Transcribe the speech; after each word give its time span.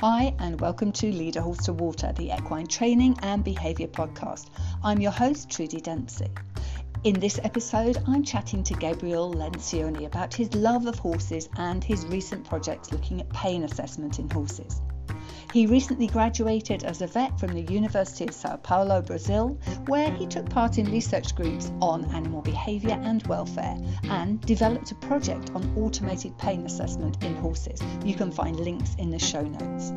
Hi, 0.00 0.34
and 0.38 0.58
welcome 0.62 0.92
to 0.92 1.12
Lead 1.12 1.36
a 1.36 1.42
Horse 1.42 1.66
to 1.66 1.74
Water, 1.74 2.10
the 2.16 2.34
equine 2.34 2.66
training 2.66 3.18
and 3.20 3.44
behaviour 3.44 3.86
podcast. 3.86 4.46
I'm 4.82 4.98
your 4.98 5.10
host, 5.10 5.50
Trudy 5.50 5.78
Dempsey. 5.78 6.30
In 7.04 7.20
this 7.20 7.38
episode, 7.44 8.02
I'm 8.06 8.24
chatting 8.24 8.62
to 8.62 8.72
Gabriel 8.72 9.30
Lencioni 9.30 10.06
about 10.06 10.32
his 10.32 10.54
love 10.54 10.86
of 10.86 10.98
horses 10.98 11.50
and 11.56 11.84
his 11.84 12.06
recent 12.06 12.48
projects 12.48 12.90
looking 12.92 13.20
at 13.20 13.28
pain 13.28 13.62
assessment 13.64 14.18
in 14.18 14.30
horses. 14.30 14.80
He 15.52 15.66
recently 15.66 16.06
graduated 16.06 16.84
as 16.84 17.02
a 17.02 17.08
vet 17.08 17.40
from 17.40 17.52
the 17.52 17.62
University 17.62 18.24
of 18.24 18.32
Sao 18.32 18.54
Paulo, 18.54 19.02
Brazil, 19.02 19.58
where 19.86 20.12
he 20.12 20.24
took 20.24 20.48
part 20.48 20.78
in 20.78 20.88
research 20.92 21.34
groups 21.34 21.72
on 21.80 22.04
animal 22.14 22.40
behaviour 22.40 22.96
and 23.02 23.26
welfare 23.26 23.76
and 24.04 24.40
developed 24.42 24.92
a 24.92 24.94
project 24.94 25.50
on 25.56 25.76
automated 25.76 26.38
pain 26.38 26.64
assessment 26.64 27.24
in 27.24 27.34
horses. 27.34 27.82
You 28.04 28.14
can 28.14 28.30
find 28.30 28.60
links 28.60 28.94
in 28.96 29.10
the 29.10 29.18
show 29.18 29.42
notes. 29.42 29.92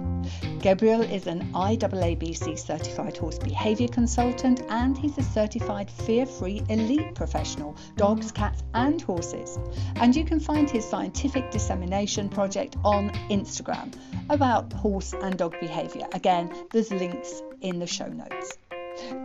Gabriel 0.60 1.02
is 1.02 1.28
an 1.28 1.52
IAABC 1.54 2.58
certified 2.58 3.18
horse 3.18 3.38
behaviour 3.38 3.90
consultant 3.90 4.62
and 4.70 4.98
he's 4.98 5.18
a 5.18 5.24
certified 5.24 5.92
fear 5.92 6.26
free 6.26 6.64
elite 6.70 7.14
professional, 7.14 7.76
dogs, 7.96 8.32
cats, 8.32 8.64
and 8.74 9.02
horses. 9.02 9.60
And 9.98 10.16
you 10.16 10.24
can 10.24 10.40
find 10.40 10.70
his 10.70 10.90
scientific 10.90 11.52
dissemination 11.52 12.30
project 12.30 12.78
on 12.84 13.10
Instagram 13.30 13.94
about 14.30 14.72
horse 14.72 15.14
and 15.14 15.42
dog 15.44 15.60
behaviour. 15.60 16.08
Again, 16.14 16.50
there's 16.72 16.90
links 16.90 17.42
in 17.60 17.80
the 17.80 17.88
show 17.88 18.08
notes. 18.08 18.58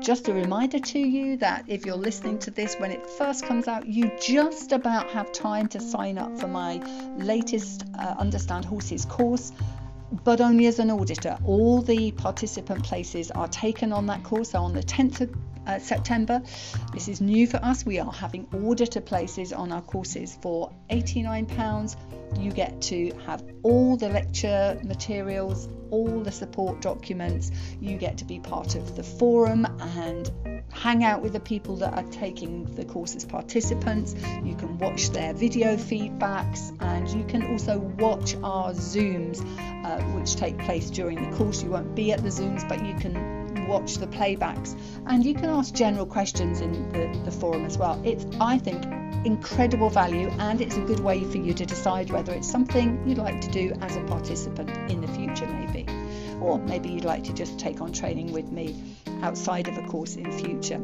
Just 0.01 0.27
a 0.27 0.35
reminder 0.35 0.81
to 0.81 0.99
you 0.99 1.37
that 1.37 1.65
if 1.69 1.87
you're 1.87 2.03
listening 2.09 2.41
to 2.41 2.51
this 2.51 2.75
when 2.75 2.91
it 2.91 3.07
first 3.07 3.45
comes 3.45 3.69
out, 3.69 3.87
you 3.87 4.11
just 4.21 4.73
about 4.73 5.09
have 5.11 5.31
time 5.31 5.69
to 5.69 5.81
sign 5.81 6.19
up 6.19 6.37
for 6.41 6.49
my 6.49 6.83
latest 7.19 7.85
uh, 7.97 8.17
Understand 8.19 8.65
Horses 8.65 9.05
course 9.05 9.53
but 10.25 10.41
only 10.41 10.67
as 10.67 10.79
an 10.79 10.91
auditor. 10.91 11.37
All 11.45 11.83
the 11.83 12.13
participant 12.13 12.83
places 12.83 13.31
are 13.31 13.47
taken 13.47 13.93
on 13.93 14.07
that 14.07 14.25
course. 14.25 14.51
So 14.53 14.63
on 14.63 14.73
the 14.73 14.83
10th 14.83 15.21
of 15.21 15.48
uh, 15.69 15.79
September, 15.79 16.43
this 16.93 17.09
is 17.09 17.21
new 17.21 17.47
for 17.47 17.59
us. 17.59 17.85
We 17.85 17.99
are 18.01 18.11
having 18.11 18.49
auditor 18.65 19.03
places 19.03 19.53
on 19.53 19.71
our 19.71 19.83
courses 19.83 20.37
for 20.41 20.73
£89. 20.91 21.97
You 22.39 22.51
get 22.51 22.81
to 22.83 23.13
have 23.27 23.45
all 23.63 23.97
the 23.97 24.09
lecture 24.09 24.81
materials, 24.85 25.69
all 25.91 26.21
the 26.21 26.33
support 26.33 26.81
documents. 26.81 27.51
You 27.81 27.99
get 27.99 28.19
to 28.19 28.25
be 28.25 28.41
part 28.41 28.75
of 28.75 28.97
the 28.97 29.03
forum 29.03 29.67
and 29.97 30.31
hang 30.71 31.05
out 31.05 31.23
with 31.23 31.33
the 31.33 31.41
people 31.41 31.77
that 31.77 31.95
are 31.95 32.11
taking 32.11 32.65
the 32.75 32.85
course 32.85 33.15
as 33.15 33.25
participants. 33.25 34.15
You 34.43 34.55
can 34.55 34.79
watch 34.79 35.11
their 35.11 35.35
video 35.35 35.77
feedbacks 35.77 36.75
and 36.81 37.09
you 37.09 37.25
can 37.25 37.47
also 37.47 37.79
watch 37.79 38.37
our 38.37 38.73
Zooms, 38.73 39.41
uh, 39.85 40.01
which 40.19 40.37
take 40.37 40.59
place 40.59 40.91
during 40.91 41.31
the 41.31 41.37
course. 41.37 41.63
You 41.63 41.71
won't 41.71 41.95
be 41.95 42.13
at 42.13 42.23
the 42.23 42.31
Zooms, 42.31 42.67
but 42.69 42.85
you 42.85 42.95
can 42.95 43.38
watch 43.69 43.99
the 43.99 44.07
playbacks 44.07 44.77
and 45.07 45.25
you 45.25 45.35
can 45.35 45.47
ask 45.47 45.75
general 45.75 46.07
questions 46.07 46.61
in 46.61 46.73
the, 46.93 47.21
the 47.25 47.31
forum 47.31 47.65
as 47.65 47.79
well. 47.79 48.01
It's, 48.05 48.27
I 48.41 48.59
think, 48.59 48.85
incredible 49.25 49.91
value 49.91 50.29
and 50.39 50.61
it's 50.61 50.77
a 50.77 50.81
good 50.81 51.01
way 51.01 51.23
for 51.25 51.39
you 51.39 51.53
to 51.53 51.67
decide 51.67 52.11
whether 52.11 52.33
it's 52.33 52.51
something 52.51 53.07
you'd 53.07 53.19
like 53.19 53.41
to 53.43 53.51
do 53.51 53.73
as 53.81 53.97
a 53.97 54.01
participant 54.03 54.71
in 54.91 55.01
the 55.01 55.09
future, 55.09 55.47
maybe. 55.47 55.87
Or 56.41 56.59
maybe 56.59 56.89
you'd 56.89 57.05
like 57.05 57.25
to 57.25 57.33
just 57.33 57.59
take 57.59 57.81
on 57.81 57.93
training 57.93 58.33
with 58.33 58.51
me 58.51 58.97
outside 59.23 59.69
of 59.69 59.77
a 59.77 59.83
course 59.83 60.17
in 60.17 60.33
future. 60.33 60.81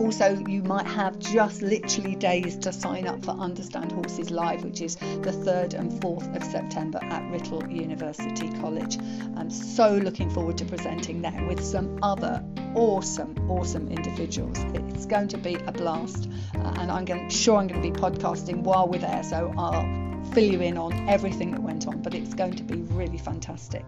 Also, 0.00 0.34
you 0.48 0.62
might 0.62 0.86
have 0.86 1.18
just 1.18 1.60
literally 1.60 2.14
days 2.14 2.56
to 2.56 2.72
sign 2.72 3.06
up 3.06 3.22
for 3.22 3.32
Understand 3.32 3.92
Horses 3.92 4.30
Live, 4.30 4.64
which 4.64 4.80
is 4.80 4.96
the 4.96 5.30
3rd 5.30 5.74
and 5.74 5.92
4th 6.00 6.34
of 6.34 6.42
September 6.42 6.98
at 7.02 7.22
Writtle 7.30 7.70
University 7.70 8.48
College. 8.60 8.96
I'm 9.36 9.50
so 9.50 9.94
looking 9.98 10.30
forward 10.30 10.56
to 10.56 10.64
presenting 10.64 11.20
there 11.20 11.44
with 11.46 11.62
some 11.62 11.98
other 12.02 12.42
awesome, 12.74 13.34
awesome 13.50 13.88
individuals. 13.88 14.56
It's 14.72 15.04
going 15.04 15.28
to 15.28 15.36
be 15.36 15.56
a 15.56 15.72
blast, 15.72 16.30
uh, 16.54 16.76
and 16.78 16.90
I'm 16.90 17.04
going, 17.04 17.28
sure 17.28 17.58
I'm 17.58 17.66
going 17.66 17.82
to 17.82 17.90
be 17.90 17.94
podcasting 17.94 18.62
while 18.62 18.88
we're 18.88 19.00
there, 19.00 19.22
so 19.22 19.52
I'll 19.58 20.00
fill 20.32 20.44
you 20.44 20.62
in 20.62 20.78
on 20.78 21.10
everything 21.10 21.50
that 21.50 21.62
went 21.62 21.86
on, 21.86 22.00
but 22.00 22.14
it's 22.14 22.32
going 22.32 22.54
to 22.54 22.62
be 22.62 22.76
really 22.94 23.18
fantastic. 23.18 23.84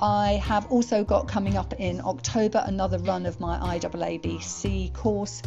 I 0.00 0.34
have 0.44 0.70
also 0.70 1.02
got 1.02 1.26
coming 1.26 1.56
up 1.56 1.74
in 1.74 2.00
October 2.04 2.62
another 2.64 2.98
run 2.98 3.26
of 3.26 3.40
my 3.40 3.58
IAABC 3.78 4.94
course 4.94 5.42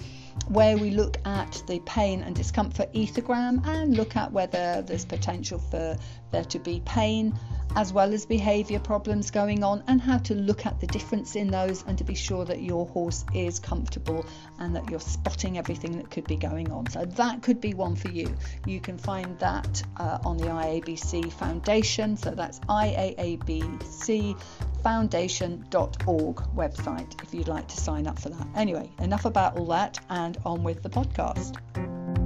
where 0.49 0.77
we 0.77 0.91
look 0.91 1.17
at 1.25 1.63
the 1.67 1.79
pain 1.79 2.21
and 2.23 2.35
discomfort 2.35 2.91
ethogram 2.93 3.65
and 3.65 3.95
look 3.95 4.15
at 4.17 4.31
whether 4.33 4.81
there's 4.81 5.05
potential 5.05 5.59
for 5.59 5.97
there 6.31 6.45
to 6.45 6.59
be 6.59 6.81
pain 6.85 7.37
as 7.75 7.93
well 7.93 8.13
as 8.13 8.25
behavior 8.25 8.79
problems 8.79 9.31
going 9.31 9.63
on 9.63 9.83
and 9.87 10.01
how 10.01 10.17
to 10.17 10.35
look 10.35 10.65
at 10.65 10.79
the 10.79 10.87
difference 10.87 11.35
in 11.35 11.49
those 11.49 11.83
and 11.87 11.97
to 11.97 12.03
be 12.03 12.15
sure 12.15 12.45
that 12.45 12.61
your 12.61 12.85
horse 12.87 13.25
is 13.33 13.59
comfortable 13.59 14.25
and 14.59 14.75
that 14.75 14.89
you're 14.89 14.99
spotting 14.99 15.57
everything 15.57 15.97
that 15.97 16.09
could 16.11 16.27
be 16.27 16.35
going 16.35 16.71
on. 16.71 16.89
So 16.89 17.05
that 17.05 17.41
could 17.41 17.61
be 17.61 17.73
one 17.73 17.95
for 17.95 18.09
you. 18.09 18.35
You 18.65 18.79
can 18.79 18.97
find 18.97 19.37
that 19.39 19.83
uh, 19.97 20.19
on 20.25 20.37
the 20.37 20.47
IAABC 20.47 21.31
Foundation. 21.33 22.17
So 22.17 22.31
that's 22.31 22.59
IAABC 22.61 24.39
foundation.org 24.83 26.35
website 26.55 27.23
if 27.23 27.33
you'd 27.33 27.47
like 27.47 27.67
to 27.67 27.77
sign 27.77 28.07
up 28.07 28.19
for 28.19 28.29
that. 28.29 28.47
Anyway, 28.55 28.89
enough 28.99 29.25
about 29.25 29.57
all 29.57 29.67
that 29.67 29.99
and 30.09 30.37
on 30.45 30.63
with 30.63 30.81
the 30.81 30.89
podcast. 30.89 32.20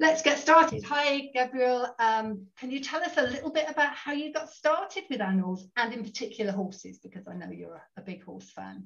Let's 0.00 0.22
get 0.22 0.38
started. 0.38 0.84
Hi, 0.84 1.28
Gabriel. 1.34 1.88
Um, 1.98 2.46
can 2.56 2.70
you 2.70 2.78
tell 2.78 3.02
us 3.02 3.16
a 3.16 3.22
little 3.22 3.50
bit 3.50 3.64
about 3.68 3.94
how 3.94 4.12
you 4.12 4.32
got 4.32 4.48
started 4.48 5.02
with 5.10 5.20
animals 5.20 5.66
and, 5.76 5.92
in 5.92 6.04
particular, 6.04 6.52
horses? 6.52 7.00
Because 7.00 7.26
I 7.26 7.34
know 7.34 7.50
you're 7.50 7.74
a, 7.74 8.00
a 8.00 8.02
big 8.02 8.22
horse 8.22 8.48
fan. 8.52 8.84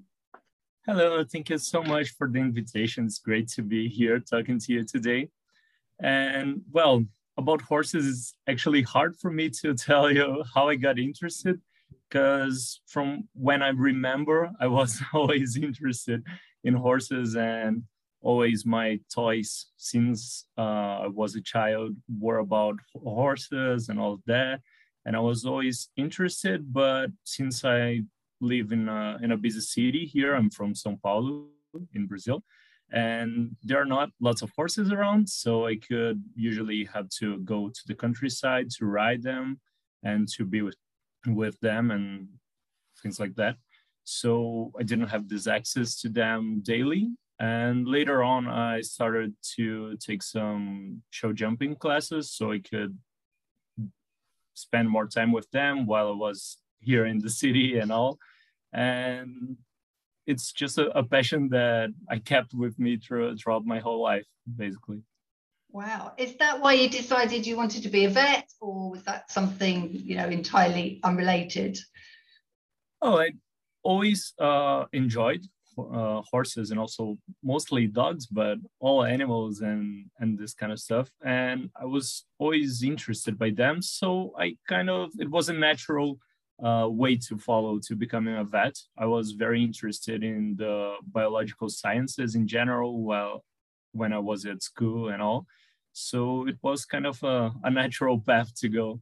Hello, 0.87 1.23
thank 1.23 1.51
you 1.51 1.59
so 1.59 1.83
much 1.83 2.15
for 2.17 2.29
the 2.31 2.39
invitation. 2.39 3.05
It's 3.05 3.19
great 3.19 3.49
to 3.49 3.63
be 3.63 3.91
here 3.91 4.21
talking 4.21 4.59
to 4.61 4.73
you 4.73 4.85
today. 4.85 5.29
And 6.01 6.63
well, 6.73 7.05
about 7.37 7.61
horses, 7.61 8.07
it's 8.09 8.35
actually 8.49 8.81
hard 8.81 9.15
for 9.19 9.31
me 9.31 9.51
to 9.61 9.75
tell 9.89 10.11
you 10.11 10.43
how 10.55 10.71
I 10.71 10.77
got 10.77 10.99
interested 10.99 11.61
because 12.09 12.81
from 12.87 13.29
when 13.35 13.63
I 13.63 13.69
remember, 13.69 14.51
I 14.61 14.67
was 14.67 15.03
always 15.13 15.59
interested 15.59 16.25
in 16.65 16.73
horses 16.73 17.37
and 17.37 17.83
always 18.23 18.65
my 18.65 18.99
toys 19.15 19.67
since 19.77 20.47
uh, 20.57 21.05
I 21.05 21.09
was 21.09 21.35
a 21.37 21.43
child 21.43 21.97
were 22.19 22.39
about 22.39 22.77
horses 22.95 23.89
and 23.89 23.99
all 24.01 24.21
that. 24.27 24.61
And 25.05 25.17
I 25.17 25.21
was 25.21 25.45
always 25.45 25.89
interested, 25.97 26.73
but 26.73 27.11
since 27.25 27.65
I 27.65 28.03
live 28.41 28.73
in 28.73 28.89
a, 28.89 29.19
in 29.23 29.33
a 29.33 29.37
busy 29.37 29.61
city 29.61 30.05
here, 30.05 30.35
I'm 30.35 30.51
from 30.51 30.75
São 30.75 31.01
Paulo 31.01 31.47
in 31.95 32.07
Brazil, 32.07 32.45
and 32.93 33.57
there 33.63 33.81
are 33.81 33.87
not 33.87 34.11
lots 34.21 34.43
of 34.43 34.53
horses 34.55 34.93
around. 34.93 35.29
So 35.29 35.67
I 35.67 35.77
could 35.77 36.23
usually 36.37 36.85
have 36.93 37.09
to 37.21 37.39
go 37.39 37.69
to 37.69 37.81
the 37.87 37.95
countryside 37.95 38.71
to 38.79 38.87
ride 38.87 39.23
them 39.23 39.61
and 40.05 40.29
to 40.37 40.45
be 40.45 40.63
with, 40.63 40.77
with 41.27 41.59
them 41.61 41.91
and 41.91 42.29
things 43.03 43.19
like 43.19 43.35
that. 43.37 43.57
So 44.05 44.73
I 44.79 44.83
didn't 44.83 45.09
have 45.09 45.29
this 45.29 45.47
access 45.47 46.01
to 46.03 46.09
them 46.09 46.61
daily. 46.63 47.11
And 47.39 47.89
later 47.89 48.23
on, 48.23 48.47
I 48.47 48.83
started 48.83 49.35
to 49.57 49.97
take 49.97 50.23
some 50.23 51.03
show 51.11 51.33
jumping 51.33 51.75
classes 51.77 52.31
so 52.31 52.53
I 52.53 52.61
could 52.61 52.97
spend 54.55 54.89
more 54.89 55.07
time 55.07 55.33
with 55.33 55.51
them 55.51 55.87
while 55.87 56.09
I 56.09 56.17
was 56.17 56.59
here 56.81 57.07
in 57.07 57.19
the 57.19 57.31
city 57.31 57.79
and 57.79 57.91
all. 57.91 58.19
And 58.73 59.57
it's 60.27 60.53
just 60.53 60.79
a, 60.79 60.97
a 60.97 61.03
passion 61.03 61.49
that 61.51 61.91
I 62.09 62.19
kept 62.19 62.55
with 62.55 62.79
me 62.79 62.97
through, 62.97 63.37
throughout 63.37 63.65
my 63.65 63.81
whole 63.81 64.03
life, 64.03 64.27
basically. 64.57 65.03
Wow. 65.71 66.13
Is 66.19 66.37
that 66.37 66.61
why 66.61 66.75
you 66.75 66.89
decided 66.89 67.47
you 67.47 67.57
wanted 67.57 67.83
to 67.85 67.89
be 67.89 68.05
a 68.05 68.11
vet, 68.11 68.49
or 68.61 68.91
was 68.91 69.03
that 69.05 69.31
something, 69.31 69.91
you 69.91 70.17
know, 70.17 70.29
entirely 70.29 71.01
unrelated? 71.03 71.79
Oh, 73.01 73.19
I 73.19 73.31
always 73.83 74.35
uh, 74.39 74.85
enjoyed 74.93 75.45
uh, 75.79 76.23
horses 76.31 76.71
and 76.71 76.81
also 76.81 77.19
mostly 77.43 77.87
dogs, 77.87 78.27
but 78.27 78.59
all 78.81 79.05
animals 79.05 79.61
and 79.61 80.07
and 80.21 80.39
this 80.39 80.55
kind 80.55 80.73
of 80.73 80.81
stuff. 80.81 81.11
And 81.25 81.71
I 81.81 81.85
was 81.85 82.25
always 82.39 82.83
interested 82.83 83.39
by 83.39 83.51
them, 83.51 83.83
so 83.83 84.35
I 84.39 84.57
kind 84.69 84.91
of 84.91 85.11
it 85.19 85.31
was 85.31 85.49
a 85.49 85.55
natural 85.55 86.19
uh, 86.63 86.87
way 86.89 87.17
to 87.17 87.39
follow 87.39 87.79
to 87.87 87.97
becoming 87.97 88.37
a 88.37 88.45
vet. 88.45 88.77
I 88.97 89.07
was 89.07 89.33
very 89.33 89.63
interested 89.63 90.23
in 90.23 90.57
the 90.57 90.97
biological 91.07 91.69
sciences 91.69 92.35
in 92.35 92.47
general. 92.47 93.03
Well, 93.03 93.45
when 93.93 94.13
I 94.13 94.19
was 94.19 94.47
at 94.47 94.63
school 94.63 95.09
and 95.11 95.21
all, 95.21 95.47
so 95.93 96.47
it 96.47 96.57
was 96.63 96.85
kind 96.85 97.07
of 97.07 97.23
a, 97.23 97.53
a 97.65 97.71
natural 97.71 98.21
path 98.27 98.55
to 98.61 98.69
go. 98.69 99.01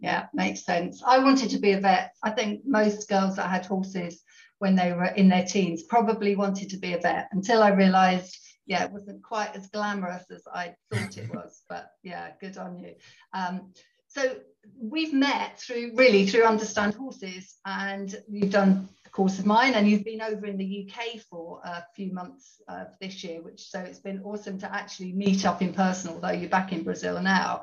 Yeah, 0.00 0.26
makes 0.32 0.64
sense. 0.64 1.02
I 1.04 1.18
wanted 1.18 1.50
to 1.50 1.58
be 1.58 1.72
a 1.72 1.80
vet. 1.80 2.14
I 2.22 2.30
think 2.30 2.60
most 2.64 3.08
girls 3.08 3.36
that 3.36 3.50
had 3.50 3.66
horses 3.66 4.22
when 4.60 4.76
they 4.76 4.92
were 4.92 5.06
in 5.06 5.28
their 5.28 5.44
teens 5.44 5.82
probably 5.82 6.36
wanted 6.36 6.68
to 6.70 6.76
be 6.76 6.92
a 6.92 6.98
vet 6.98 7.28
until 7.32 7.62
I 7.62 7.70
realized, 7.70 8.38
yeah, 8.66 8.84
it 8.84 8.92
wasn't 8.92 9.22
quite 9.22 9.56
as 9.56 9.66
glamorous 9.68 10.24
as 10.30 10.42
I 10.52 10.74
thought 10.92 11.16
it 11.16 11.30
was. 11.34 11.62
But 11.68 11.90
yeah, 12.02 12.30
good 12.40 12.58
on 12.58 12.78
you. 12.78 12.94
Um, 13.32 13.72
so 14.06 14.36
we've 14.78 15.14
met 15.14 15.58
through 15.58 15.92
really 15.94 16.26
through 16.26 16.44
Understand 16.44 16.94
Horses, 16.94 17.56
and 17.64 18.14
you've 18.28 18.50
done 18.50 18.88
a 19.06 19.08
course 19.08 19.38
of 19.38 19.46
mine, 19.46 19.72
and 19.74 19.88
you've 19.88 20.04
been 20.04 20.20
over 20.20 20.44
in 20.44 20.58
the 20.58 20.86
UK 20.86 21.20
for 21.30 21.60
a 21.64 21.82
few 21.96 22.12
months 22.12 22.60
uh, 22.68 22.84
this 23.00 23.24
year, 23.24 23.40
which 23.40 23.70
so 23.70 23.80
it's 23.80 24.00
been 24.00 24.20
awesome 24.24 24.58
to 24.58 24.74
actually 24.74 25.12
meet 25.12 25.46
up 25.46 25.62
in 25.62 25.72
person, 25.72 26.10
although 26.10 26.32
you're 26.32 26.50
back 26.50 26.72
in 26.72 26.82
Brazil 26.82 27.22
now. 27.22 27.62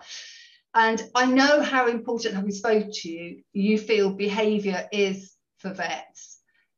And 0.73 1.01
I 1.13 1.27
know 1.27 1.61
how 1.61 1.87
important, 1.87 2.35
having 2.35 2.51
spoke 2.51 2.87
to 2.91 3.09
you, 3.09 3.43
you 3.53 3.77
feel 3.77 4.11
behaviour 4.11 4.87
is 4.91 5.33
for 5.59 5.73
vets. 5.73 6.36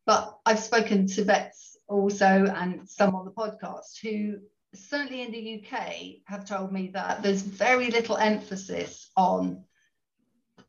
But 0.10 0.40
I've 0.44 0.58
spoken 0.58 1.06
to 1.06 1.24
vets 1.24 1.78
also 1.88 2.26
and 2.26 2.90
some 2.90 3.14
on 3.14 3.26
the 3.26 3.32
podcast 3.32 4.00
who 4.02 4.40
certainly 4.74 5.22
in 5.22 5.32
the 5.32 5.62
UK 5.62 6.24
have 6.26 6.46
told 6.46 6.72
me 6.72 6.90
that 6.96 7.22
there's 7.22 7.44
very 7.44 7.92
little 7.92 8.18
emphasis 8.18 9.12
on 9.16 9.66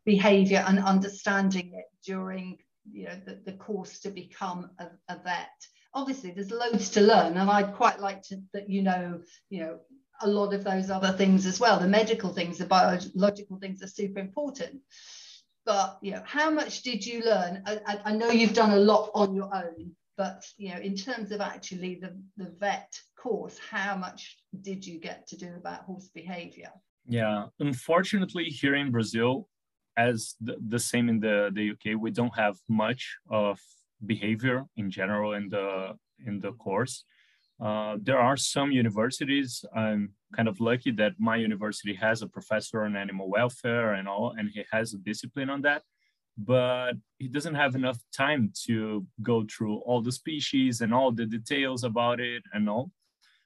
behavior 0.05 0.63
and 0.67 0.77
understanding 0.77 1.73
it 1.73 1.85
during 2.05 2.59
you 2.91 3.05
know 3.05 3.19
the, 3.25 3.39
the 3.43 3.53
course 3.53 4.01
to 4.01 4.11
become 4.11 4.69
a, 4.77 4.89
a, 5.09 5.17
vet. 5.23 5.49
Obviously 5.95 6.29
there's 6.29 6.51
loads 6.51 6.91
to 6.91 7.01
learn 7.01 7.35
and 7.35 7.49
i'd 7.49 7.73
quite 7.73 7.99
like 7.99 8.21
to 8.21 8.43
that 8.53 8.69
you 8.69 8.83
know 8.83 9.21
you 9.49 9.61
know 9.61 9.79
a 10.21 10.27
lot 10.27 10.53
of 10.53 10.63
those 10.63 10.91
other 10.91 11.13
things 11.13 11.47
as 11.47 11.59
well. 11.59 11.79
The 11.79 11.87
medical 11.87 12.31
things 12.31 12.59
the 12.59 12.65
biological 12.65 13.57
things 13.57 13.81
are 13.81 13.87
super 13.87 14.19
important 14.19 14.81
but 15.65 15.97
you 16.01 16.11
know 16.11 16.23
how 16.25 16.49
much 16.49 16.81
did 16.81 17.05
you 17.05 17.23
learn? 17.23 17.63
I, 17.65 17.99
I 18.05 18.11
know 18.15 18.29
you've 18.29 18.53
done 18.53 18.71
a 18.71 18.77
lot 18.77 19.11
on 19.13 19.35
your 19.35 19.53
own 19.53 19.95
but 20.17 20.45
you 20.57 20.69
know 20.71 20.79
in 20.79 20.95
terms 20.95 21.31
of 21.31 21.41
actually 21.41 21.95
the, 21.95 22.11
the 22.37 22.49
vet 22.59 22.91
course 23.17 23.57
how 23.75 23.95
much 23.95 24.37
did 24.61 24.85
you 24.85 24.99
get 24.99 25.27
to 25.27 25.35
do 25.37 25.49
about 25.55 25.83
horse 25.83 26.09
behavior? 26.13 26.71
Yeah 27.07 27.45
unfortunately 27.59 28.45
here 28.45 28.75
in 28.75 28.91
brazil 28.91 29.47
as 29.97 30.35
the, 30.47 30.55
the 30.73 30.79
same 30.79 31.09
in 31.09 31.19
the, 31.19 31.37
the 31.57 31.71
uk 31.73 31.85
we 32.05 32.11
don't 32.11 32.35
have 32.35 32.55
much 32.69 33.01
of 33.29 33.59
behavior 34.05 34.65
in 34.81 34.89
general 34.99 35.33
in 35.33 35.49
the 35.49 35.93
in 36.27 36.39
the 36.39 36.53
course. 36.53 36.95
Uh, 37.59 37.97
there 38.07 38.19
are 38.19 38.37
some 38.37 38.69
universities 38.71 39.51
i'm 39.75 40.01
kind 40.35 40.47
of 40.47 40.59
lucky 40.59 40.91
that 40.91 41.13
my 41.19 41.35
university 41.35 41.93
has 41.93 42.21
a 42.21 42.27
professor 42.27 42.83
on 42.83 42.95
animal 42.95 43.29
welfare 43.29 43.93
and 43.93 44.07
all 44.07 44.33
and 44.37 44.49
he 44.53 44.63
has 44.71 44.93
a 44.93 44.97
discipline 44.97 45.49
on 45.49 45.61
that 45.61 45.83
but 46.37 46.93
he 47.19 47.27
doesn't 47.27 47.55
have 47.55 47.75
enough 47.75 47.99
time 48.15 48.51
to 48.65 49.05
go 49.21 49.45
through 49.45 49.77
all 49.77 50.01
the 50.01 50.11
species 50.11 50.81
and 50.81 50.93
all 50.93 51.11
the 51.11 51.25
details 51.25 51.83
about 51.83 52.19
it 52.19 52.43
and 52.53 52.69
all. 52.69 52.91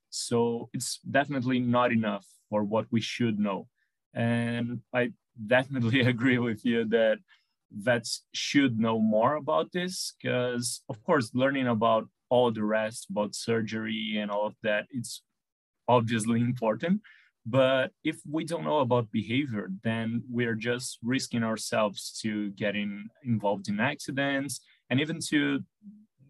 So 0.09 0.69
it's 0.73 0.99
definitely 0.99 1.59
not 1.59 1.91
enough 1.91 2.25
for 2.49 2.63
what 2.63 2.85
we 2.91 3.01
should 3.01 3.39
know. 3.39 3.67
And 4.13 4.81
i 4.93 5.11
definitely 5.47 6.01
agree 6.13 6.37
with 6.37 6.63
you 6.63 6.85
that 6.85 7.17
vets 7.71 8.23
should 8.33 8.79
know 8.79 8.99
more 8.99 9.35
about 9.35 9.71
this 9.73 10.13
because 10.21 10.81
of 10.87 11.03
course 11.03 11.31
learning 11.33 11.67
about 11.67 12.07
all 12.29 12.49
the 12.51 12.63
rest 12.63 13.07
about 13.09 13.35
surgery 13.35 14.17
and 14.17 14.31
all 14.31 14.45
of 14.45 14.55
that 14.63 14.85
it's 14.91 15.21
obviously 15.87 16.41
important. 16.41 17.01
But 17.45 17.91
if 18.03 18.17
we 18.29 18.43
don't 18.43 18.63
know 18.63 18.79
about 18.79 19.11
behavior 19.11 19.69
then 19.83 20.23
we're 20.29 20.55
just 20.55 20.97
risking 21.03 21.43
ourselves 21.43 22.19
to 22.21 22.49
getting 22.51 23.07
involved 23.23 23.67
in 23.69 23.79
accidents 23.79 24.61
and 24.89 24.99
even 24.99 25.19
to 25.29 25.63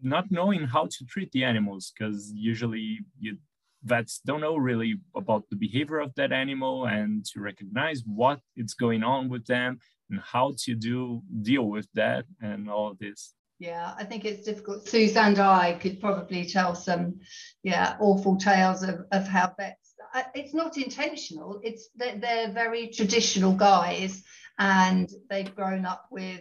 not 0.02 0.30
knowing 0.30 0.64
how 0.64 0.86
to 0.86 1.04
treat 1.06 1.32
the 1.32 1.44
animals 1.44 1.92
because 1.92 2.32
usually 2.34 3.00
you 3.18 3.38
vets 3.82 4.20
don't 4.26 4.40
know 4.40 4.56
really 4.56 4.96
about 5.14 5.44
the 5.48 5.56
behavior 5.56 6.00
of 6.00 6.14
that 6.16 6.32
animal 6.32 6.86
and 6.86 7.24
to 7.24 7.40
recognize 7.40 8.02
what 8.04 8.40
is 8.56 8.74
going 8.74 9.02
on 9.02 9.28
with 9.28 9.46
them 9.46 9.78
and 10.10 10.20
how 10.20 10.52
to 10.58 10.74
do 10.74 11.22
deal 11.42 11.64
with 11.64 11.88
that 11.94 12.24
and 12.42 12.68
all 12.68 12.88
of 12.90 12.98
this 12.98 13.34
yeah 13.58 13.94
i 13.98 14.04
think 14.04 14.24
it's 14.24 14.44
difficult. 14.44 14.88
Suze 14.88 15.16
and 15.16 15.38
i 15.38 15.72
could 15.74 16.00
probably 16.00 16.46
tell 16.46 16.74
some 16.74 17.20
yeah 17.62 17.96
awful 18.00 18.36
tales 18.36 18.82
of, 18.82 19.06
of 19.12 19.26
how 19.26 19.52
vets 19.58 19.86
it's 20.34 20.54
not 20.54 20.76
intentional. 20.76 21.60
It's 21.62 21.88
they're, 21.96 22.18
they're 22.18 22.52
very 22.52 22.88
traditional 22.88 23.52
guys 23.52 24.22
and 24.58 25.10
they've 25.28 25.54
grown 25.54 25.84
up 25.84 26.06
with 26.10 26.40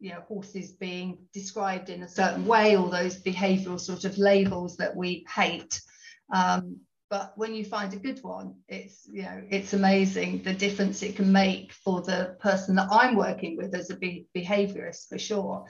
you 0.00 0.10
know 0.10 0.20
horses 0.26 0.72
being 0.72 1.18
described 1.32 1.88
in 1.88 2.02
a 2.02 2.08
certain 2.08 2.44
way 2.44 2.76
all 2.76 2.90
those 2.90 3.22
behavioral 3.22 3.78
sort 3.78 4.04
of 4.04 4.18
labels 4.18 4.76
that 4.78 4.96
we 4.96 5.24
hate. 5.32 5.80
Um, 6.34 6.80
but 7.12 7.36
when 7.36 7.54
you 7.54 7.62
find 7.62 7.92
a 7.92 8.04
good 8.08 8.20
one 8.22 8.54
it's 8.68 9.06
you 9.12 9.22
know 9.22 9.42
it's 9.50 9.74
amazing 9.74 10.42
the 10.42 10.54
difference 10.54 11.02
it 11.02 11.14
can 11.14 11.30
make 11.30 11.70
for 11.84 12.00
the 12.00 12.36
person 12.40 12.74
that 12.74 12.88
i'm 12.90 13.14
working 13.14 13.54
with 13.56 13.74
as 13.74 13.90
a 13.90 13.96
be- 13.96 14.26
behaviorist 14.34 15.08
for 15.08 15.18
sure. 15.18 15.64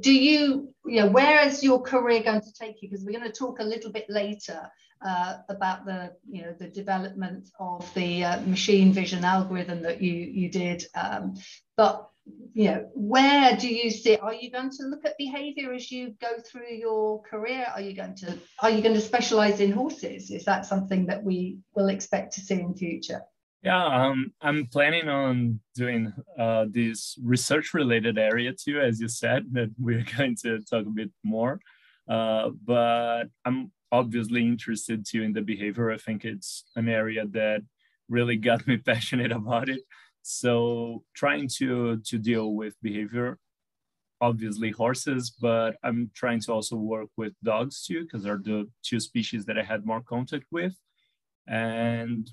Do 0.00 0.12
you 0.12 0.72
you 0.84 1.00
know 1.00 1.08
where 1.08 1.46
is 1.46 1.62
your 1.62 1.80
career 1.82 2.22
going 2.22 2.40
to 2.40 2.52
take 2.52 2.82
you? 2.82 2.88
Because 2.88 3.04
we're 3.04 3.18
going 3.18 3.30
to 3.30 3.38
talk 3.38 3.60
a 3.60 3.64
little 3.64 3.92
bit 3.92 4.06
later 4.08 4.70
uh, 5.04 5.38
about 5.48 5.86
the 5.86 6.12
you 6.28 6.42
know 6.42 6.54
the 6.58 6.68
development 6.68 7.48
of 7.58 7.92
the 7.94 8.24
uh, 8.24 8.40
machine 8.42 8.92
vision 8.92 9.24
algorithm 9.24 9.82
that 9.82 10.02
you 10.02 10.12
you 10.12 10.50
did 10.50 10.84
um, 10.94 11.34
but 11.76 12.09
you 12.52 12.64
know 12.64 12.90
where 12.94 13.56
do 13.56 13.68
you 13.68 13.90
see 13.90 14.16
are 14.16 14.34
you 14.34 14.50
going 14.50 14.70
to 14.70 14.84
look 14.84 15.04
at 15.04 15.16
behavior 15.18 15.72
as 15.72 15.90
you 15.90 16.14
go 16.20 16.32
through 16.44 16.72
your 16.72 17.22
career? 17.22 17.66
Are 17.74 17.80
you 17.80 17.94
going 17.94 18.14
to 18.16 18.38
are 18.60 18.70
you 18.70 18.82
going 18.82 18.94
to 18.94 19.00
specialize 19.00 19.60
in 19.60 19.72
horses? 19.72 20.30
Is 20.30 20.44
that 20.44 20.66
something 20.66 21.06
that 21.06 21.22
we 21.22 21.58
will 21.74 21.88
expect 21.88 22.34
to 22.34 22.40
see 22.40 22.60
in 22.60 22.74
future? 22.74 23.22
Yeah 23.62 23.84
um, 23.84 24.32
i'm 24.40 24.66
planning 24.66 25.08
on 25.08 25.60
doing 25.74 26.12
uh, 26.38 26.64
this 26.70 27.18
research 27.22 27.74
related 27.74 28.16
area 28.18 28.52
too 28.54 28.80
as 28.80 29.00
you 29.00 29.08
said 29.08 29.44
that 29.52 29.70
we're 29.78 30.06
going 30.16 30.36
to 30.42 30.60
talk 30.60 30.86
a 30.86 30.90
bit 30.90 31.10
more. 31.22 31.60
Uh, 32.08 32.50
but 32.64 33.24
i'm 33.44 33.70
obviously 33.92 34.42
interested 34.42 35.04
too 35.04 35.22
in 35.22 35.32
the 35.32 35.42
behavior. 35.42 35.90
I 35.90 35.98
think 35.98 36.24
it's 36.24 36.64
an 36.76 36.88
area 36.88 37.26
that 37.32 37.62
really 38.08 38.36
got 38.36 38.66
me 38.66 38.76
passionate 38.90 39.32
about 39.32 39.68
it 39.68 39.80
so 40.22 41.02
trying 41.14 41.48
to 41.58 41.98
to 41.98 42.18
deal 42.18 42.54
with 42.54 42.74
behavior, 42.82 43.38
obviously 44.20 44.70
horses, 44.70 45.30
but 45.40 45.76
I'm 45.82 46.10
trying 46.14 46.40
to 46.42 46.52
also 46.52 46.76
work 46.76 47.08
with 47.16 47.32
dogs 47.42 47.84
too, 47.86 48.02
because 48.02 48.22
they're 48.22 48.40
the 48.42 48.68
two 48.82 49.00
species 49.00 49.44
that 49.46 49.58
I 49.58 49.62
had 49.62 49.86
more 49.86 50.02
contact 50.02 50.46
with. 50.50 50.74
And 51.46 52.30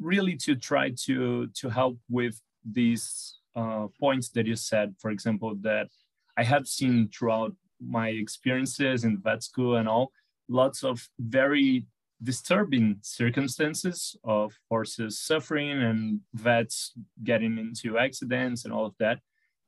really 0.00 0.36
to 0.36 0.54
try 0.54 0.90
to 1.04 1.48
to 1.48 1.68
help 1.68 1.98
with 2.08 2.40
these 2.64 3.38
uh, 3.56 3.86
points 4.00 4.30
that 4.30 4.46
you 4.46 4.56
said, 4.56 4.94
for 4.98 5.10
example, 5.10 5.54
that 5.60 5.88
I 6.36 6.44
have 6.44 6.66
seen 6.66 7.08
throughout 7.08 7.54
my 7.80 8.08
experiences 8.08 9.04
in 9.04 9.20
vet 9.22 9.42
school 9.42 9.76
and 9.76 9.88
all, 9.88 10.12
lots 10.48 10.82
of 10.82 11.08
very 11.18 11.86
disturbing 12.22 12.98
circumstances 13.02 14.16
of 14.24 14.54
horses 14.70 15.20
suffering 15.20 15.82
and 15.82 16.20
vets 16.34 16.92
getting 17.22 17.58
into 17.58 17.98
accidents 17.98 18.64
and 18.64 18.72
all 18.72 18.86
of 18.86 18.94
that. 18.98 19.18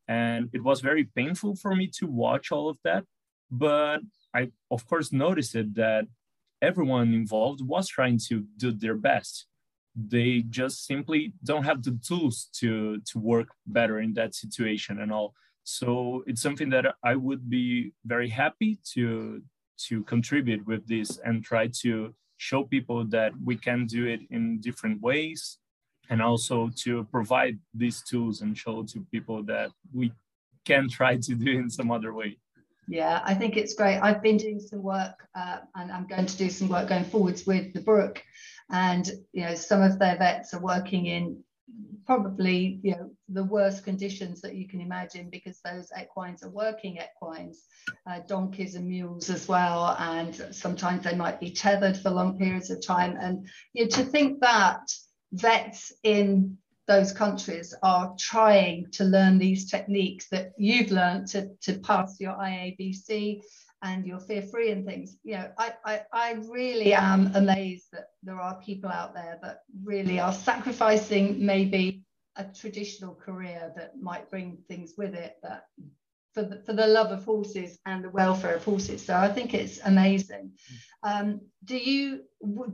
And 0.08 0.48
it 0.52 0.62
was 0.62 0.80
very 0.80 1.04
painful 1.04 1.56
for 1.56 1.74
me 1.74 1.90
to 1.98 2.06
watch 2.06 2.52
all 2.52 2.68
of 2.68 2.78
that. 2.84 3.04
But 3.50 4.00
I, 4.34 4.50
of 4.70 4.86
course, 4.86 5.12
noticed 5.12 5.54
that 5.54 6.06
everyone 6.62 7.12
involved 7.12 7.60
was 7.60 7.88
trying 7.88 8.18
to 8.28 8.44
do 8.56 8.72
their 8.72 8.94
best. 8.94 9.46
They 9.94 10.44
just 10.48 10.86
simply 10.86 11.32
don't 11.42 11.64
have 11.64 11.82
the 11.82 11.98
tools 12.06 12.48
to, 12.60 13.00
to 13.00 13.18
work 13.18 13.48
better 13.66 14.00
in 14.00 14.14
that 14.14 14.34
situation 14.34 15.00
and 15.00 15.12
all. 15.12 15.34
So 15.64 16.22
it's 16.26 16.42
something 16.42 16.70
that 16.70 16.86
I 17.02 17.16
would 17.16 17.50
be 17.50 17.92
very 18.04 18.28
happy 18.28 18.78
to 18.94 19.42
to 19.88 20.02
contribute 20.04 20.66
with 20.66 20.86
this 20.88 21.18
and 21.24 21.44
try 21.44 21.68
to 21.82 22.14
show 22.36 22.64
people 22.64 23.04
that 23.06 23.32
we 23.44 23.56
can 23.56 23.86
do 23.86 24.06
it 24.06 24.20
in 24.30 24.60
different 24.60 25.00
ways 25.00 25.58
and 26.10 26.22
also 26.22 26.70
to 26.76 27.04
provide 27.10 27.58
these 27.74 28.02
tools 28.02 28.40
and 28.40 28.56
show 28.56 28.82
to 28.84 29.06
people 29.10 29.42
that 29.42 29.70
we 29.92 30.12
can 30.64 30.88
try 30.88 31.16
to 31.16 31.34
do 31.34 31.50
in 31.58 31.70
some 31.70 31.90
other 31.90 32.12
way. 32.12 32.38
Yeah 32.88 33.20
i 33.24 33.34
think 33.34 33.56
it's 33.56 33.74
great. 33.74 33.98
I've 33.98 34.22
been 34.22 34.36
doing 34.36 34.60
some 34.60 34.82
work 34.82 35.26
uh, 35.34 35.58
and 35.74 35.90
i'm 35.90 36.06
going 36.06 36.26
to 36.26 36.36
do 36.36 36.48
some 36.50 36.68
work 36.68 36.88
going 36.88 37.04
forwards 37.04 37.46
with 37.46 37.72
the 37.72 37.80
Brooke. 37.80 38.22
And 38.70 39.08
you 39.32 39.42
know 39.44 39.54
some 39.54 39.82
of 39.82 39.98
their 39.98 40.16
vets 40.16 40.54
are 40.54 40.60
working 40.60 41.06
in 41.06 41.42
probably 42.06 42.78
you 42.82 42.92
know 42.92 43.10
the 43.28 43.44
worst 43.44 43.84
conditions 43.84 44.40
that 44.40 44.54
you 44.54 44.68
can 44.68 44.80
imagine 44.80 45.28
because 45.28 45.60
those 45.64 45.90
equines 46.00 46.42
are 46.42 46.50
working 46.50 46.98
equines 46.98 47.64
uh, 48.08 48.20
donkeys 48.28 48.76
and 48.76 48.86
mules 48.86 49.28
as 49.28 49.48
well 49.48 49.96
and 49.98 50.34
sometimes 50.52 51.04
they 51.04 51.14
might 51.14 51.40
be 51.40 51.50
tethered 51.50 51.96
for 51.96 52.10
long 52.10 52.38
periods 52.38 52.70
of 52.70 52.84
time. 52.84 53.16
And 53.20 53.48
you 53.72 53.84
know, 53.84 53.90
to 53.90 54.02
think 54.04 54.40
that 54.40 54.80
vets 55.32 55.92
in 56.02 56.58
those 56.86 57.12
countries 57.12 57.74
are 57.82 58.14
trying 58.18 58.86
to 58.92 59.04
learn 59.04 59.38
these 59.38 59.68
techniques 59.70 60.28
that 60.30 60.52
you've 60.56 60.92
learned 60.92 61.26
to, 61.28 61.50
to 61.62 61.78
pass 61.80 62.20
your 62.20 62.34
IAABC 62.34 63.40
and 63.82 64.06
you're 64.06 64.20
fear 64.20 64.42
free 64.42 64.70
and 64.70 64.86
things. 64.86 65.16
You 65.22 65.34
know, 65.34 65.50
I, 65.58 65.74
I, 65.84 66.00
I 66.12 66.32
really 66.48 66.94
am 66.94 67.32
amazed 67.34 67.88
that 67.92 68.06
there 68.22 68.40
are 68.40 68.60
people 68.60 68.90
out 68.90 69.14
there 69.14 69.38
that 69.42 69.60
really 69.84 70.18
are 70.20 70.32
sacrificing 70.32 71.44
maybe 71.44 72.02
a 72.36 72.44
traditional 72.44 73.14
career 73.14 73.72
that 73.76 74.00
might 74.00 74.30
bring 74.30 74.58
things 74.68 74.94
with 74.96 75.14
it, 75.14 75.36
but 75.42 75.66
for 76.34 76.42
the, 76.42 76.56
for 76.66 76.74
the 76.74 76.86
love 76.86 77.12
of 77.12 77.24
horses 77.24 77.78
and 77.86 78.04
the 78.04 78.10
welfare 78.10 78.56
of 78.56 78.64
horses. 78.64 79.04
So 79.04 79.16
I 79.16 79.28
think 79.28 79.54
it's 79.54 79.80
amazing. 79.84 80.52
Um, 81.02 81.40
do 81.64 81.78
you 81.78 82.24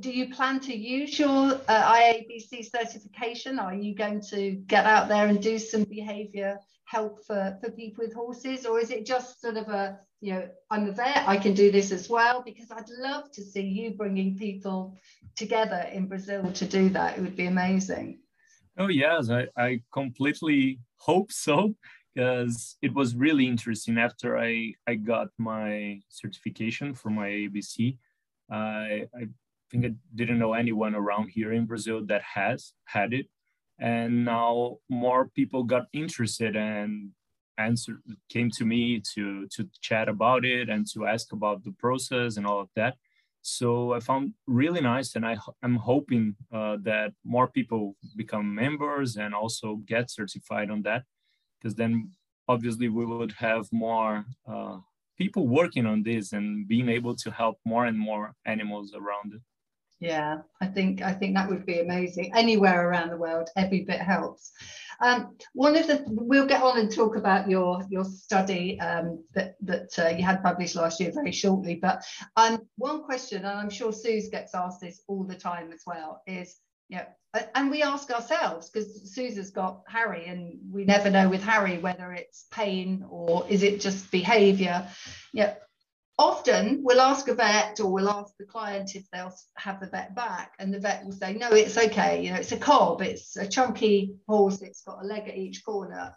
do 0.00 0.10
you 0.10 0.34
plan 0.34 0.58
to 0.60 0.76
use 0.76 1.16
your 1.18 1.60
uh, 1.68 1.92
IAABC 1.92 2.70
certification? 2.70 3.60
Are 3.60 3.74
you 3.74 3.94
going 3.94 4.20
to 4.30 4.52
get 4.52 4.84
out 4.84 5.08
there 5.08 5.28
and 5.28 5.40
do 5.40 5.58
some 5.60 5.84
behaviour 5.84 6.58
help 6.84 7.24
for, 7.24 7.58
for 7.60 7.70
people 7.70 8.04
with 8.04 8.14
horses, 8.14 8.66
or 8.66 8.78
is 8.78 8.90
it 8.90 9.06
just 9.06 9.40
sort 9.40 9.56
of 9.56 9.68
a 9.68 9.98
you 10.20 10.34
know 10.34 10.48
I'm 10.70 10.88
a 10.88 10.92
vet, 10.92 11.26
I 11.26 11.36
can 11.36 11.54
do 11.54 11.70
this 11.70 11.92
as 11.92 12.08
well? 12.08 12.42
Because 12.42 12.70
I'd 12.70 12.88
love 12.88 13.30
to 13.32 13.42
see 13.42 13.62
you 13.62 13.92
bringing 13.92 14.36
people 14.36 14.96
together 15.36 15.88
in 15.92 16.06
Brazil 16.06 16.50
to 16.52 16.64
do 16.64 16.88
that. 16.90 17.18
It 17.18 17.22
would 17.22 17.36
be 17.36 17.46
amazing. 17.46 18.20
Oh 18.78 18.88
yes, 18.88 19.30
I, 19.30 19.48
I 19.56 19.82
completely 19.92 20.80
hope 20.96 21.32
so 21.32 21.74
because 22.14 22.76
it 22.82 22.94
was 22.94 23.14
really 23.14 23.46
interesting 23.46 23.98
after 23.98 24.38
I, 24.38 24.74
I 24.86 24.94
got 24.94 25.28
my 25.38 26.00
certification 26.08 26.94
for 26.94 27.10
my 27.10 27.28
ABC. 27.28 27.96
I, 28.50 29.06
I 29.14 29.28
think 29.70 29.86
I 29.86 29.92
didn't 30.14 30.38
know 30.38 30.52
anyone 30.52 30.94
around 30.94 31.28
here 31.28 31.52
in 31.52 31.66
Brazil 31.66 32.04
that 32.06 32.22
has 32.22 32.72
had 32.84 33.14
it. 33.14 33.26
And 33.78 34.24
now 34.24 34.78
more 34.88 35.28
people 35.28 35.64
got 35.64 35.86
interested 35.92 36.56
and 36.56 37.10
answer 37.58 38.00
came 38.28 38.50
to 38.50 38.64
me 38.64 39.02
to 39.14 39.46
to 39.54 39.68
chat 39.80 40.08
about 40.08 40.44
it 40.44 40.68
and 40.68 40.86
to 40.92 41.06
ask 41.06 41.32
about 41.32 41.62
the 41.64 41.72
process 41.72 42.36
and 42.36 42.46
all 42.46 42.60
of 42.60 42.70
that. 42.76 42.94
So 43.42 43.92
I 43.92 44.00
found 44.00 44.34
really 44.46 44.80
nice, 44.80 45.16
and 45.16 45.26
I 45.26 45.36
I'm 45.62 45.76
hoping 45.76 46.36
uh, 46.52 46.76
that 46.82 47.12
more 47.24 47.48
people 47.48 47.96
become 48.16 48.54
members 48.54 49.16
and 49.16 49.34
also 49.34 49.76
get 49.86 50.10
certified 50.10 50.70
on 50.70 50.82
that 50.82 51.02
because 51.60 51.74
then 51.74 52.10
obviously 52.48 52.88
we 52.88 53.04
would 53.04 53.32
have 53.32 53.66
more 53.72 54.24
uh, 54.46 54.78
people 55.18 55.46
working 55.46 55.86
on 55.86 56.02
this 56.02 56.32
and 56.32 56.66
being 56.66 56.88
able 56.88 57.14
to 57.16 57.30
help 57.30 57.56
more 57.64 57.86
and 57.86 57.98
more 57.98 58.34
animals 58.44 58.94
around 58.94 59.34
it. 59.34 59.42
Yeah, 60.02 60.38
I 60.60 60.66
think 60.66 61.00
I 61.00 61.12
think 61.12 61.36
that 61.36 61.48
would 61.48 61.64
be 61.64 61.78
amazing. 61.78 62.32
Anywhere 62.34 62.88
around 62.88 63.10
the 63.10 63.16
world, 63.16 63.50
every 63.56 63.82
bit 63.84 64.00
helps. 64.00 64.50
Um, 65.00 65.36
one 65.52 65.76
of 65.76 65.86
the 65.86 66.02
we'll 66.08 66.48
get 66.48 66.60
on 66.60 66.76
and 66.76 66.90
talk 66.90 67.14
about 67.14 67.48
your 67.48 67.84
your 67.88 68.02
study 68.02 68.80
um, 68.80 69.22
that 69.34 69.54
that 69.60 69.96
uh, 69.96 70.08
you 70.08 70.24
had 70.24 70.42
published 70.42 70.74
last 70.74 70.98
year 70.98 71.12
very 71.14 71.30
shortly. 71.30 71.76
But 71.76 72.02
um, 72.36 72.62
one 72.76 73.04
question, 73.04 73.44
and 73.44 73.56
I'm 73.56 73.70
sure 73.70 73.92
Suze 73.92 74.28
gets 74.28 74.56
asked 74.56 74.80
this 74.80 75.02
all 75.06 75.22
the 75.22 75.36
time 75.36 75.70
as 75.70 75.82
well, 75.86 76.20
is 76.26 76.56
yeah 76.88 77.04
and 77.54 77.70
we 77.70 77.82
ask 77.82 78.10
ourselves 78.10 78.68
because 78.68 79.14
Susan's 79.14 79.50
got 79.50 79.84
Harry 79.88 80.26
and 80.26 80.58
we 80.70 80.84
never 80.84 81.10
know 81.10 81.28
with 81.28 81.42
Harry 81.42 81.78
whether 81.78 82.12
it's 82.12 82.44
pain 82.50 83.06
or 83.08 83.46
is 83.48 83.62
it 83.62 83.80
just 83.80 84.10
behavior 84.10 84.86
yeah 85.32 85.54
often 86.18 86.80
we'll 86.82 87.00
ask 87.00 87.28
a 87.28 87.34
vet 87.34 87.80
or 87.80 87.90
we'll 87.90 88.08
ask 88.08 88.36
the 88.38 88.44
client 88.44 88.94
if 88.94 89.04
they'll 89.10 89.34
have 89.56 89.80
the 89.80 89.86
vet 89.86 90.14
back 90.14 90.52
and 90.58 90.72
the 90.72 90.78
vet 90.78 91.04
will 91.04 91.12
say 91.12 91.32
no 91.32 91.50
it's 91.50 91.78
okay 91.78 92.22
you 92.22 92.30
know 92.30 92.36
it's 92.36 92.52
a 92.52 92.56
cob 92.56 93.00
it's 93.00 93.36
a 93.36 93.46
chunky 93.46 94.14
horse 94.28 94.60
it's 94.62 94.82
got 94.82 95.02
a 95.02 95.06
leg 95.06 95.28
at 95.28 95.36
each 95.36 95.64
corner. 95.64 96.14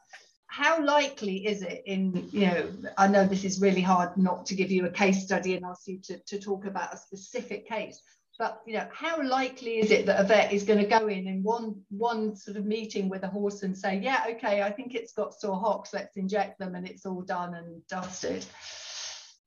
How 0.47 0.81
likely 0.81 1.45
is 1.47 1.63
it 1.63 1.83
in 1.85 2.29
you 2.31 2.47
know 2.47 2.69
i 2.97 3.07
know 3.07 3.25
this 3.25 3.43
is 3.43 3.59
really 3.59 3.81
hard 3.81 4.15
not 4.15 4.45
to 4.45 4.55
give 4.55 4.71
you 4.71 4.85
a 4.85 4.89
case 4.89 5.23
study 5.23 5.55
and 5.55 5.65
ask 5.65 5.87
you 5.87 5.99
to, 6.03 6.17
to 6.27 6.39
talk 6.39 6.65
about 6.65 6.93
a 6.93 6.97
specific 6.97 7.67
case 7.67 7.99
but 8.37 8.61
you 8.65 8.73
know 8.73 8.87
how 8.93 9.21
likely 9.21 9.79
is 9.79 9.91
it 9.91 10.05
that 10.05 10.19
a 10.19 10.23
vet 10.23 10.53
is 10.53 10.63
going 10.63 10.79
to 10.79 10.85
go 10.85 11.07
in 11.07 11.27
in 11.27 11.43
one 11.43 11.75
one 11.89 12.35
sort 12.35 12.57
of 12.57 12.65
meeting 12.65 13.09
with 13.09 13.23
a 13.23 13.27
horse 13.27 13.63
and 13.63 13.77
say 13.77 13.97
yeah 13.97 14.23
okay 14.29 14.61
i 14.61 14.71
think 14.71 14.93
it's 14.95 15.13
got 15.13 15.33
sore 15.33 15.59
hocks 15.59 15.93
let's 15.93 16.15
inject 16.15 16.59
them 16.59 16.75
and 16.75 16.87
it's 16.87 17.05
all 17.05 17.21
done 17.21 17.53
and 17.55 17.85
dusted 17.87 18.45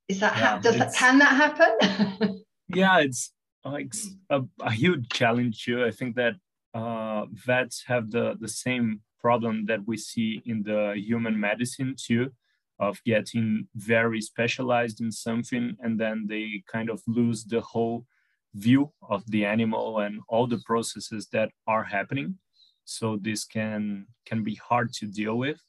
is 0.08 0.20
that 0.20 0.36
yeah, 0.36 0.58
does 0.58 0.78
that 0.78 0.94
can 0.94 1.18
that 1.18 1.34
happen? 1.36 2.42
Yeah 2.74 3.00
it's 3.00 3.32
like 3.64 3.94
a, 4.30 4.42
a, 4.60 4.70
huge 4.70 5.08
challenge 5.08 5.64
too. 5.64 5.84
I 5.84 5.90
think 5.90 6.16
that 6.16 6.34
uh, 6.74 7.26
vets 7.32 7.84
have 7.86 8.10
the 8.10 8.36
the 8.38 8.48
same 8.48 9.00
problem 9.20 9.66
that 9.66 9.80
we 9.86 9.96
see 9.96 10.42
in 10.44 10.62
the 10.62 10.94
human 10.96 11.38
medicine 11.38 11.94
too 11.96 12.30
of 12.78 13.02
getting 13.04 13.66
very 13.74 14.20
specialized 14.20 15.00
in 15.00 15.10
something 15.10 15.76
and 15.80 15.98
then 15.98 16.26
they 16.28 16.62
kind 16.70 16.88
of 16.90 17.02
lose 17.08 17.44
the 17.44 17.60
whole 17.60 18.06
view 18.54 18.92
of 19.08 19.28
the 19.30 19.44
animal 19.44 19.98
and 19.98 20.20
all 20.28 20.46
the 20.46 20.62
processes 20.64 21.26
that 21.32 21.50
are 21.66 21.84
happening. 21.84 22.36
So 22.84 23.18
this 23.20 23.44
can 23.44 24.06
can 24.24 24.42
be 24.44 24.54
hard 24.54 24.92
to 24.94 25.06
deal 25.06 25.36
with. 25.36 25.60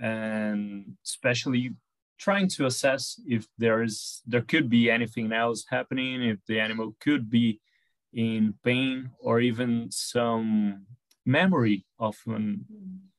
And 0.00 0.96
especially 1.04 1.74
trying 2.18 2.48
to 2.48 2.66
assess 2.66 3.20
if 3.26 3.46
there 3.58 3.82
is 3.82 4.22
there 4.26 4.42
could 4.42 4.68
be 4.68 4.90
anything 4.90 5.32
else 5.32 5.64
happening 5.68 6.22
if 6.22 6.38
the 6.46 6.58
animal 6.58 6.94
could 7.00 7.28
be 7.30 7.60
in 8.12 8.54
pain 8.64 9.10
or 9.20 9.40
even 9.40 9.90
some 9.90 10.86
memory 11.24 11.84
of 11.98 12.16
an 12.26 12.64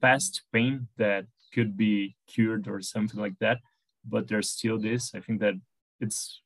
past 0.01 0.41
pain 0.51 0.87
that 0.97 1.25
could 1.53 1.77
be 1.77 2.15
cured 2.27 2.67
or 2.67 2.81
something 2.81 3.19
like 3.19 3.37
that. 3.39 3.59
But 4.05 4.27
there's 4.27 4.49
still 4.49 4.79
this. 4.79 5.13
I 5.13 5.19
think 5.19 5.39
that 5.41 5.55
it's 5.99 6.41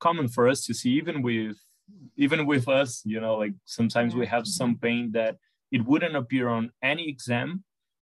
common 0.00 0.28
for 0.28 0.48
us 0.48 0.64
to 0.66 0.74
see 0.74 0.90
even 0.92 1.22
with 1.22 1.56
even 2.16 2.46
with 2.46 2.68
us, 2.68 3.02
you 3.04 3.20
know, 3.20 3.36
like 3.36 3.54
sometimes 3.64 4.14
we 4.14 4.26
have 4.26 4.46
some 4.46 4.76
pain 4.76 5.12
that 5.12 5.36
it 5.72 5.84
wouldn't 5.84 6.16
appear 6.16 6.48
on 6.48 6.70
any 6.82 7.08
exam, 7.08 7.64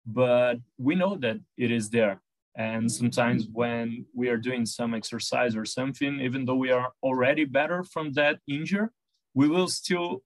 but 0.05 0.57
we 0.79 0.95
know 0.95 1.17
that 1.17 1.39
it 1.57 1.71
is 1.71 1.91
there. 1.91 2.21
And 2.59 2.91
sometimes 2.91 3.47
when 3.53 4.05
we 4.13 4.29
are 4.31 4.37
doing 4.37 4.67
some 4.67 4.93
exercise 4.93 5.55
or 5.55 5.65
something, 5.65 6.21
even 6.21 6.45
though 6.45 6.57
we 6.57 6.73
are 6.73 6.91
already 7.05 7.45
better 7.45 7.85
from 7.85 8.13
that 8.15 8.41
injury, 8.49 8.89
we 9.33 9.49
will 9.49 9.69
still 9.69 10.25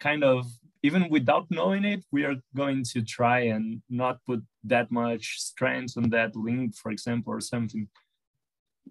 kind 0.00 0.24
of, 0.24 0.46
even 0.82 1.10
without 1.10 1.46
knowing 1.50 1.84
it, 1.84 2.02
we 2.10 2.24
are 2.24 2.36
going 2.56 2.84
to 2.84 3.02
try 3.02 3.40
and 3.40 3.82
not 3.90 4.24
put 4.24 4.42
that 4.64 4.90
much 4.90 5.38
strength 5.40 5.98
on 5.98 6.08
that 6.08 6.34
link, 6.34 6.74
for 6.74 6.90
example, 6.90 7.34
or 7.34 7.42
something. 7.42 7.86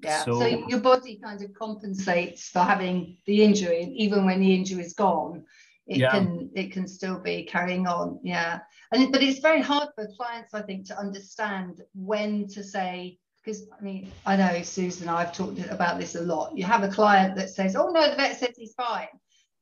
Yeah. 0.03 0.23
So, 0.23 0.39
so, 0.39 0.45
your 0.45 0.79
body 0.79 1.19
kind 1.23 1.41
of 1.41 1.51
compensates 1.55 2.49
for 2.49 2.59
having 2.59 3.17
the 3.25 3.43
injury, 3.43 3.91
even 3.95 4.23
when 4.25 4.39
the 4.39 4.53
injury 4.53 4.83
is 4.83 4.93
gone, 4.93 5.45
it 5.87 5.97
yeah. 5.97 6.11
can 6.11 6.49
it 6.55 6.71
can 6.71 6.87
still 6.87 7.19
be 7.19 7.43
carrying 7.43 7.87
on. 7.87 8.19
Yeah. 8.23 8.59
And 8.91 9.11
but 9.11 9.21
it's 9.21 9.39
very 9.39 9.61
hard 9.61 9.89
for 9.95 10.07
clients, 10.17 10.53
I 10.53 10.61
think, 10.61 10.87
to 10.87 10.97
understand 10.97 11.81
when 11.93 12.47
to 12.49 12.63
say 12.63 13.19
because 13.43 13.67
I 13.77 13.83
mean 13.83 14.11
I 14.25 14.35
know 14.37 14.61
Susan 14.61 15.09
I've 15.09 15.33
talked 15.33 15.59
about 15.59 15.99
this 15.99 16.15
a 16.15 16.21
lot. 16.21 16.57
You 16.57 16.63
have 16.63 16.83
a 16.83 16.89
client 16.89 17.35
that 17.35 17.49
says, 17.49 17.75
"Oh 17.75 17.91
no, 17.91 18.09
the 18.09 18.15
vet 18.15 18.39
says 18.39 18.55
he's 18.55 18.73
fine," 18.73 19.07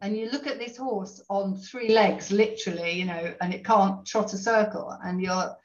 and 0.01 0.15
you 0.15 0.29
look 0.29 0.47
at 0.47 0.59
this 0.59 0.77
horse 0.77 1.23
on 1.29 1.57
three 1.57 1.89
legs, 1.89 2.31
literally, 2.31 2.91
you 2.91 3.05
know, 3.05 3.33
and 3.41 3.53
it 3.53 3.65
can't 3.65 4.05
trot 4.05 4.33
a 4.33 4.37
circle, 4.37 4.97
and 5.03 5.21
you're 5.21 5.55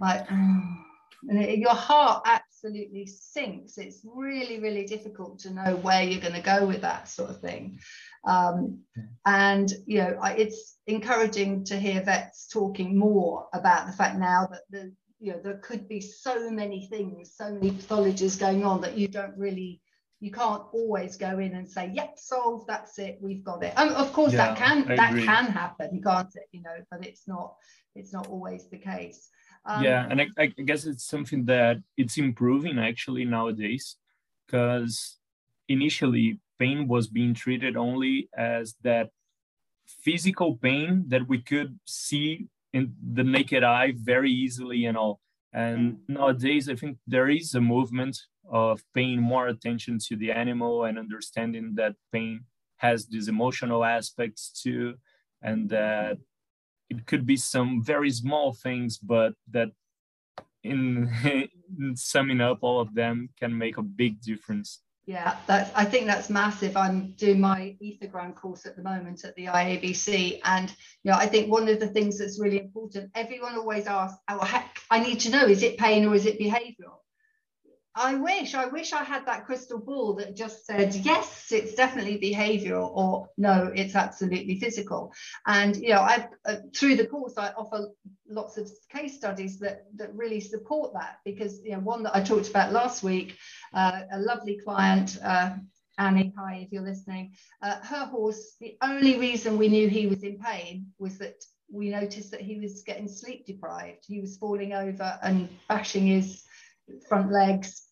like. 0.00 0.26
Oh 0.30 0.76
and 1.28 1.42
it, 1.42 1.58
your 1.58 1.74
heart 1.74 2.22
absolutely 2.26 3.06
sinks. 3.06 3.78
It's 3.78 4.00
really, 4.04 4.60
really 4.60 4.86
difficult 4.86 5.38
to 5.40 5.50
know 5.50 5.76
where 5.76 6.02
you're 6.02 6.20
going 6.20 6.34
to 6.34 6.40
go 6.40 6.66
with 6.66 6.80
that 6.82 7.08
sort 7.08 7.30
of 7.30 7.40
thing. 7.40 7.78
Um, 8.24 8.80
and 9.24 9.72
you 9.86 9.98
know, 9.98 10.20
it's 10.36 10.76
encouraging 10.86 11.64
to 11.64 11.78
hear 11.78 12.02
vets 12.02 12.48
talking 12.48 12.98
more 12.98 13.48
about 13.52 13.86
the 13.86 13.92
fact 13.92 14.18
now 14.18 14.48
that 14.50 14.62
the 14.70 14.92
you 15.18 15.32
know 15.32 15.40
there 15.42 15.58
could 15.58 15.88
be 15.88 16.00
so 16.00 16.50
many 16.50 16.86
things, 16.88 17.34
so 17.36 17.52
many 17.52 17.72
pathologies 17.72 18.38
going 18.38 18.64
on 18.64 18.80
that 18.82 18.96
you 18.96 19.08
don't 19.08 19.36
really 19.36 19.80
you 20.22 20.30
can't 20.30 20.64
always 20.72 21.16
go 21.16 21.38
in 21.38 21.54
and 21.54 21.70
say 21.70 21.90
yep 21.94 22.18
solved 22.18 22.66
that's 22.66 22.98
it 22.98 23.18
we've 23.22 23.42
got 23.42 23.62
it. 23.62 23.72
And 23.76 23.90
of 23.90 24.12
course 24.12 24.32
yeah, 24.32 24.48
that 24.48 24.58
can 24.58 24.90
I 24.90 24.96
that 24.96 25.10
agree. 25.12 25.24
can 25.24 25.46
happen 25.46 25.94
you 25.94 26.02
can't 26.02 26.28
it? 26.34 26.44
You 26.52 26.62
know 26.62 26.76
but 26.90 27.06
it's 27.06 27.26
not 27.26 27.54
it's 27.94 28.12
not 28.12 28.26
always 28.28 28.68
the 28.68 28.78
case. 28.78 29.30
Um, 29.64 29.84
yeah, 29.84 30.06
and 30.08 30.20
I, 30.22 30.28
I 30.38 30.46
guess 30.46 30.86
it's 30.86 31.04
something 31.04 31.44
that 31.46 31.82
it's 31.96 32.16
improving 32.16 32.78
actually 32.78 33.24
nowadays, 33.24 33.96
because 34.46 35.18
initially 35.68 36.40
pain 36.60 36.86
was 36.86 37.08
being 37.08 37.34
treated 37.34 37.76
only 37.76 38.28
as 38.36 38.76
that 38.82 39.08
physical 40.04 40.56
pain 40.56 41.04
that 41.08 41.26
we 41.26 41.38
could 41.40 41.78
see 41.86 42.46
in 42.72 42.94
the 43.12 43.24
naked 43.24 43.64
eye 43.64 43.92
very 43.96 44.30
easily 44.30 44.84
and 44.84 44.96
all. 44.96 45.20
And 45.52 45.94
mm. 45.94 45.98
nowadays, 46.08 46.68
I 46.68 46.76
think 46.76 46.98
there 47.06 47.28
is 47.28 47.54
a 47.54 47.60
movement 47.60 48.16
of 48.48 48.82
paying 48.94 49.20
more 49.20 49.48
attention 49.48 49.98
to 50.08 50.16
the 50.16 50.30
animal 50.32 50.84
and 50.84 50.98
understanding 50.98 51.74
that 51.76 51.96
pain 52.12 52.44
has 52.76 53.06
these 53.06 53.28
emotional 53.28 53.84
aspects 53.84 54.50
too, 54.62 54.94
and 55.42 55.68
that 55.70 56.18
it 56.88 57.06
could 57.06 57.26
be 57.26 57.36
some 57.36 57.82
very 57.84 58.10
small 58.10 58.52
things, 58.52 58.98
but 58.98 59.34
that 59.50 59.70
in, 60.62 61.10
in 61.78 61.96
summing 61.96 62.40
up 62.40 62.58
all 62.62 62.80
of 62.80 62.94
them 62.94 63.30
can 63.38 63.56
make 63.56 63.76
a 63.76 63.82
big 63.82 64.20
difference. 64.20 64.80
Yeah, 65.10 65.38
that's, 65.48 65.72
I 65.74 65.84
think 65.86 66.06
that's 66.06 66.30
massive. 66.30 66.76
I'm 66.76 67.14
doing 67.16 67.40
my 67.40 67.74
Ethogram 67.82 68.32
course 68.32 68.64
at 68.64 68.76
the 68.76 68.82
moment 68.84 69.24
at 69.24 69.34
the 69.34 69.46
IAABC. 69.46 70.38
And, 70.44 70.70
you 71.02 71.10
know, 71.10 71.18
I 71.18 71.26
think 71.26 71.50
one 71.50 71.68
of 71.68 71.80
the 71.80 71.88
things 71.88 72.16
that's 72.16 72.38
really 72.38 72.60
important, 72.60 73.10
everyone 73.16 73.56
always 73.56 73.88
asks, 73.88 74.20
oh, 74.28 74.44
heck, 74.44 74.78
I 74.88 75.00
need 75.00 75.18
to 75.20 75.30
know, 75.30 75.46
is 75.46 75.64
it 75.64 75.78
pain 75.78 76.06
or 76.06 76.14
is 76.14 76.26
it 76.26 76.38
behavioral? 76.38 77.00
I 77.94 78.14
wish, 78.14 78.54
I 78.54 78.66
wish 78.66 78.92
I 78.92 79.02
had 79.02 79.26
that 79.26 79.46
crystal 79.46 79.78
ball 79.78 80.14
that 80.14 80.36
just 80.36 80.64
said, 80.64 80.94
yes, 80.94 81.50
it's 81.50 81.74
definitely 81.74 82.18
behavioral, 82.18 82.90
or 82.94 83.28
no, 83.36 83.72
it's 83.74 83.96
absolutely 83.96 84.60
physical. 84.60 85.12
And, 85.44 85.76
you 85.76 85.90
know, 85.90 86.00
I've, 86.00 86.28
uh, 86.46 86.56
through 86.74 86.96
the 86.96 87.06
course, 87.06 87.34
I 87.36 87.48
offer 87.48 87.88
lots 88.28 88.58
of 88.58 88.70
case 88.92 89.16
studies 89.16 89.58
that, 89.58 89.86
that 89.96 90.14
really 90.14 90.40
support 90.40 90.92
that 90.94 91.16
because, 91.24 91.60
you 91.64 91.72
know, 91.72 91.80
one 91.80 92.04
that 92.04 92.14
I 92.14 92.22
talked 92.22 92.48
about 92.48 92.72
last 92.72 93.02
week, 93.02 93.36
uh, 93.74 94.02
a 94.12 94.20
lovely 94.20 94.60
client, 94.62 95.18
uh, 95.22 95.56
Annie, 95.98 96.32
hi, 96.38 96.60
if 96.64 96.72
you're 96.72 96.82
listening, 96.82 97.34
uh, 97.60 97.80
her 97.82 98.06
horse, 98.06 98.54
the 98.60 98.76
only 98.82 99.18
reason 99.18 99.58
we 99.58 99.68
knew 99.68 99.88
he 99.88 100.06
was 100.06 100.22
in 100.22 100.38
pain 100.38 100.86
was 100.98 101.18
that 101.18 101.42
we 101.72 101.90
noticed 101.90 102.30
that 102.30 102.40
he 102.40 102.58
was 102.58 102.82
getting 102.82 103.08
sleep 103.08 103.46
deprived. 103.46 104.04
He 104.06 104.20
was 104.20 104.36
falling 104.36 104.72
over 104.72 105.18
and 105.22 105.48
bashing 105.68 106.06
his 106.06 106.42
front 107.08 107.30
legs, 107.30 107.82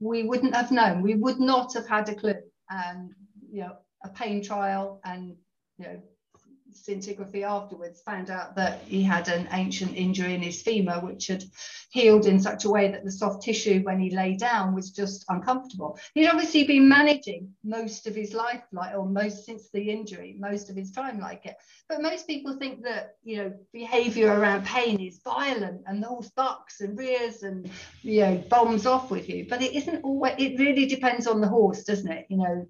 we 0.00 0.24
wouldn't 0.24 0.54
have 0.54 0.70
known. 0.70 1.02
We 1.02 1.14
would 1.14 1.38
not 1.38 1.74
have 1.74 1.88
had 1.88 2.08
a 2.08 2.14
clue. 2.14 2.34
And 2.70 3.12
you 3.50 3.60
know, 3.62 3.76
a 4.04 4.08
pain 4.08 4.42
trial 4.42 5.00
and 5.04 5.36
you 5.78 5.84
know, 5.86 6.02
scintigraphy 6.74 7.42
afterwards 7.42 8.00
found 8.02 8.30
out 8.30 8.56
that 8.56 8.82
he 8.82 9.02
had 9.02 9.28
an 9.28 9.48
ancient 9.52 9.96
injury 9.96 10.34
in 10.34 10.42
his 10.42 10.62
femur, 10.62 11.00
which 11.00 11.26
had 11.26 11.44
healed 11.90 12.26
in 12.26 12.40
such 12.40 12.64
a 12.64 12.70
way 12.70 12.90
that 12.90 13.04
the 13.04 13.10
soft 13.10 13.42
tissue, 13.42 13.80
when 13.82 14.00
he 14.00 14.14
lay 14.14 14.36
down, 14.36 14.74
was 14.74 14.90
just 14.90 15.24
uncomfortable. 15.28 15.98
He'd 16.14 16.28
obviously 16.28 16.64
been 16.64 16.88
managing 16.88 17.52
most 17.64 18.06
of 18.06 18.14
his 18.14 18.34
life, 18.34 18.62
like, 18.72 18.94
or 18.94 19.06
most 19.06 19.44
since 19.44 19.70
the 19.70 19.90
injury, 19.90 20.36
most 20.38 20.70
of 20.70 20.76
his 20.76 20.90
time 20.90 21.20
like 21.20 21.46
it. 21.46 21.56
But 21.88 22.02
most 22.02 22.26
people 22.26 22.56
think 22.56 22.82
that, 22.84 23.16
you 23.22 23.36
know, 23.36 23.52
behavior 23.72 24.32
around 24.32 24.64
pain 24.64 25.00
is 25.00 25.20
violent 25.22 25.82
and 25.86 26.02
the 26.02 26.08
horse 26.08 26.30
bucks 26.30 26.80
and 26.80 26.98
rears 26.98 27.42
and, 27.42 27.70
you 28.02 28.20
know, 28.22 28.44
bombs 28.48 28.86
off 28.86 29.10
with 29.10 29.28
you. 29.28 29.46
But 29.48 29.62
it 29.62 29.74
isn't 29.74 30.02
always, 30.02 30.34
it 30.38 30.58
really 30.58 30.86
depends 30.86 31.26
on 31.26 31.40
the 31.40 31.48
horse, 31.48 31.84
doesn't 31.84 32.10
it? 32.10 32.26
You 32.30 32.38
know, 32.38 32.66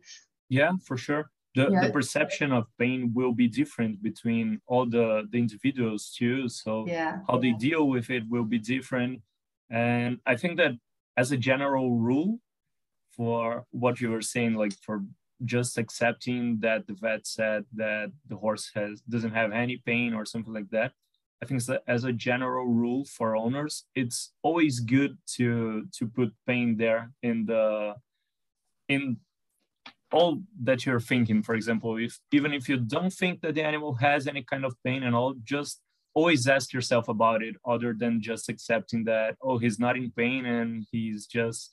yeah, 0.49 0.73
for 0.85 0.97
sure 0.97 1.31
the, 1.55 1.69
yeah. 1.71 1.87
the 1.87 1.93
perception 1.93 2.53
of 2.53 2.67
pain 2.79 3.13
will 3.15 3.33
be 3.33 3.47
different 3.47 4.03
between 4.03 4.61
all 4.67 4.87
the, 4.87 5.29
the 5.31 5.39
individuals 5.39 6.15
too 6.17 6.49
so 6.49 6.85
yeah. 6.87 7.19
how 7.29 7.39
they 7.39 7.53
deal 7.53 7.89
with 7.89 8.11
it 8.11 8.25
will 8.29 8.45
be 8.45 8.59
different 8.59 9.21
and 9.71 10.19
i 10.27 10.37
think 10.37 10.57
that 10.57 10.73
as 11.17 11.33
a 11.33 11.37
general 11.37 11.97
rule 11.97 12.39
for 13.11 13.67
what 13.71 14.01
you 14.01 14.11
were 14.11 14.23
saying 14.23 14.55
like 14.55 14.73
for 14.81 15.03
just 15.45 15.77
accepting 15.77 16.59
that 16.61 16.87
the 16.87 16.95
vet 16.95 17.27
said 17.27 17.65
that 17.75 18.11
the 18.29 18.37
horse 18.37 18.71
has 18.75 19.01
doesn't 19.03 19.35
have 19.35 19.53
any 19.53 19.77
pain 19.85 20.15
or 20.15 20.25
something 20.25 20.55
like 20.55 20.71
that 20.71 20.93
i 21.43 21.47
think 21.47 21.63
that 21.65 21.83
as 21.87 22.05
a 22.05 22.13
general 22.13 22.67
rule 22.67 23.05
for 23.05 23.37
owners 23.37 23.85
it's 23.95 24.33
always 24.43 24.81
good 24.81 25.19
to 25.27 25.87
to 25.93 26.07
put 26.07 26.33
pain 26.47 26.77
there 26.77 27.11
in 27.23 27.45
the 27.45 27.95
in 28.89 29.17
all 30.13 30.43
that 30.63 30.85
you're 30.85 31.01
thinking 31.01 31.43
for 31.43 31.55
example 31.55 31.97
if 31.97 32.19
even 32.33 32.53
if 32.53 32.69
you 32.69 32.77
don't 32.77 33.13
think 33.13 33.41
that 33.41 33.55
the 33.55 33.63
animal 33.63 33.95
has 33.95 34.27
any 34.27 34.43
kind 34.43 34.65
of 34.65 34.75
pain 34.85 35.03
and 35.03 35.15
all 35.15 35.35
just 35.45 35.81
always 36.15 36.47
ask 36.47 36.73
yourself 36.73 37.09
about 37.09 37.43
it 37.43 37.57
other 37.67 37.95
than 37.99 38.21
just 38.21 38.49
accepting 38.49 39.05
that 39.05 39.37
oh 39.43 39.59
he's 39.59 39.79
not 39.79 39.97
in 39.97 40.11
pain 40.11 40.45
and 40.45 40.87
he's 40.91 41.27
just 41.27 41.73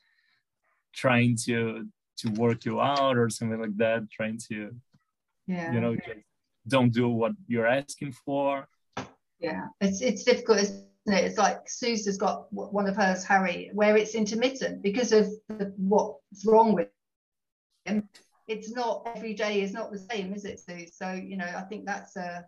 trying 0.94 1.36
to 1.46 1.88
to 2.18 2.30
work 2.32 2.66
you 2.66 2.80
out 2.80 3.18
or 3.18 3.30
something 3.30 3.60
like 3.60 3.76
that 3.78 4.10
trying 4.12 4.40
to 4.50 4.72
yeah. 5.48 5.72
you 5.72 5.82
know 5.82 5.96
just 5.96 6.20
don't 6.68 6.94
do 6.94 7.10
what 7.10 7.32
you're 7.48 7.68
asking 7.68 8.12
for. 8.12 8.68
Yeah 9.40 9.68
it's 9.82 10.02
it's 10.02 10.24
difficult 10.24 10.60
isn't 10.60 10.86
it? 11.08 11.24
It's 11.26 11.38
like 11.38 11.68
Suze 11.68 12.06
has 12.06 12.18
got 12.18 12.52
one 12.52 12.88
of 12.88 12.96
hers, 12.96 13.24
Harry, 13.24 13.72
where 13.74 13.98
it's 13.98 14.16
intermittent 14.16 14.84
because 14.84 15.12
of 15.12 15.28
the, 15.48 15.74
what's 15.78 16.46
wrong 16.46 16.74
with 16.74 16.90
him 17.86 18.08
it's 18.50 18.72
not 18.72 19.08
every 19.16 19.34
day 19.34 19.62
is 19.62 19.74
not 19.74 19.92
the 19.92 20.00
same, 20.00 20.34
is 20.34 20.44
it, 20.44 20.60
Sue? 20.60 20.88
So, 20.92 21.12
you 21.14 21.38
know, 21.38 21.46
I 21.46 21.62
think 21.62 21.86
that's 21.86 22.16
a, 22.18 22.44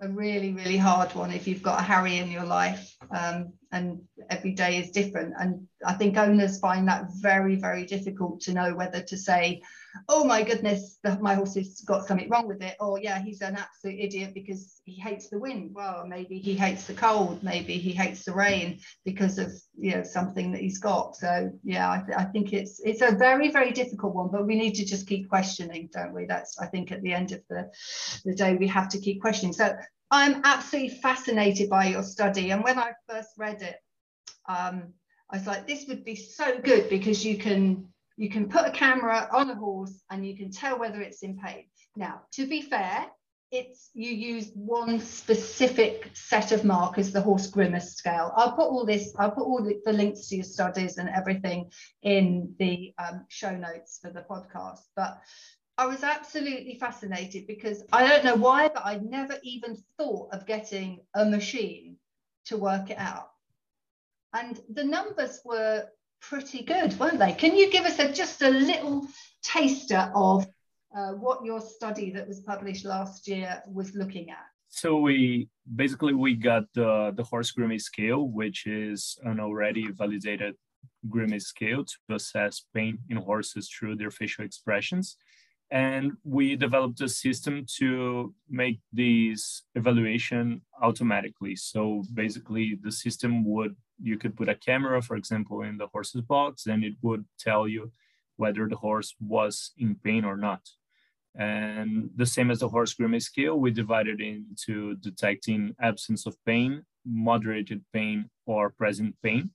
a 0.00 0.08
really, 0.08 0.52
really 0.52 0.76
hard 0.76 1.14
one 1.14 1.32
if 1.32 1.48
you've 1.48 1.62
got 1.62 1.80
a 1.80 1.82
Harry 1.82 2.18
in 2.18 2.30
your 2.30 2.44
life 2.44 2.94
um, 3.10 3.54
and 3.72 4.00
every 4.30 4.52
day 4.52 4.78
is 4.78 4.90
different. 4.90 5.34
And 5.38 5.66
I 5.84 5.94
think 5.94 6.16
owners 6.16 6.58
find 6.58 6.88
that 6.88 7.08
very, 7.20 7.56
very 7.56 7.84
difficult 7.84 8.40
to 8.42 8.52
know 8.52 8.74
whether 8.74 9.02
to 9.02 9.16
say, 9.16 9.62
oh 10.08 10.24
my 10.24 10.42
goodness, 10.42 10.98
the, 11.02 11.18
my 11.20 11.34
horse 11.34 11.54
has 11.54 11.80
got 11.80 12.06
something 12.06 12.28
wrong 12.30 12.48
with 12.48 12.62
it. 12.62 12.76
Or 12.80 12.98
yeah, 12.98 13.20
he's 13.20 13.40
an 13.42 13.56
absolute 13.56 13.98
idiot 13.98 14.32
because 14.34 14.80
he 14.84 14.94
hates 14.94 15.28
the 15.28 15.38
wind. 15.38 15.72
Well, 15.74 16.06
maybe 16.06 16.38
he 16.38 16.54
hates 16.54 16.84
the 16.84 16.94
cold. 16.94 17.42
Maybe 17.42 17.74
he 17.74 17.92
hates 17.92 18.24
the 18.24 18.32
rain 18.32 18.80
because 19.04 19.38
of 19.38 19.52
you 19.78 19.96
know 19.96 20.02
something 20.02 20.52
that 20.52 20.60
he's 20.60 20.78
got. 20.78 21.16
So 21.16 21.50
yeah, 21.62 21.90
I, 21.90 21.98
th- 21.98 22.18
I 22.18 22.24
think 22.24 22.52
it's 22.52 22.80
it's 22.80 23.02
a 23.02 23.16
very 23.16 23.50
very 23.50 23.72
difficult 23.72 24.14
one, 24.14 24.28
but 24.30 24.46
we 24.46 24.56
need 24.56 24.74
to 24.74 24.84
just 24.84 25.06
keep 25.06 25.28
questioning, 25.28 25.90
don't 25.92 26.14
we? 26.14 26.26
That's 26.26 26.58
I 26.58 26.66
think 26.66 26.90
at 26.92 27.02
the 27.02 27.12
end 27.12 27.32
of 27.32 27.42
the 27.48 27.70
the 28.24 28.34
day 28.34 28.54
we 28.54 28.68
have 28.68 28.88
to 28.90 28.98
keep 28.98 29.20
questioning. 29.20 29.52
So 29.52 29.76
I'm 30.10 30.40
absolutely 30.44 30.98
fascinated 31.00 31.68
by 31.68 31.86
your 31.86 32.02
study, 32.02 32.50
and 32.50 32.62
when 32.64 32.78
I 32.78 32.92
first 33.08 33.30
read 33.36 33.62
it. 33.62 33.76
Um, 34.48 34.94
I 35.30 35.36
was 35.36 35.46
like, 35.46 35.66
this 35.66 35.86
would 35.88 36.04
be 36.04 36.16
so 36.16 36.58
good 36.58 36.88
because 36.88 37.24
you 37.24 37.36
can 37.36 37.86
you 38.16 38.30
can 38.30 38.48
put 38.48 38.66
a 38.66 38.70
camera 38.70 39.28
on 39.32 39.50
a 39.50 39.54
horse 39.54 40.02
and 40.10 40.26
you 40.26 40.36
can 40.36 40.50
tell 40.50 40.78
whether 40.78 41.00
it's 41.00 41.22
in 41.22 41.38
pain. 41.38 41.66
Now, 41.96 42.22
to 42.32 42.46
be 42.46 42.62
fair, 42.62 43.06
it's 43.50 43.90
you 43.94 44.10
use 44.10 44.50
one 44.54 45.00
specific 45.00 46.10
set 46.14 46.50
of 46.52 46.64
markers, 46.64 47.12
the 47.12 47.20
horse 47.20 47.46
grimace 47.46 47.94
scale. 47.94 48.32
I'll 48.36 48.52
put 48.52 48.68
all 48.68 48.84
this, 48.84 49.14
I'll 49.18 49.30
put 49.30 49.44
all 49.44 49.62
the, 49.62 49.80
the 49.84 49.92
links 49.92 50.28
to 50.28 50.36
your 50.36 50.44
studies 50.44 50.98
and 50.98 51.08
everything 51.08 51.70
in 52.02 52.54
the 52.58 52.92
um, 52.98 53.24
show 53.28 53.54
notes 53.54 54.00
for 54.02 54.10
the 54.10 54.24
podcast. 54.28 54.80
But 54.96 55.20
I 55.78 55.86
was 55.86 56.02
absolutely 56.02 56.74
fascinated 56.74 57.46
because 57.46 57.84
I 57.92 58.06
don't 58.06 58.24
know 58.24 58.34
why, 58.34 58.68
but 58.68 58.84
I'd 58.84 59.04
never 59.04 59.36
even 59.44 59.76
thought 59.96 60.34
of 60.34 60.44
getting 60.44 60.98
a 61.14 61.24
machine 61.24 61.96
to 62.46 62.56
work 62.56 62.90
it 62.90 62.98
out. 62.98 63.30
And 64.34 64.60
the 64.68 64.82
numbers 64.82 65.40
were 65.44 65.86
pretty 66.20 66.64
good, 66.64 66.98
weren't 66.98 67.20
they? 67.20 67.32
Can 67.32 67.56
you 67.56 67.70
give 67.70 67.84
us 67.84 68.00
a, 68.00 68.12
just 68.12 68.42
a 68.42 68.50
little 68.50 69.06
taster 69.44 70.10
of 70.16 70.48
uh, 70.96 71.12
what 71.12 71.44
your 71.44 71.60
study 71.60 72.10
that 72.10 72.26
was 72.26 72.40
published 72.40 72.84
last 72.84 73.28
year 73.28 73.62
was 73.68 73.94
looking 73.94 74.30
at? 74.30 74.46
So 74.70 74.98
we 74.98 75.48
basically 75.76 76.12
we 76.12 76.34
got 76.34 76.64
the 76.74 77.12
the 77.16 77.22
horse 77.22 77.52
grimace 77.52 77.84
scale, 77.84 78.28
which 78.28 78.66
is 78.66 79.16
an 79.22 79.38
already 79.40 79.90
validated 79.92 80.56
grimace 81.08 81.46
scale 81.46 81.84
to 81.84 82.14
assess 82.14 82.64
pain 82.74 82.98
in 83.08 83.16
horses 83.16 83.68
through 83.68 83.96
their 83.96 84.10
facial 84.10 84.44
expressions. 84.44 85.16
And 85.70 86.12
we 86.24 86.56
developed 86.56 87.00
a 87.02 87.08
system 87.08 87.66
to 87.76 88.34
make 88.48 88.80
these 88.92 89.62
evaluation 89.74 90.62
automatically. 90.80 91.56
So 91.56 92.04
basically 92.14 92.78
the 92.82 92.92
system 92.92 93.44
would 93.44 93.76
you 94.00 94.16
could 94.16 94.36
put 94.36 94.48
a 94.48 94.54
camera, 94.54 95.02
for 95.02 95.16
example, 95.16 95.62
in 95.62 95.76
the 95.76 95.88
horse's 95.88 96.22
box, 96.22 96.66
and 96.66 96.84
it 96.84 96.94
would 97.02 97.24
tell 97.38 97.66
you 97.66 97.92
whether 98.36 98.68
the 98.68 98.76
horse 98.76 99.14
was 99.20 99.72
in 99.76 99.96
pain 99.96 100.24
or 100.24 100.36
not. 100.36 100.62
And 101.34 102.10
the 102.16 102.26
same 102.26 102.50
as 102.50 102.60
the 102.60 102.68
horse 102.68 102.94
grimace 102.94 103.26
scale, 103.26 103.58
we 103.58 103.70
divided 103.70 104.20
into 104.20 104.94
detecting 104.96 105.74
absence 105.80 106.26
of 106.26 106.36
pain, 106.44 106.84
moderated 107.04 107.84
pain, 107.92 108.30
or 108.46 108.70
present 108.70 109.16
pain. 109.22 109.50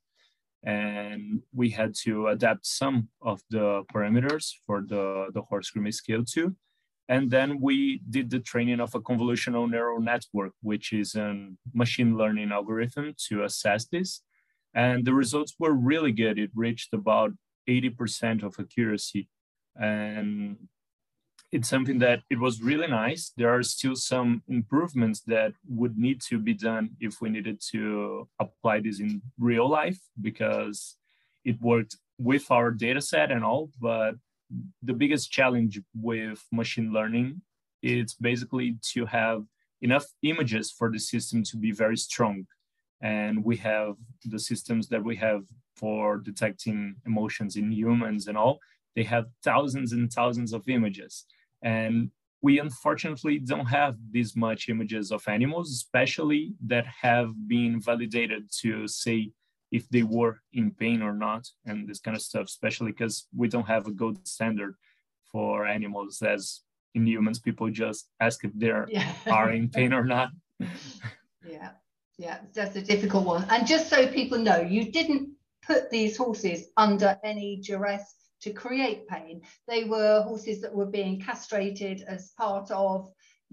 And 0.63 1.41
we 1.53 1.69
had 1.69 1.93
to 2.03 2.27
adapt 2.27 2.65
some 2.65 3.09
of 3.21 3.41
the 3.49 3.83
parameters 3.93 4.51
for 4.65 4.81
the, 4.81 5.27
the 5.33 5.41
horse 5.41 5.69
grimace 5.69 5.97
scale 5.97 6.23
too. 6.23 6.55
And 7.09 7.29
then 7.29 7.59
we 7.59 8.01
did 8.09 8.29
the 8.29 8.39
training 8.39 8.79
of 8.79 8.95
a 8.95 9.01
convolutional 9.01 9.69
neural 9.69 9.99
network, 9.99 10.53
which 10.61 10.93
is 10.93 11.15
a 11.15 11.49
machine 11.73 12.15
learning 12.17 12.51
algorithm 12.53 13.13
to 13.27 13.43
assess 13.43 13.85
this 13.85 14.21
and 14.73 15.05
the 15.05 15.13
results 15.13 15.55
were 15.59 15.73
really 15.73 16.11
good. 16.11 16.39
It 16.39 16.51
reached 16.55 16.93
about 16.93 17.31
80% 17.69 18.43
of 18.43 18.55
accuracy. 18.59 19.29
And 19.79 20.57
it's 21.53 21.69
something 21.69 21.99
that 21.99 22.23
it 22.31 22.39
was 22.39 22.63
really 22.63 22.87
nice. 22.87 23.31
There 23.37 23.53
are 23.53 23.61
still 23.61 23.95
some 23.95 24.41
improvements 24.47 25.21
that 25.27 25.53
would 25.69 25.99
need 25.99 26.19
to 26.29 26.39
be 26.39 26.55
done 26.55 26.89
if 26.99 27.21
we 27.21 27.29
needed 27.29 27.61
to 27.71 28.27
apply 28.39 28.79
this 28.79 28.99
in 28.99 29.21
real 29.37 29.69
life 29.69 29.99
because 30.19 30.95
it 31.45 31.61
worked 31.61 31.95
with 32.17 32.49
our 32.49 32.71
data 32.71 33.01
set 33.01 33.31
and 33.31 33.43
all. 33.43 33.69
But 33.79 34.15
the 34.81 34.93
biggest 34.93 35.31
challenge 35.31 35.79
with 35.93 36.43
machine 36.51 36.91
learning 36.91 37.41
is 37.83 38.15
basically 38.15 38.77
to 38.93 39.05
have 39.05 39.43
enough 39.83 40.07
images 40.23 40.71
for 40.71 40.91
the 40.91 40.99
system 40.99 41.43
to 41.43 41.57
be 41.57 41.71
very 41.71 41.97
strong 41.97 42.47
and 43.01 43.43
we 43.43 43.57
have 43.57 43.95
the 44.25 44.39
systems 44.39 44.87
that 44.87 45.03
we 45.03 45.15
have 45.17 45.43
for 45.75 46.17
detecting 46.17 46.95
emotions 47.05 47.57
in 47.57 47.69
humans 47.71 48.27
and 48.27 48.37
all 48.37 48.59
they 48.95 49.03
have 49.03 49.25
thousands 49.43 49.91
and 49.91 50.11
thousands 50.11 50.53
of 50.53 50.67
images. 50.69 51.25
And 51.63 52.11
we 52.41 52.59
unfortunately 52.59 53.39
don't 53.39 53.65
have 53.65 53.95
this 54.11 54.35
much 54.35 54.67
images 54.69 55.11
of 55.11 55.27
animals, 55.27 55.71
especially 55.71 56.53
that 56.67 56.85
have 56.85 57.31
been 57.47 57.79
validated 57.79 58.49
to 58.61 58.87
say 58.87 59.31
if 59.71 59.89
they 59.89 60.03
were 60.03 60.39
in 60.51 60.69
pain 60.71 61.01
or 61.01 61.13
not, 61.13 61.47
and 61.65 61.87
this 61.87 61.99
kind 61.99 62.15
of 62.15 62.21
stuff, 62.21 62.45
especially 62.45 62.91
because 62.91 63.27
we 63.35 63.47
don't 63.47 63.65
have 63.65 63.87
a 63.87 63.91
gold 63.91 64.27
standard 64.27 64.75
for 65.31 65.65
animals 65.65 66.21
as 66.21 66.61
in 66.93 67.07
humans, 67.07 67.39
people 67.39 67.69
just 67.71 68.09
ask 68.19 68.43
if 68.43 68.51
they 68.53 68.71
yeah. 68.89 69.13
are 69.31 69.51
in 69.51 69.69
pain 69.69 69.93
or 69.93 70.03
not. 70.03 70.29
yeah, 71.47 71.71
yeah, 72.17 72.39
that's 72.53 72.75
a 72.75 72.81
difficult 72.81 73.25
one. 73.25 73.45
And 73.49 73.65
just 73.65 73.89
so 73.89 74.05
people 74.07 74.37
know, 74.37 74.59
you 74.59 74.91
didn't 74.91 75.29
put 75.65 75.89
these 75.89 76.17
horses 76.17 76.67
under 76.77 77.17
any 77.23 77.61
duress 77.63 78.15
to 78.43 78.51
create 78.51 79.07
pain. 79.07 79.41
They 79.67 79.85
were 79.85 80.21
horses 80.21 80.61
that 80.61 80.75
were 80.75 80.85
being 80.85 81.21
castrated 81.21 82.03
as 82.07 82.31
part 82.37 82.69
of 82.71 83.11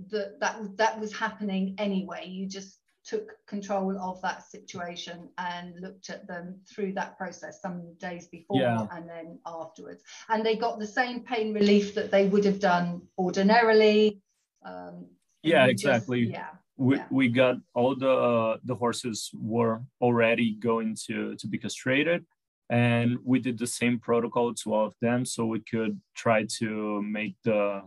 the, 0.08 0.36
that 0.40 0.76
that 0.76 1.00
was 1.00 1.12
happening 1.14 1.76
anyway. 1.78 2.26
You 2.26 2.46
just 2.46 2.78
took 3.04 3.36
control 3.46 3.98
of 3.98 4.20
that 4.22 4.42
situation 4.42 5.28
and 5.38 5.74
looked 5.80 6.10
at 6.10 6.26
them 6.26 6.60
through 6.68 6.92
that 6.92 7.16
process 7.16 7.62
some 7.62 7.94
days 7.98 8.26
before 8.26 8.60
yeah. 8.60 8.86
and 8.92 9.08
then 9.08 9.38
afterwards. 9.46 10.02
And 10.28 10.44
they 10.44 10.56
got 10.56 10.78
the 10.78 10.86
same 10.86 11.20
pain 11.20 11.54
relief 11.54 11.94
that 11.94 12.10
they 12.10 12.26
would 12.26 12.44
have 12.44 12.60
done 12.60 13.02
ordinarily. 13.16 14.20
Um, 14.64 15.06
yeah, 15.42 15.66
exactly. 15.66 16.26
Just, 16.26 16.34
yeah. 16.34 16.48
We, 16.76 16.96
yeah. 16.96 17.06
we 17.10 17.28
got 17.28 17.56
all 17.74 17.94
the 17.94 18.10
uh, 18.10 18.56
the 18.64 18.74
horses 18.74 19.30
were 19.34 19.82
already 20.00 20.54
going 20.54 20.96
to 21.06 21.36
to 21.36 21.46
be 21.46 21.58
castrated 21.58 22.24
and 22.70 23.18
we 23.24 23.40
did 23.40 23.58
the 23.58 23.66
same 23.66 23.98
protocol 23.98 24.54
to 24.54 24.72
all 24.72 24.86
of 24.86 24.94
them 25.02 25.24
so 25.24 25.44
we 25.44 25.60
could 25.60 26.00
try 26.14 26.46
to 26.58 27.02
make 27.02 27.34
the 27.44 27.82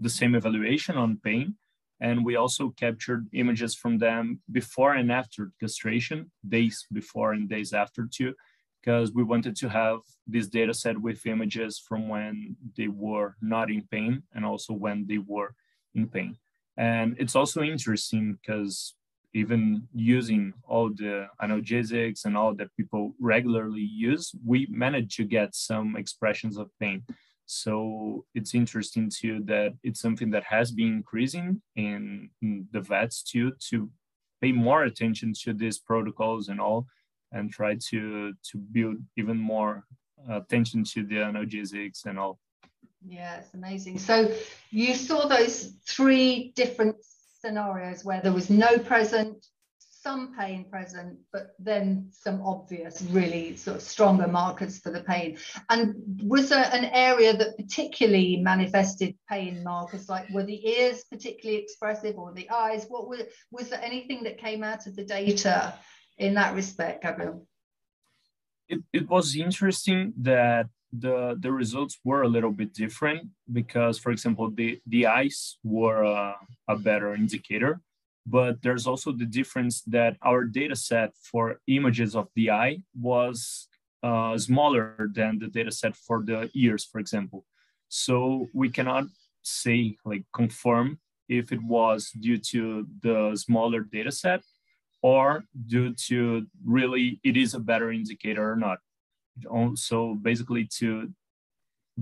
the 0.00 0.08
same 0.08 0.34
evaluation 0.34 0.96
on 0.96 1.20
pain. 1.22 1.54
And 2.00 2.24
we 2.24 2.36
also 2.36 2.70
captured 2.70 3.28
images 3.34 3.74
from 3.74 3.98
them 3.98 4.40
before 4.50 4.94
and 4.94 5.12
after 5.12 5.52
castration 5.60 6.30
days 6.48 6.86
before 6.90 7.34
and 7.34 7.46
days 7.46 7.74
after 7.74 8.08
too 8.10 8.34
because 8.80 9.12
we 9.12 9.22
wanted 9.22 9.54
to 9.56 9.68
have 9.68 10.00
this 10.26 10.46
data 10.46 10.72
set 10.72 10.98
with 10.98 11.26
images 11.26 11.78
from 11.78 12.08
when 12.08 12.56
they 12.78 12.88
were 12.88 13.36
not 13.42 13.70
in 13.70 13.82
pain 13.90 14.22
and 14.34 14.44
also 14.46 14.72
when 14.72 15.06
they 15.06 15.18
were 15.18 15.54
in 15.94 16.08
pain. 16.08 16.36
And 16.78 17.14
it's 17.18 17.36
also 17.36 17.62
interesting 17.62 18.38
because 18.40 18.94
even 19.34 19.86
using 19.94 20.52
all 20.66 20.90
the 20.90 21.28
analgesics 21.40 22.24
and 22.24 22.36
all 22.36 22.54
that 22.54 22.74
people 22.76 23.14
regularly 23.20 23.80
use, 23.80 24.32
we 24.44 24.66
managed 24.70 25.16
to 25.16 25.24
get 25.24 25.54
some 25.54 25.96
expressions 25.96 26.56
of 26.56 26.70
pain. 26.80 27.04
So 27.46 28.24
it's 28.34 28.54
interesting 28.54 29.10
too 29.10 29.42
that 29.46 29.74
it's 29.82 30.00
something 30.00 30.30
that 30.30 30.44
has 30.44 30.70
been 30.72 30.94
increasing 30.94 31.60
in, 31.76 32.30
the 32.72 32.80
vets 32.80 33.22
too 33.22 33.52
to 33.70 33.90
pay 34.40 34.52
more 34.52 34.84
attention 34.84 35.32
to 35.42 35.52
these 35.52 35.78
protocols 35.78 36.48
and 36.48 36.60
all, 36.60 36.86
and 37.32 37.50
try 37.50 37.76
to 37.90 38.32
to 38.50 38.58
build 38.72 38.96
even 39.16 39.36
more 39.36 39.84
attention 40.28 40.84
to 40.84 41.04
the 41.04 41.16
analgesics 41.16 42.06
and 42.06 42.18
all. 42.18 42.38
Yeah, 43.06 43.38
it's 43.38 43.54
amazing. 43.54 43.98
So 43.98 44.32
you 44.70 44.94
saw 44.94 45.26
those 45.26 45.74
three 45.86 46.52
different 46.54 46.96
scenarios 47.40 48.04
where 48.04 48.20
there 48.20 48.32
was 48.32 48.50
no 48.50 48.78
present, 48.78 49.46
some 49.78 50.34
pain 50.38 50.64
present, 50.70 51.18
but 51.32 51.54
then 51.58 52.08
some 52.10 52.40
obvious, 52.42 53.02
really 53.10 53.56
sort 53.56 53.76
of 53.76 53.82
stronger 53.82 54.26
markers 54.26 54.78
for 54.78 54.90
the 54.90 55.02
pain. 55.02 55.36
And 55.68 55.94
was 56.22 56.48
there 56.48 56.68
an 56.72 56.86
area 56.86 57.36
that 57.36 57.56
particularly 57.56 58.38
manifested 58.38 59.16
pain 59.28 59.62
markers? 59.62 60.08
Like 60.08 60.28
were 60.30 60.44
the 60.44 60.68
ears 60.68 61.04
particularly 61.10 61.62
expressive 61.62 62.16
or 62.16 62.32
the 62.32 62.48
eyes? 62.50 62.86
What 62.88 63.08
was 63.08 63.22
was 63.50 63.68
there 63.68 63.82
anything 63.82 64.22
that 64.24 64.38
came 64.38 64.62
out 64.64 64.86
of 64.86 64.96
the 64.96 65.04
data 65.04 65.74
in 66.16 66.34
that 66.34 66.54
respect, 66.54 67.02
Gabriel? 67.02 67.46
It, 68.68 68.80
it 68.92 69.08
was 69.08 69.36
interesting 69.36 70.14
that 70.22 70.68
the 70.92 71.36
the 71.40 71.52
results 71.52 71.98
were 72.04 72.22
a 72.22 72.28
little 72.28 72.50
bit 72.50 72.72
different 72.74 73.28
because 73.52 73.98
for 73.98 74.10
example 74.10 74.50
the 74.50 74.80
the 74.86 75.06
eyes 75.06 75.58
were 75.62 76.02
a, 76.02 76.34
a 76.68 76.76
better 76.76 77.14
indicator 77.14 77.80
but 78.26 78.62
there's 78.62 78.86
also 78.86 79.12
the 79.12 79.24
difference 79.24 79.82
that 79.82 80.16
our 80.22 80.44
data 80.44 80.76
set 80.76 81.12
for 81.22 81.60
images 81.66 82.14
of 82.14 82.28
the 82.36 82.50
eye 82.50 82.78
was 82.98 83.68
uh, 84.02 84.36
smaller 84.38 85.10
than 85.12 85.38
the 85.38 85.48
data 85.48 85.70
set 85.70 85.96
for 85.96 86.22
the 86.22 86.50
ears 86.54 86.84
for 86.84 86.98
example. 86.98 87.44
So 87.88 88.48
we 88.54 88.68
cannot 88.68 89.04
say 89.42 89.96
like 90.04 90.24
confirm 90.32 91.00
if 91.28 91.52
it 91.52 91.62
was 91.62 92.10
due 92.18 92.38
to 92.38 92.86
the 93.02 93.36
smaller 93.36 93.80
data 93.80 94.12
set 94.12 94.42
or 95.02 95.44
due 95.66 95.94
to 95.94 96.46
really 96.64 97.20
it 97.24 97.36
is 97.36 97.54
a 97.54 97.60
better 97.60 97.90
indicator 97.90 98.52
or 98.52 98.56
not 98.56 98.78
so 99.74 100.14
basically 100.14 100.68
to 100.78 101.10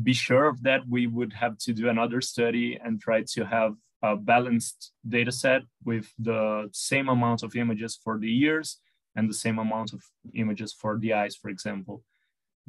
be 0.02 0.12
sure 0.12 0.46
of 0.46 0.62
that, 0.62 0.82
we 0.88 1.06
would 1.06 1.32
have 1.32 1.58
to 1.58 1.72
do 1.72 1.88
another 1.88 2.20
study 2.20 2.78
and 2.82 3.00
try 3.00 3.22
to 3.34 3.44
have 3.44 3.74
a 4.02 4.16
balanced 4.16 4.92
data 5.08 5.32
set 5.32 5.62
with 5.84 6.12
the 6.18 6.68
same 6.72 7.08
amount 7.08 7.42
of 7.42 7.56
images 7.56 7.98
for 8.02 8.18
the 8.18 8.32
ears 8.42 8.78
and 9.16 9.28
the 9.28 9.34
same 9.34 9.58
amount 9.58 9.92
of 9.92 10.02
images 10.34 10.72
for 10.72 10.98
the 10.98 11.12
eyes, 11.12 11.34
for 11.34 11.48
example. 11.48 12.04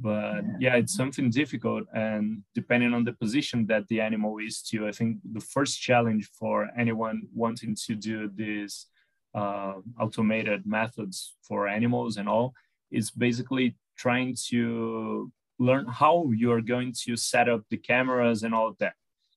But 0.01 0.41
yeah, 0.59 0.75
it's 0.75 0.95
something 0.95 1.29
difficult. 1.29 1.83
And 1.93 2.43
depending 2.55 2.93
on 2.93 3.03
the 3.03 3.13
position 3.13 3.67
that 3.67 3.87
the 3.89 3.99
animal 4.01 4.37
is 4.39 4.61
to, 4.69 4.87
I 4.87 4.91
think 4.91 5.17
the 5.29 5.41
first 5.41 5.79
challenge 5.79 6.29
for 6.39 6.69
anyone 6.77 7.23
wanting 7.33 7.75
to 7.85 7.95
do 7.95 8.31
these 8.33 8.87
uh, 9.35 9.73
automated 9.99 10.65
methods 10.65 11.35
for 11.43 11.67
animals 11.67 12.17
and 12.17 12.27
all 12.27 12.53
is 12.89 13.11
basically 13.11 13.75
trying 13.99 14.35
to 14.47 15.31
learn 15.59 15.85
how 15.85 16.31
you're 16.33 16.61
going 16.61 16.93
to 17.03 17.17
set 17.17 17.49
up 17.49 17.61
the 17.69 17.77
cameras 17.77 18.43
and 18.43 18.55
all 18.55 18.67
of 18.67 18.77
that. 18.77 18.93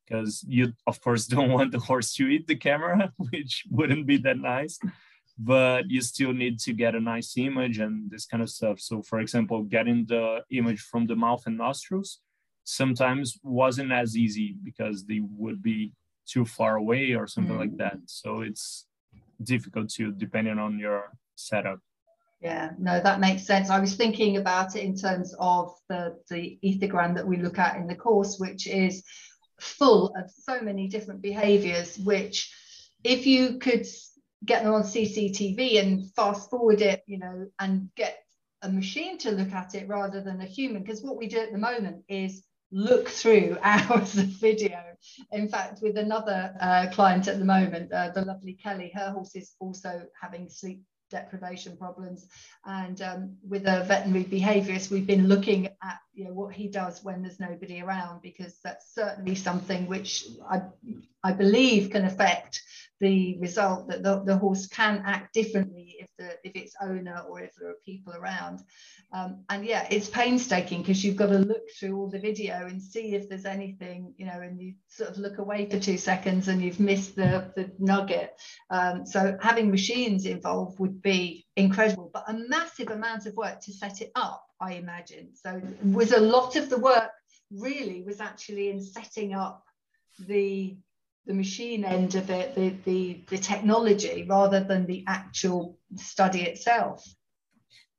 Because 0.06 0.44
you 0.46 0.72
of 0.86 1.00
course 1.00 1.26
don't 1.34 1.50
want 1.50 1.72
the 1.72 1.80
horse 1.80 2.14
to 2.14 2.28
eat 2.28 2.46
the 2.46 2.56
camera 2.56 3.12
which 3.30 3.64
wouldn't 3.70 4.06
be 4.06 4.16
that 4.18 4.38
nice. 4.38 4.78
But 5.38 5.90
you 5.90 6.00
still 6.02 6.32
need 6.32 6.60
to 6.60 6.72
get 6.72 6.94
a 6.94 7.00
nice 7.00 7.36
image 7.36 7.78
and 7.78 8.10
this 8.10 8.26
kind 8.26 8.42
of 8.42 8.50
stuff. 8.50 8.78
So 8.80 9.02
for 9.02 9.18
example 9.20 9.62
getting 9.62 10.06
the 10.06 10.42
image 10.50 10.80
from 10.80 11.06
the 11.06 11.16
mouth 11.16 11.42
and 11.46 11.58
nostrils 11.58 12.20
sometimes 12.64 13.38
wasn't 13.42 13.90
as 13.90 14.16
easy 14.16 14.54
because 14.62 15.04
they 15.04 15.20
would 15.36 15.60
be 15.62 15.92
too 16.26 16.44
far 16.44 16.76
away 16.76 17.14
or 17.14 17.26
something 17.26 17.56
mm. 17.56 17.64
like 17.64 17.76
that. 17.78 17.98
So 18.06 18.42
it's 18.42 18.86
difficult 19.42 19.88
to 19.90 20.12
depending 20.12 20.58
on 20.58 20.78
your 20.78 21.10
setup 21.34 21.80
yeah, 22.42 22.70
no, 22.78 23.00
that 23.00 23.20
makes 23.20 23.46
sense. 23.46 23.70
I 23.70 23.78
was 23.78 23.94
thinking 23.94 24.36
about 24.36 24.74
it 24.74 24.82
in 24.82 24.96
terms 24.96 25.32
of 25.38 25.72
the, 25.88 26.18
the 26.28 26.58
ethogram 26.64 27.14
that 27.14 27.26
we 27.26 27.36
look 27.36 27.58
at 27.58 27.76
in 27.76 27.86
the 27.86 27.94
course, 27.94 28.38
which 28.38 28.66
is 28.66 29.04
full 29.60 30.12
of 30.16 30.28
so 30.28 30.60
many 30.60 30.88
different 30.88 31.22
behaviors, 31.22 31.96
which 31.98 32.52
if 33.04 33.26
you 33.26 33.58
could 33.58 33.86
get 34.44 34.64
them 34.64 34.74
on 34.74 34.82
CCTV 34.82 35.80
and 35.80 36.12
fast 36.14 36.50
forward 36.50 36.82
it, 36.82 37.04
you 37.06 37.18
know, 37.18 37.46
and 37.60 37.88
get 37.96 38.18
a 38.62 38.68
machine 38.68 39.18
to 39.18 39.30
look 39.30 39.52
at 39.52 39.76
it 39.76 39.86
rather 39.86 40.20
than 40.20 40.40
a 40.40 40.46
human, 40.46 40.82
because 40.82 41.02
what 41.02 41.16
we 41.16 41.28
do 41.28 41.38
at 41.38 41.52
the 41.52 41.58
moment 41.58 42.02
is 42.08 42.42
look 42.72 43.08
through 43.08 43.56
hours 43.62 44.18
of 44.18 44.26
video. 44.26 44.80
In 45.30 45.48
fact, 45.48 45.80
with 45.80 45.96
another 45.96 46.54
uh, 46.60 46.86
client 46.92 47.28
at 47.28 47.38
the 47.38 47.44
moment, 47.44 47.92
uh, 47.92 48.10
the 48.10 48.24
lovely 48.24 48.54
Kelly, 48.54 48.90
her 48.94 49.12
horse 49.12 49.36
is 49.36 49.52
also 49.60 50.02
having 50.20 50.48
sleep 50.48 50.82
deprivation 51.12 51.76
problems. 51.76 52.26
And 52.64 53.00
um, 53.02 53.36
with 53.48 53.62
a 53.66 53.84
veterinary 53.84 54.24
behaviourist, 54.24 54.90
we've 54.90 55.06
been 55.06 55.28
looking 55.28 55.68
at 55.82 56.00
you 56.14 56.24
know 56.24 56.32
what 56.32 56.54
he 56.54 56.68
does 56.68 57.02
when 57.02 57.22
there's 57.22 57.40
nobody 57.40 57.80
around, 57.80 58.22
because 58.22 58.58
that's 58.62 58.94
certainly 58.94 59.34
something 59.34 59.86
which 59.86 60.26
I 60.50 60.62
I 61.24 61.32
believe 61.32 61.90
can 61.90 62.04
affect 62.04 62.62
the 63.00 63.36
result 63.40 63.88
that 63.88 64.02
the, 64.02 64.22
the 64.24 64.36
horse 64.36 64.66
can 64.68 65.02
act 65.04 65.34
differently 65.34 65.96
if 65.98 66.08
the 66.18 66.36
if 66.44 66.52
it's 66.54 66.74
owner 66.80 67.22
or 67.28 67.40
if 67.40 67.52
there 67.58 67.70
are 67.70 67.76
people 67.84 68.12
around. 68.12 68.60
Um, 69.12 69.44
and 69.50 69.64
yeah, 69.64 69.86
it's 69.90 70.08
painstaking 70.08 70.80
because 70.80 71.04
you've 71.04 71.16
got 71.16 71.26
to 71.26 71.38
look 71.38 71.68
through 71.78 71.96
all 71.96 72.08
the 72.08 72.18
video 72.18 72.66
and 72.66 72.80
see 72.80 73.14
if 73.14 73.28
there's 73.28 73.44
anything, 73.44 74.14
you 74.16 74.24
know, 74.24 74.40
and 74.40 74.58
you 74.58 74.74
sort 74.88 75.10
of 75.10 75.18
look 75.18 75.38
away 75.38 75.68
for 75.68 75.78
two 75.78 75.98
seconds 75.98 76.48
and 76.48 76.62
you've 76.62 76.80
missed 76.80 77.16
the, 77.16 77.52
the 77.54 77.70
nugget. 77.78 78.32
Um, 78.70 79.04
so 79.04 79.36
having 79.40 79.70
machines 79.70 80.24
involved 80.24 80.78
would 80.78 81.02
be 81.02 81.46
incredible, 81.56 82.10
but 82.12 82.24
a 82.28 82.34
massive 82.48 82.90
amount 82.90 83.26
of 83.26 83.34
work 83.36 83.60
to 83.60 83.72
set 83.72 84.00
it 84.00 84.10
up, 84.14 84.46
I 84.60 84.74
imagine. 84.74 85.30
So 85.34 85.60
was 85.84 86.12
a 86.12 86.20
lot 86.20 86.56
of 86.56 86.70
the 86.70 86.78
work 86.78 87.10
really 87.50 88.02
was 88.02 88.20
actually 88.20 88.70
in 88.70 88.80
setting 88.80 89.34
up 89.34 89.64
the 90.18 90.76
the 91.24 91.34
machine 91.34 91.84
end 91.84 92.16
of 92.16 92.28
it, 92.30 92.54
the, 92.56 92.74
the, 92.84 93.20
the 93.28 93.38
technology, 93.38 94.26
rather 94.28 94.58
than 94.58 94.86
the 94.86 95.04
actual 95.06 95.78
study 95.94 96.42
itself. 96.42 97.06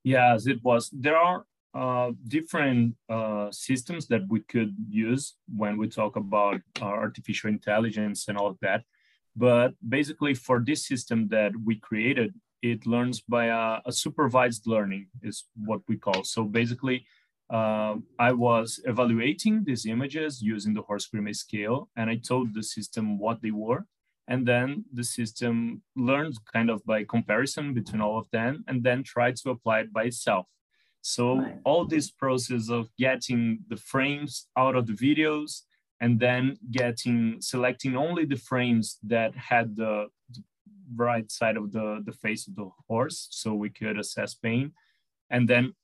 Yes, 0.02 0.46
it 0.46 0.62
was. 0.62 0.90
There 0.92 1.16
are 1.16 1.46
uh, 1.72 2.12
different 2.28 2.96
uh, 3.08 3.50
systems 3.50 4.06
that 4.08 4.22
we 4.28 4.40
could 4.40 4.76
use 4.90 5.36
when 5.56 5.78
we 5.78 5.88
talk 5.88 6.16
about 6.16 6.60
uh, 6.82 6.84
artificial 6.84 7.48
intelligence 7.48 8.28
and 8.28 8.36
all 8.36 8.48
of 8.48 8.58
that. 8.60 8.82
But 9.34 9.72
basically, 9.86 10.34
for 10.34 10.60
this 10.60 10.86
system 10.86 11.28
that 11.28 11.52
we 11.64 11.76
created, 11.76 12.34
it 12.72 12.86
learns 12.86 13.20
by 13.20 13.44
a, 13.62 13.80
a 13.90 13.92
supervised 13.92 14.64
learning, 14.66 15.04
is 15.22 15.44
what 15.68 15.82
we 15.88 15.96
call. 16.06 16.24
So 16.24 16.40
basically, 16.44 16.98
uh, 17.50 17.96
I 18.18 18.32
was 18.32 18.80
evaluating 18.92 19.64
these 19.64 19.84
images 19.94 20.42
using 20.54 20.72
the 20.74 20.86
horse 20.88 21.06
Grimace 21.06 21.40
scale, 21.40 21.78
and 21.96 22.06
I 22.08 22.16
told 22.16 22.46
the 22.54 22.62
system 22.62 23.18
what 23.24 23.42
they 23.42 23.50
were. 23.50 23.82
And 24.26 24.48
then 24.48 24.86
the 24.98 25.04
system 25.04 25.82
learned 25.94 26.36
kind 26.54 26.70
of 26.70 26.82
by 26.86 27.04
comparison 27.04 27.74
between 27.74 28.00
all 28.00 28.16
of 28.18 28.30
them, 28.30 28.64
and 28.68 28.82
then 28.82 29.02
tried 29.02 29.36
to 29.40 29.50
apply 29.50 29.80
it 29.80 29.92
by 29.92 30.04
itself. 30.04 30.46
So 31.02 31.24
right. 31.36 31.58
all 31.64 31.84
this 31.84 32.10
process 32.10 32.70
of 32.70 32.88
getting 32.98 33.42
the 33.68 33.76
frames 33.76 34.48
out 34.56 34.74
of 34.74 34.86
the 34.86 34.94
videos 35.06 35.50
and 36.00 36.18
then 36.18 36.56
getting 36.70 37.18
selecting 37.40 37.94
only 37.94 38.24
the 38.24 38.42
frames 38.50 38.86
that 39.02 39.32
had 39.36 39.76
the, 39.76 40.08
the 40.34 40.42
right 40.94 41.30
side 41.30 41.56
of 41.56 41.72
the, 41.72 42.02
the 42.04 42.12
face 42.12 42.46
of 42.46 42.54
the 42.56 42.68
horse 42.88 43.28
so 43.30 43.54
we 43.54 43.70
could 43.70 43.98
assess 43.98 44.34
pain. 44.34 44.72
And 45.30 45.48
then 45.48 45.74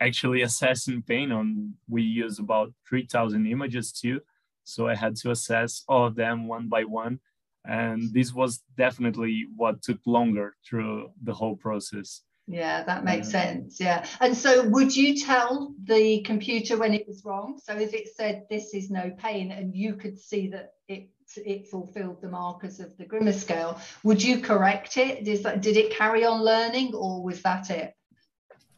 actually 0.00 0.42
assessing 0.48 1.02
pain 1.02 1.32
on 1.32 1.74
we 1.88 2.02
use 2.02 2.38
about 2.38 2.72
3000 2.88 3.46
images 3.46 3.92
too. 3.92 4.20
So 4.64 4.86
i 4.86 4.94
had 4.94 5.16
to 5.16 5.30
assess 5.30 5.82
all 5.88 6.06
of 6.06 6.14
them 6.14 6.46
one 6.46 6.68
by 6.68 6.84
one. 6.84 7.20
And 7.66 8.12
this 8.14 8.32
was 8.32 8.62
definitely 8.76 9.46
what 9.54 9.82
took 9.82 9.98
longer 10.06 10.56
through 10.66 11.10
the 11.22 11.34
whole 11.34 11.56
process. 11.56 12.22
Yeah 12.46 12.82
that 12.84 13.04
makes 13.04 13.32
yeah. 13.32 13.42
sense 13.42 13.80
yeah. 13.80 14.06
And 14.20 14.36
so 14.36 14.66
would 14.68 14.96
you 14.96 15.16
tell 15.16 15.74
the 15.84 16.22
computer 16.22 16.78
when 16.78 16.94
it 16.94 17.06
was 17.06 17.24
wrong? 17.24 17.60
So 17.62 17.76
if 17.76 17.94
it 17.94 18.08
said 18.16 18.46
this 18.48 18.74
is 18.74 18.90
no 18.90 19.12
pain 19.18 19.52
and 19.52 19.74
you 19.74 19.94
could 19.94 20.18
see 20.18 20.48
that 20.48 20.72
it 20.88 21.08
it 21.36 21.66
fulfilled 21.66 22.20
the 22.20 22.28
markers 22.28 22.80
of 22.80 22.96
the 22.96 23.04
grimace 23.04 23.40
scale 23.40 23.80
would 24.02 24.22
you 24.22 24.40
correct 24.40 24.96
it 24.96 25.24
did, 25.24 25.42
that, 25.42 25.60
did 25.60 25.76
it 25.76 25.92
carry 25.92 26.24
on 26.24 26.42
learning 26.42 26.94
or 26.94 27.22
was 27.22 27.42
that 27.42 27.70
it 27.70 27.94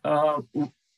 uh, 0.04 0.40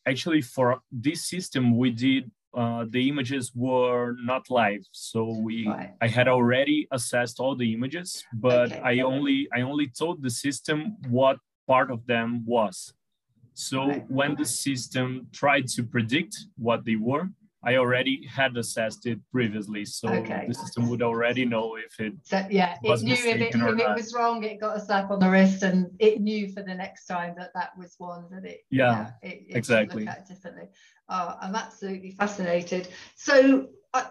actually 0.06 0.40
for 0.40 0.80
this 0.90 1.28
system 1.28 1.76
we 1.76 1.90
did 1.90 2.30
uh, 2.54 2.84
the 2.88 3.08
images 3.08 3.52
were 3.54 4.14
not 4.22 4.48
live 4.50 4.84
so 4.92 5.24
we 5.24 5.66
right. 5.66 5.94
i 6.00 6.08
had 6.08 6.28
already 6.28 6.86
assessed 6.92 7.40
all 7.40 7.56
the 7.56 7.72
images 7.72 8.24
but 8.32 8.72
okay. 8.72 8.80
i 8.84 9.00
only 9.00 9.48
i 9.54 9.60
only 9.60 9.88
told 9.88 10.22
the 10.22 10.30
system 10.30 10.96
what 11.08 11.38
part 11.66 11.90
of 11.90 12.06
them 12.06 12.44
was 12.46 12.92
so 13.54 13.86
right. 13.86 14.10
when 14.10 14.34
the 14.36 14.44
system 14.44 15.26
tried 15.32 15.66
to 15.66 15.82
predict 15.82 16.36
what 16.56 16.84
they 16.84 16.96
were 16.96 17.28
I 17.64 17.76
already 17.76 18.26
had 18.26 18.56
assessed 18.56 19.06
it 19.06 19.18
previously, 19.32 19.84
so 19.84 20.08
okay. 20.08 20.44
the 20.48 20.54
system 20.54 20.88
would 20.88 21.02
already 21.02 21.44
know 21.44 21.76
if 21.76 21.98
it. 21.98 22.14
So, 22.22 22.46
yeah, 22.50 22.76
it 22.82 23.02
knew 23.02 23.14
if, 23.14 23.24
it, 23.24 23.42
if 23.42 23.54
it, 23.54 23.94
was 23.96 24.14
wrong, 24.14 24.44
it 24.44 24.60
got 24.60 24.76
a 24.76 24.80
slap 24.80 25.10
on 25.10 25.18
the 25.18 25.30
wrist, 25.30 25.62
and 25.62 25.90
it 25.98 26.20
knew 26.20 26.52
for 26.52 26.62
the 26.62 26.74
next 26.74 27.06
time 27.06 27.34
that 27.38 27.52
that 27.54 27.70
was 27.78 27.94
one 27.98 28.26
that 28.30 28.44
it. 28.44 28.64
Yeah, 28.70 29.12
it, 29.22 29.46
it 29.48 29.56
exactly. 29.56 30.08
differently. 30.28 30.68
Oh, 31.08 31.36
I'm 31.40 31.54
absolutely 31.54 32.12
fascinated. 32.12 32.88
So. 33.16 33.68
Uh, 33.92 34.04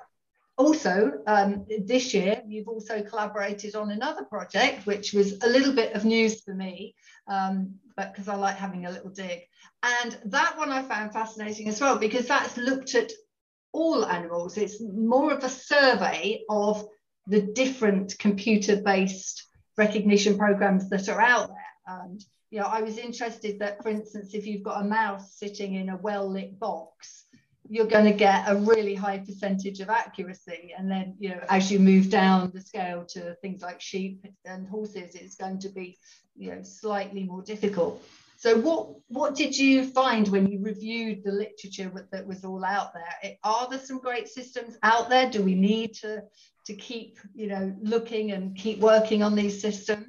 also, 0.56 1.13
um, 1.26 1.66
this 1.80 2.13
year, 2.13 2.42
you've 2.48 2.68
also 2.68 3.02
collaborated 3.02 3.76
on 3.76 3.89
another 3.89 4.24
project, 4.24 4.86
which 4.86 5.12
was 5.12 5.42
a 5.42 5.50
little 5.50 5.74
bit 5.74 5.94
of 5.94 6.06
news 6.06 6.42
for 6.42 6.54
me, 6.54 6.94
um, 7.28 7.74
but 7.98 8.13
because 8.13 8.28
I 8.28 8.36
like 8.36 8.56
having 8.56 8.86
a 8.86 8.92
little 8.92 9.10
dig. 9.10 9.42
And 9.82 10.16
that 10.26 10.56
one 10.58 10.70
I 10.70 10.84
found 10.84 11.12
fascinating 11.12 11.68
as 11.70 11.82
well, 11.82 11.98
because 11.98 12.28
that's 12.28 12.56
looked 12.58 12.94
at 12.94 13.12
all 13.74 14.06
animals. 14.06 14.58
It's 14.58 14.80
more 14.82 15.34
of 15.34 15.44
a 15.44 15.50
survey 15.50 16.44
of 16.50 16.88
the 17.28 17.42
different 17.42 18.18
computer-based 18.20 19.46
recognition 19.78 20.38
programs 20.38 20.90
that 20.90 21.10
are 21.10 21.20
out 21.20 21.50
there. 21.50 21.98
And 22.00 22.24
you 22.52 22.60
know, 22.60 22.68
I 22.68 22.82
was 22.82 22.98
interested 23.00 23.60
that, 23.60 23.82
for 23.82 23.90
instance, 23.90 24.34
if 24.36 24.46
you've 24.46 24.64
got 24.64 24.82
a 24.82 24.88
mouse 24.88 25.34
sitting 25.34 25.74
in 25.74 25.90
a 25.90 25.98
well-lit 25.98 26.60
box, 26.60 27.26
you're 27.68 27.88
going 27.88 28.06
to 28.06 28.14
get 28.14 28.44
a 28.48 28.56
really 28.58 28.94
high 28.94 29.18
percentage 29.18 29.80
of 29.80 29.90
accuracy. 29.90 30.74
And 30.78 30.92
then, 30.92 31.16
you 31.18 31.30
know, 31.30 31.40
as 31.50 31.72
you 31.72 31.80
move 31.80 32.12
down 32.12 32.52
the 32.54 32.62
scale 32.62 33.06
to 33.06 33.36
things 33.42 33.64
like 33.64 33.82
sheep 33.82 34.28
and 34.46 34.68
horses, 34.68 35.16
it's 35.16 35.36
going 35.36 35.60
to 35.60 35.70
be, 35.70 35.98
you 36.36 36.52
know, 36.52 36.62
slightly 36.62 37.24
more 37.24 37.42
difficult. 37.42 38.04
So 38.43 38.58
what 38.58 38.89
what 39.08 39.36
did 39.36 39.58
you 39.58 39.86
find 39.86 40.27
when 40.27 40.47
you 40.51 40.60
reviewed 40.60 41.23
the 41.23 41.32
literature 41.32 41.89
that 42.12 42.27
was 42.27 42.43
all 42.43 42.65
out 42.65 42.93
there? 42.93 43.38
Are 43.41 43.69
there 43.69 43.79
some 43.79 43.99
great 43.99 44.27
systems 44.27 44.77
out 44.84 45.10
there? 45.10 45.29
Do 45.29 45.41
we 45.41 45.56
need 45.56 45.93
to 46.01 46.23
to 46.65 46.73
keep 46.75 47.19
you 47.34 47.47
know 47.47 47.73
looking 47.82 48.34
and 48.34 48.53
keep 48.53 48.79
working 48.79 49.23
on 49.23 49.34
these 49.36 49.62
systems? 49.62 50.08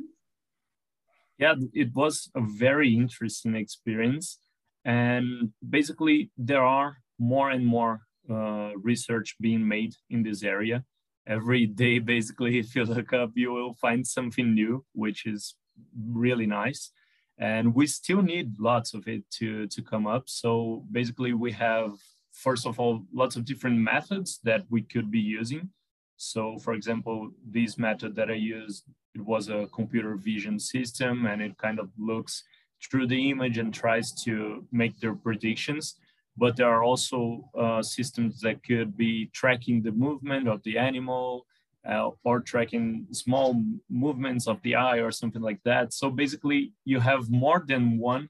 Yeah, 1.38 1.54
it 1.72 1.94
was 1.94 2.28
a 2.34 2.40
very 2.40 2.96
interesting 2.96 3.54
experience, 3.54 4.40
and 4.84 5.52
basically 5.78 6.32
there 6.36 6.64
are 6.64 6.96
more 7.20 7.50
and 7.50 7.64
more 7.64 8.00
uh, 8.28 8.72
research 8.82 9.36
being 9.40 9.68
made 9.68 9.94
in 10.10 10.24
this 10.24 10.42
area. 10.42 10.82
Every 11.24 11.66
day, 11.66 12.00
basically, 12.00 12.58
if 12.64 12.74
you 12.74 12.84
look 12.84 13.12
up, 13.12 13.30
you 13.36 13.52
will 13.52 13.74
find 13.74 14.04
something 14.04 14.54
new, 14.54 14.84
which 14.92 15.24
is 15.24 15.54
really 15.94 16.46
nice 16.46 16.90
and 17.38 17.74
we 17.74 17.86
still 17.86 18.22
need 18.22 18.58
lots 18.58 18.94
of 18.94 19.08
it 19.08 19.28
to 19.38 19.66
to 19.68 19.82
come 19.82 20.06
up. 20.06 20.28
So 20.28 20.84
basically 20.90 21.32
we 21.32 21.52
have 21.52 21.92
first 22.32 22.66
of 22.66 22.78
all 22.80 23.04
lots 23.12 23.36
of 23.36 23.44
different 23.44 23.78
methods 23.78 24.40
that 24.44 24.62
we 24.70 24.82
could 24.82 25.10
be 25.10 25.20
using. 25.20 25.70
So 26.16 26.58
for 26.58 26.74
example 26.74 27.30
this 27.44 27.76
method 27.76 28.14
that 28.16 28.30
i 28.30 28.34
used 28.34 28.84
it 29.14 29.20
was 29.20 29.48
a 29.48 29.68
computer 29.72 30.16
vision 30.16 30.58
system 30.58 31.26
and 31.26 31.40
it 31.40 31.56
kind 31.58 31.78
of 31.78 31.88
looks 31.98 32.44
through 32.82 33.06
the 33.06 33.30
image 33.30 33.58
and 33.58 33.72
tries 33.72 34.12
to 34.24 34.66
make 34.72 34.98
their 35.00 35.14
predictions. 35.14 35.96
But 36.36 36.56
there 36.56 36.68
are 36.68 36.82
also 36.82 37.48
uh, 37.56 37.82
systems 37.82 38.40
that 38.40 38.64
could 38.64 38.96
be 38.96 39.30
tracking 39.32 39.82
the 39.82 39.92
movement 39.92 40.48
of 40.48 40.62
the 40.64 40.78
animal 40.78 41.46
uh, 41.88 42.10
or 42.24 42.40
tracking 42.40 43.06
small 43.12 43.62
movements 43.90 44.46
of 44.46 44.60
the 44.62 44.74
eye 44.74 44.98
or 44.98 45.10
something 45.10 45.42
like 45.42 45.60
that. 45.64 45.92
So 45.92 46.10
basically, 46.10 46.72
you 46.84 47.00
have 47.00 47.30
more 47.30 47.64
than 47.66 47.98
one 47.98 48.28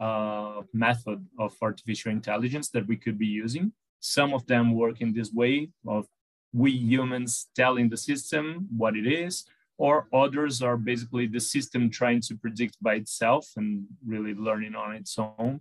uh, 0.00 0.62
method 0.72 1.24
of 1.38 1.54
artificial 1.60 2.10
intelligence 2.12 2.70
that 2.70 2.86
we 2.86 2.96
could 2.96 3.18
be 3.18 3.26
using. 3.26 3.72
Some 4.00 4.34
of 4.34 4.46
them 4.46 4.74
work 4.74 5.00
in 5.00 5.12
this 5.12 5.32
way 5.32 5.70
of 5.86 6.06
we 6.52 6.70
humans 6.70 7.48
telling 7.56 7.88
the 7.88 7.96
system 7.96 8.68
what 8.76 8.96
it 8.96 9.06
is, 9.06 9.44
or 9.76 10.06
others 10.12 10.62
are 10.62 10.76
basically 10.76 11.26
the 11.26 11.40
system 11.40 11.90
trying 11.90 12.20
to 12.20 12.36
predict 12.36 12.76
by 12.80 12.94
itself 12.94 13.48
and 13.56 13.84
really 14.06 14.34
learning 14.34 14.74
on 14.74 14.94
its 14.94 15.18
own. 15.18 15.60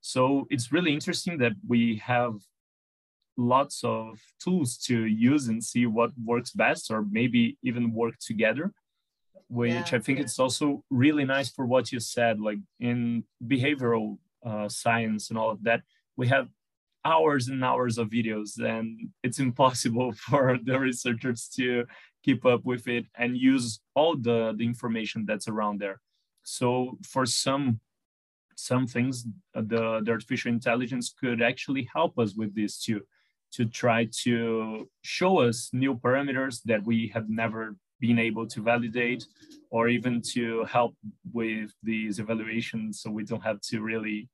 So 0.00 0.46
it's 0.50 0.70
really 0.70 0.92
interesting 0.92 1.38
that 1.38 1.52
we 1.66 1.96
have 2.04 2.34
lots 3.36 3.82
of 3.84 4.18
tools 4.42 4.76
to 4.76 5.06
use 5.06 5.48
and 5.48 5.62
see 5.62 5.86
what 5.86 6.10
works 6.24 6.52
best 6.52 6.90
or 6.90 7.04
maybe 7.10 7.58
even 7.62 7.92
work 7.92 8.14
together 8.18 8.72
which 9.48 9.92
yeah, 9.92 9.98
i 9.98 9.98
think 9.98 10.18
yeah. 10.18 10.24
it's 10.24 10.38
also 10.38 10.82
really 10.90 11.24
nice 11.24 11.50
for 11.50 11.66
what 11.66 11.92
you 11.92 12.00
said 12.00 12.40
like 12.40 12.58
in 12.80 13.24
behavioral 13.46 14.18
uh, 14.46 14.68
science 14.68 15.30
and 15.30 15.38
all 15.38 15.50
of 15.50 15.62
that 15.62 15.82
we 16.16 16.28
have 16.28 16.48
hours 17.04 17.48
and 17.48 17.62
hours 17.64 17.98
of 17.98 18.08
videos 18.08 18.58
and 18.58 19.10
it's 19.22 19.38
impossible 19.48 20.12
for 20.12 20.58
the 20.62 20.78
researchers 20.78 21.48
to 21.48 21.84
keep 22.24 22.46
up 22.46 22.64
with 22.64 22.88
it 22.88 23.04
and 23.16 23.36
use 23.36 23.80
all 23.94 24.16
the, 24.16 24.54
the 24.56 24.64
information 24.64 25.24
that's 25.26 25.48
around 25.48 25.80
there 25.80 26.00
so 26.42 26.98
for 27.02 27.26
some 27.26 27.80
some 28.56 28.86
things 28.86 29.26
the, 29.54 30.00
the 30.04 30.10
artificial 30.12 30.50
intelligence 30.50 31.12
could 31.18 31.42
actually 31.42 31.88
help 31.92 32.18
us 32.18 32.34
with 32.34 32.54
this 32.54 32.82
too 32.82 33.00
to 33.56 33.64
try 33.66 34.08
to 34.22 34.88
show 35.02 35.38
us 35.38 35.70
new 35.72 35.94
parameters 35.94 36.62
that 36.64 36.84
we 36.84 37.08
have 37.14 37.28
never 37.28 37.76
been 38.00 38.18
able 38.18 38.46
to 38.46 38.60
validate 38.62 39.24
or 39.70 39.88
even 39.88 40.20
to 40.20 40.64
help 40.64 40.94
with 41.32 41.70
these 41.82 42.18
evaluations. 42.18 43.00
So 43.00 43.10
we 43.10 43.24
don't 43.24 43.42
have 43.42 43.60
to 43.70 43.80
really 43.80 44.28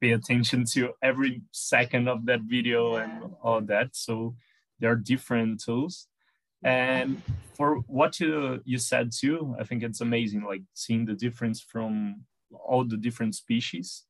pay 0.00 0.12
attention 0.12 0.64
to 0.72 0.92
every 1.02 1.42
second 1.52 2.08
of 2.08 2.26
that 2.26 2.40
video 2.42 2.96
yeah. 2.96 3.04
and 3.04 3.34
all 3.42 3.60
that. 3.62 3.90
So 3.92 4.34
there 4.78 4.90
are 4.90 4.96
different 4.96 5.62
tools. 5.62 6.08
And 6.64 7.20
for 7.54 7.76
what 7.86 8.20
you 8.20 8.60
you 8.64 8.78
said 8.78 9.10
too 9.10 9.54
i 9.60 9.64
think 9.64 9.82
it's 9.82 10.00
amazing 10.00 10.42
like 10.44 10.62
seeing 10.74 11.04
the 11.04 11.14
difference 11.14 11.60
from 11.60 12.24
all 12.52 12.84
the 12.84 12.96
different 12.96 13.34
species. 13.34 14.04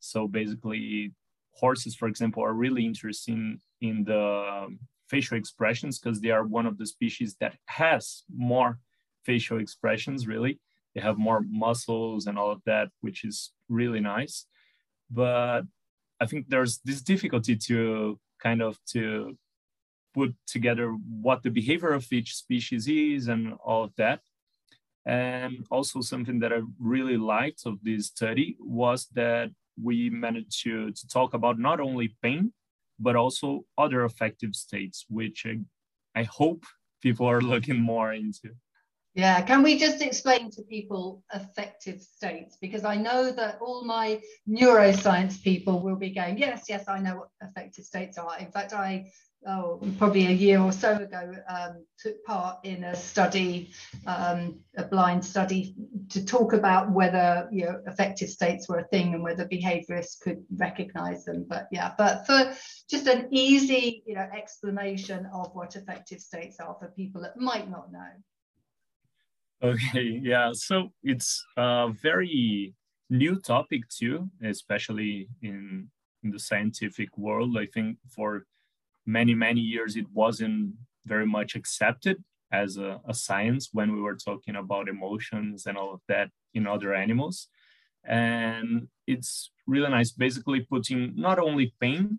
So 0.00 0.26
basically 0.26 1.12
horses, 1.52 1.94
for 1.94 2.08
example, 2.08 2.42
are 2.42 2.52
really 2.52 2.84
interesting 2.84 3.60
in 3.80 4.04
the 4.04 4.76
facial 5.08 5.36
expressions 5.36 5.98
because 5.98 6.20
they 6.20 6.30
are 6.30 6.44
one 6.44 6.66
of 6.66 6.78
the 6.78 6.86
species 6.86 7.36
that 7.40 7.56
has 7.66 8.22
more 8.34 8.78
facial 9.24 9.58
expressions, 9.58 10.26
really. 10.26 10.60
They 10.94 11.00
have 11.00 11.18
more 11.18 11.42
muscles 11.48 12.26
and 12.26 12.38
all 12.38 12.50
of 12.50 12.62
that, 12.66 12.88
which 13.00 13.24
is 13.24 13.52
really 13.68 14.00
nice. 14.00 14.46
But 15.10 15.62
I 16.20 16.26
think 16.26 16.48
there's 16.48 16.78
this 16.84 17.02
difficulty 17.02 17.56
to 17.56 18.18
kind 18.42 18.62
of 18.62 18.78
to 18.92 19.36
put 20.14 20.34
together 20.46 20.90
what 20.90 21.42
the 21.42 21.50
behavior 21.50 21.92
of 21.92 22.12
each 22.12 22.34
species 22.34 22.88
is 22.88 23.28
and 23.28 23.54
all 23.64 23.84
of 23.84 23.94
that. 23.96 24.20
And 25.06 25.66
also 25.70 26.00
something 26.00 26.40
that 26.40 26.52
I 26.52 26.60
really 26.78 27.16
liked 27.16 27.62
of 27.66 27.78
this 27.82 28.06
study 28.06 28.56
was 28.60 29.06
that 29.14 29.50
we 29.82 30.10
managed 30.10 30.62
to, 30.62 30.92
to 30.92 31.08
talk 31.08 31.34
about 31.34 31.58
not 31.58 31.80
only 31.80 32.16
pain, 32.22 32.52
but 32.98 33.16
also 33.16 33.64
other 33.78 34.04
affective 34.04 34.54
states, 34.54 35.06
which 35.08 35.46
I, 35.46 35.60
I 36.20 36.24
hope 36.24 36.64
people 37.02 37.26
are 37.26 37.40
looking 37.52 37.80
more 37.80 38.12
into. 38.12 38.50
Yeah, 39.14 39.42
can 39.42 39.62
we 39.64 39.76
just 39.76 40.02
explain 40.02 40.50
to 40.52 40.62
people 40.62 41.24
affective 41.32 42.00
states? 42.00 42.56
Because 42.60 42.84
I 42.84 42.94
know 42.94 43.32
that 43.32 43.58
all 43.60 43.84
my 43.84 44.20
neuroscience 44.48 45.42
people 45.42 45.80
will 45.80 45.96
be 45.96 46.10
going, 46.10 46.38
yes, 46.38 46.66
yes, 46.68 46.86
I 46.86 47.00
know 47.00 47.16
what 47.16 47.28
affective 47.42 47.84
states 47.84 48.18
are. 48.18 48.38
In 48.38 48.52
fact, 48.52 48.72
I 48.72 49.10
oh, 49.46 49.80
probably 49.98 50.26
a 50.26 50.32
year 50.32 50.60
or 50.60 50.72
so 50.72 50.96
ago, 50.96 51.34
um, 51.48 51.84
took 51.98 52.22
part 52.24 52.58
in 52.64 52.84
a 52.84 52.94
study, 52.94 53.70
um, 54.06 54.60
a 54.76 54.84
blind 54.84 55.24
study, 55.24 55.74
to 56.10 56.24
talk 56.24 56.52
about 56.52 56.90
whether 56.90 57.48
you 57.50 57.64
know 57.64 57.80
affective 57.86 58.28
states 58.28 58.68
were 58.68 58.78
a 58.78 58.88
thing 58.88 59.14
and 59.14 59.22
whether 59.22 59.46
behaviorists 59.46 60.20
could 60.20 60.44
recognize 60.56 61.24
them. 61.24 61.46
But 61.48 61.68
yeah, 61.70 61.92
but 61.96 62.26
for 62.26 62.54
just 62.88 63.06
an 63.06 63.28
easy 63.30 64.02
you 64.06 64.14
know 64.14 64.28
explanation 64.36 65.26
of 65.32 65.54
what 65.54 65.76
affective 65.76 66.20
states 66.20 66.58
are 66.60 66.76
for 66.78 66.88
people 66.88 67.22
that 67.22 67.36
might 67.36 67.70
not 67.70 67.92
know. 67.92 68.08
Okay, 69.62 70.20
yeah, 70.22 70.52
so 70.54 70.90
it's 71.02 71.44
a 71.56 71.90
very 72.02 72.74
new 73.10 73.38
topic 73.38 73.86
too, 73.88 74.30
especially 74.42 75.28
in 75.42 75.90
in 76.22 76.30
the 76.30 76.38
scientific 76.38 77.16
world. 77.18 77.56
I 77.58 77.66
think 77.66 77.98
for 78.08 78.46
many, 79.06 79.34
many 79.34 79.60
years, 79.60 79.96
it 79.96 80.06
wasn't 80.12 80.74
very 81.06 81.26
much 81.26 81.54
accepted 81.56 82.22
as 82.52 82.76
a, 82.76 83.00
a, 83.06 83.14
science 83.14 83.70
when 83.72 83.92
we 83.92 84.00
were 84.00 84.16
talking 84.16 84.56
about 84.56 84.88
emotions 84.88 85.66
and 85.66 85.78
all 85.78 85.94
of 85.94 86.00
that 86.08 86.30
in 86.52 86.66
other 86.66 86.94
animals. 86.94 87.48
And 88.04 88.88
it's 89.06 89.50
really 89.66 89.88
nice, 89.88 90.10
basically 90.10 90.60
putting 90.60 91.14
not 91.16 91.38
only 91.38 91.74
pain 91.80 92.18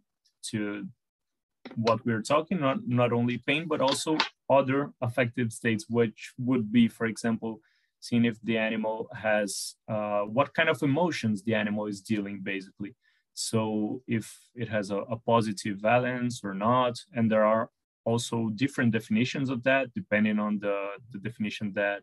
to 0.52 0.88
what 1.76 2.06
we're 2.06 2.22
talking, 2.22 2.60
not, 2.62 2.78
not 2.88 3.12
only 3.12 3.38
pain, 3.46 3.68
but 3.68 3.82
also 3.82 4.18
other 4.60 4.80
affective 5.02 5.50
states, 5.60 5.86
which 5.90 6.34
would 6.38 6.66
be, 6.78 6.88
for 6.88 7.06
example, 7.14 7.54
seeing 8.06 8.26
if 8.26 8.38
the 8.42 8.58
animal 8.58 8.98
has 9.28 9.76
uh, 9.88 10.24
what 10.38 10.54
kind 10.54 10.70
of 10.70 10.82
emotions 10.82 11.44
the 11.44 11.56
animal 11.64 11.86
is 11.94 12.02
dealing, 12.02 12.38
basically. 12.54 12.96
So 13.34 14.02
if 14.08 14.26
it 14.56 14.70
has 14.70 14.92
a, 14.92 15.00
a 15.16 15.18
positive 15.34 15.78
valence 15.78 16.42
or 16.44 16.54
not, 16.54 16.94
and 17.16 17.32
there 17.32 17.46
are 17.46 17.70
also 18.04 18.50
different 18.64 18.92
definitions 18.92 19.50
of 19.50 19.64
that 19.64 19.94
depending 19.94 20.40
on 20.40 20.60
the, 20.60 20.78
the 21.12 21.20
definition 21.20 21.72
that 21.74 22.02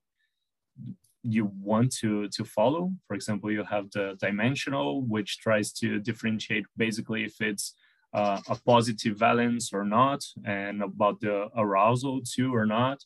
you 1.22 1.50
want 1.70 1.92
to, 2.00 2.28
to 2.28 2.44
follow. 2.44 2.92
For 3.06 3.14
example, 3.14 3.50
you 3.50 3.64
have 3.64 3.90
the 3.90 4.16
dimensional, 4.20 5.02
which 5.02 5.38
tries 5.38 5.72
to 5.80 5.98
differentiate 5.98 6.66
basically 6.76 7.24
if 7.24 7.40
it's 7.40 7.74
uh, 8.12 8.40
a 8.48 8.56
positive 8.66 9.16
valence 9.18 9.72
or 9.72 9.84
not, 9.84 10.24
and 10.44 10.82
about 10.82 11.20
the 11.20 11.48
arousal 11.56 12.20
too 12.22 12.54
or 12.54 12.66
not, 12.66 13.04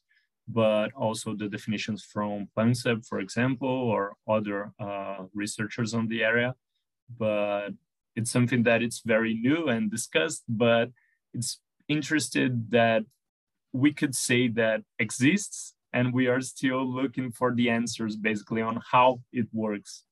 but 0.48 0.92
also 0.94 1.34
the 1.34 1.48
definitions 1.48 2.04
from 2.04 2.48
Panksepp, 2.56 3.06
for 3.06 3.18
example, 3.20 3.68
or 3.68 4.14
other 4.28 4.72
uh, 4.80 5.24
researchers 5.34 5.94
on 5.94 6.08
the 6.08 6.22
area. 6.22 6.54
But 7.18 7.70
it's 8.16 8.30
something 8.30 8.62
that 8.64 8.82
it's 8.82 9.00
very 9.04 9.34
new 9.34 9.68
and 9.68 9.90
discussed, 9.90 10.44
but 10.48 10.90
it's 11.34 11.60
interested 11.88 12.70
that 12.70 13.04
we 13.72 13.92
could 13.92 14.14
say 14.14 14.48
that 14.48 14.82
exists 14.98 15.74
and 15.92 16.12
we 16.12 16.26
are 16.26 16.40
still 16.40 16.86
looking 16.86 17.30
for 17.30 17.54
the 17.54 17.68
answers 17.70 18.16
basically 18.16 18.62
on 18.62 18.80
how 18.90 19.20
it 19.32 19.46
works. 19.52 20.04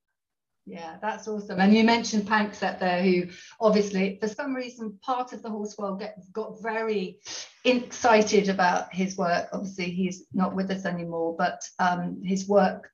Yeah, 0.70 0.98
that's 1.02 1.26
awesome. 1.26 1.58
And 1.58 1.74
you 1.74 1.82
mentioned 1.82 2.28
Panksepp 2.28 2.78
there, 2.78 3.02
who 3.02 3.24
obviously, 3.60 4.18
for 4.20 4.28
some 4.28 4.54
reason, 4.54 4.96
part 5.02 5.32
of 5.32 5.42
the 5.42 5.50
horse 5.50 5.76
world 5.76 5.98
get, 5.98 6.16
got 6.32 6.62
very 6.62 7.18
excited 7.64 8.48
about 8.48 8.94
his 8.94 9.16
work. 9.18 9.48
Obviously, 9.52 9.90
he's 9.90 10.26
not 10.32 10.54
with 10.54 10.70
us 10.70 10.84
anymore, 10.84 11.34
but 11.36 11.60
um, 11.80 12.22
his 12.24 12.46
work 12.46 12.92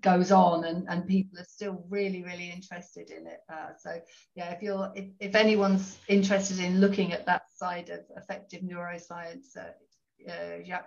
goes 0.00 0.32
on 0.32 0.64
and, 0.64 0.84
and 0.88 1.06
people 1.06 1.38
are 1.38 1.44
still 1.44 1.84
really 1.88 2.24
really 2.24 2.50
interested 2.50 3.10
in 3.10 3.28
it 3.28 3.38
uh, 3.48 3.68
so 3.78 4.00
yeah 4.34 4.50
if 4.50 4.60
you're 4.60 4.90
if, 4.96 5.04
if 5.20 5.36
anyone's 5.36 6.00
interested 6.08 6.58
in 6.58 6.80
looking 6.80 7.12
at 7.12 7.24
that 7.26 7.44
side 7.54 7.88
of 7.88 8.00
affective 8.16 8.60
neuroscience 8.62 9.56
uh, 9.56 9.70
uh, 10.28 10.62
Jaak 10.64 10.84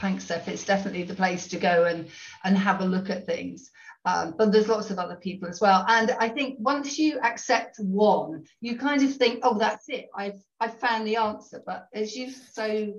Panksepp 0.00 0.48
is 0.48 0.64
definitely 0.64 1.04
the 1.04 1.14
place 1.14 1.46
to 1.48 1.56
go 1.56 1.84
and 1.84 2.08
and 2.44 2.56
have 2.56 2.80
a 2.80 2.84
look 2.84 3.10
at 3.10 3.26
things 3.26 3.70
um, 4.06 4.34
but 4.36 4.52
there's 4.52 4.68
lots 4.68 4.90
of 4.90 4.98
other 4.98 5.16
people 5.16 5.48
as 5.48 5.60
well 5.60 5.84
and 5.88 6.10
I 6.12 6.28
think 6.28 6.56
once 6.58 6.98
you 6.98 7.18
accept 7.20 7.76
one 7.78 8.44
you 8.60 8.78
kind 8.78 9.02
of 9.02 9.14
think 9.14 9.40
oh 9.42 9.58
that's 9.58 9.88
it 9.88 10.08
I've 10.14 10.40
I've 10.60 10.78
found 10.78 11.06
the 11.06 11.16
answer 11.16 11.62
but 11.64 11.88
as 11.94 12.14
you've 12.14 12.34
so 12.34 12.94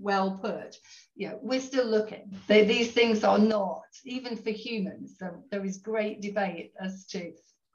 well 0.00 0.38
put 0.42 0.76
you 1.18 1.28
know, 1.28 1.38
we're 1.42 1.60
still 1.60 1.84
looking. 1.84 2.32
They, 2.46 2.64
these 2.64 2.92
things 2.92 3.24
are 3.24 3.38
not, 3.38 3.82
even 4.04 4.36
for 4.36 4.50
humans, 4.50 5.16
there, 5.18 5.40
there 5.50 5.64
is 5.64 5.78
great 5.78 6.22
debate 6.22 6.72
as 6.80 7.04
to 7.06 7.32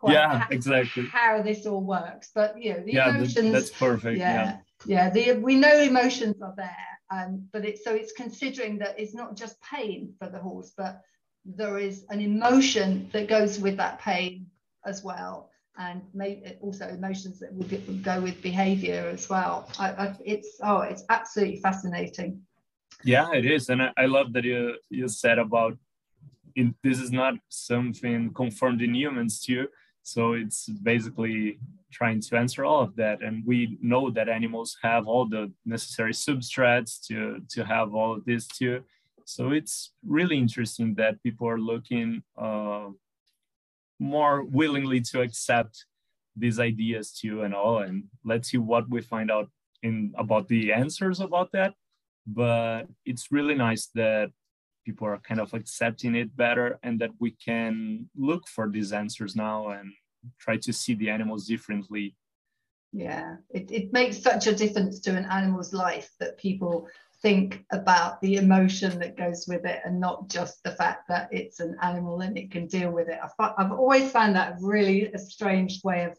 yeah, 0.07 0.39
how, 0.39 0.47
exactly 0.49 1.05
how 1.07 1.41
this 1.41 1.65
all 1.65 1.83
works. 1.83 2.31
But 2.33 2.61
you 2.61 2.73
know, 2.73 2.83
the 2.83 2.93
yeah, 2.93 3.09
emotions. 3.09 3.51
That's 3.51 3.69
perfect. 3.69 4.17
Yeah, 4.17 4.59
yeah. 4.85 5.09
yeah 5.09 5.09
the, 5.09 5.39
we 5.39 5.55
know 5.57 5.77
emotions 5.77 6.41
are 6.41 6.53
there, 6.55 6.92
um, 7.13 7.47
but 7.51 7.65
it's 7.65 7.83
so 7.83 7.93
it's 7.93 8.13
considering 8.13 8.77
that 8.79 8.99
it's 8.99 9.13
not 9.13 9.35
just 9.35 9.61
pain 9.61 10.13
for 10.19 10.27
the 10.29 10.39
horse, 10.39 10.73
but 10.75 11.01
there 11.45 11.77
is 11.77 12.05
an 12.09 12.19
emotion 12.21 13.09
that 13.13 13.27
goes 13.27 13.59
with 13.59 13.77
that 13.77 13.99
pain 13.99 14.47
as 14.85 15.03
well 15.03 15.49
and 15.77 16.01
maybe 16.13 16.55
also 16.61 16.87
emotions 16.87 17.39
that 17.39 17.53
would 17.53 18.03
go 18.03 18.21
with 18.21 18.41
behavior 18.41 19.09
as 19.11 19.29
well. 19.29 19.67
I, 19.79 19.89
I, 19.91 20.15
it's 20.23 20.59
oh, 20.61 20.81
it's 20.81 21.03
absolutely 21.09 21.57
fascinating. 21.57 22.41
Yeah, 23.03 23.33
it 23.33 23.45
is, 23.45 23.69
and 23.69 23.81
I, 23.81 23.91
I 23.97 24.05
love 24.05 24.33
that 24.33 24.43
you 24.43 24.75
you 24.89 25.07
said 25.07 25.39
about 25.39 25.77
in, 26.55 26.75
this 26.83 26.99
is 26.99 27.11
not 27.11 27.33
something 27.49 28.31
confirmed 28.33 28.81
in 28.81 28.93
humans 28.93 29.41
too. 29.41 29.67
So 30.03 30.33
it's 30.33 30.69
basically 30.69 31.59
trying 31.93 32.19
to 32.19 32.35
answer 32.35 32.65
all 32.65 32.81
of 32.81 32.95
that, 32.95 33.21
and 33.21 33.45
we 33.45 33.77
know 33.81 34.09
that 34.09 34.27
animals 34.27 34.77
have 34.81 35.07
all 35.07 35.25
the 35.25 35.51
necessary 35.65 36.13
substrates 36.13 36.99
to 37.07 37.41
to 37.53 37.63
have 37.63 37.93
all 37.93 38.13
of 38.15 38.25
this 38.25 38.47
too. 38.47 38.83
So 39.25 39.51
it's 39.51 39.93
really 40.05 40.37
interesting 40.37 40.95
that 40.95 41.23
people 41.23 41.47
are 41.47 41.59
looking 41.59 42.23
uh, 42.37 42.89
more 43.99 44.43
willingly 44.43 44.99
to 45.11 45.21
accept 45.21 45.85
these 46.35 46.59
ideas 46.59 47.13
too 47.13 47.43
and 47.43 47.53
all, 47.53 47.79
and 47.79 48.05
let's 48.25 48.49
see 48.49 48.57
what 48.57 48.89
we 48.89 49.01
find 49.01 49.29
out 49.31 49.49
in 49.83 50.13
about 50.17 50.47
the 50.47 50.73
answers 50.73 51.19
about 51.19 51.51
that. 51.53 51.73
But 52.25 52.83
it's 53.05 53.31
really 53.31 53.55
nice 53.55 53.87
that 53.95 54.31
people 54.85 55.07
are 55.07 55.19
kind 55.19 55.39
of 55.39 55.53
accepting 55.53 56.15
it 56.15 56.35
better 56.35 56.79
and 56.83 56.99
that 56.99 57.11
we 57.19 57.31
can 57.31 58.09
look 58.15 58.47
for 58.47 58.69
these 58.69 58.91
answers 58.93 59.35
now 59.35 59.69
and 59.69 59.93
try 60.39 60.57
to 60.57 60.73
see 60.73 60.93
the 60.95 61.09
animals 61.09 61.47
differently 61.47 62.15
yeah 62.91 63.35
it, 63.49 63.71
it 63.71 63.93
makes 63.93 64.21
such 64.21 64.47
a 64.47 64.55
difference 64.55 64.99
to 64.99 65.15
an 65.15 65.25
animal's 65.25 65.73
life 65.73 66.11
that 66.19 66.37
people 66.37 66.87
think 67.21 67.63
about 67.71 68.19
the 68.21 68.35
emotion 68.35 68.99
that 68.99 69.17
goes 69.17 69.45
with 69.47 69.65
it 69.65 69.79
and 69.85 69.99
not 69.99 70.29
just 70.29 70.61
the 70.63 70.71
fact 70.71 71.07
that 71.07 71.29
it's 71.31 71.61
an 71.61 71.75
animal 71.81 72.19
and 72.19 72.37
it 72.37 72.51
can 72.51 72.67
deal 72.67 72.91
with 72.91 73.07
it 73.07 73.19
i've, 73.23 73.53
I've 73.57 73.71
always 73.71 74.11
found 74.11 74.35
that 74.35 74.57
really 74.61 75.05
a 75.13 75.17
strange 75.17 75.81
way 75.83 76.03
of 76.03 76.17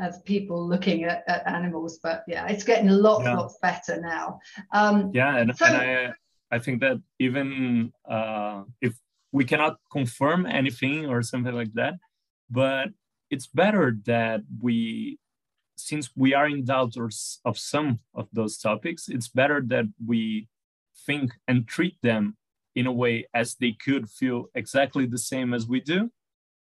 of 0.00 0.24
people 0.24 0.66
looking 0.66 1.04
at, 1.04 1.24
at 1.28 1.46
animals. 1.46 1.98
But 2.02 2.24
yeah, 2.26 2.46
it's 2.48 2.64
getting 2.64 2.88
lots, 2.88 3.24
yeah. 3.24 3.34
lots 3.34 3.58
better 3.60 4.00
now. 4.00 4.40
Um, 4.72 5.10
yeah, 5.14 5.36
and, 5.36 5.56
so, 5.56 5.66
and 5.66 5.76
I, 5.76 6.12
I 6.50 6.58
think 6.58 6.80
that 6.80 7.00
even 7.18 7.92
uh, 8.08 8.64
if 8.80 8.94
we 9.32 9.44
cannot 9.44 9.78
confirm 9.90 10.46
anything 10.46 11.06
or 11.06 11.22
something 11.22 11.54
like 11.54 11.72
that, 11.74 11.94
but 12.50 12.88
it's 13.32 13.46
better 13.46 13.96
that 14.04 14.42
we, 14.60 15.18
since 15.76 16.10
we 16.14 16.34
are 16.34 16.46
in 16.46 16.64
doubt 16.64 16.98
or, 16.98 17.08
of 17.46 17.58
some 17.58 18.00
of 18.14 18.28
those 18.32 18.58
topics, 18.58 19.08
it's 19.08 19.28
better 19.28 19.62
that 19.68 19.86
we 20.06 20.48
think 21.06 21.32
and 21.48 21.66
treat 21.66 21.96
them 22.02 22.36
in 22.74 22.86
a 22.86 22.92
way 22.92 23.26
as 23.34 23.54
they 23.54 23.72
could 23.72 24.08
feel 24.08 24.46
exactly 24.54 25.06
the 25.06 25.18
same 25.32 25.54
as 25.54 25.66
we 25.66 25.80
do. 25.80 26.10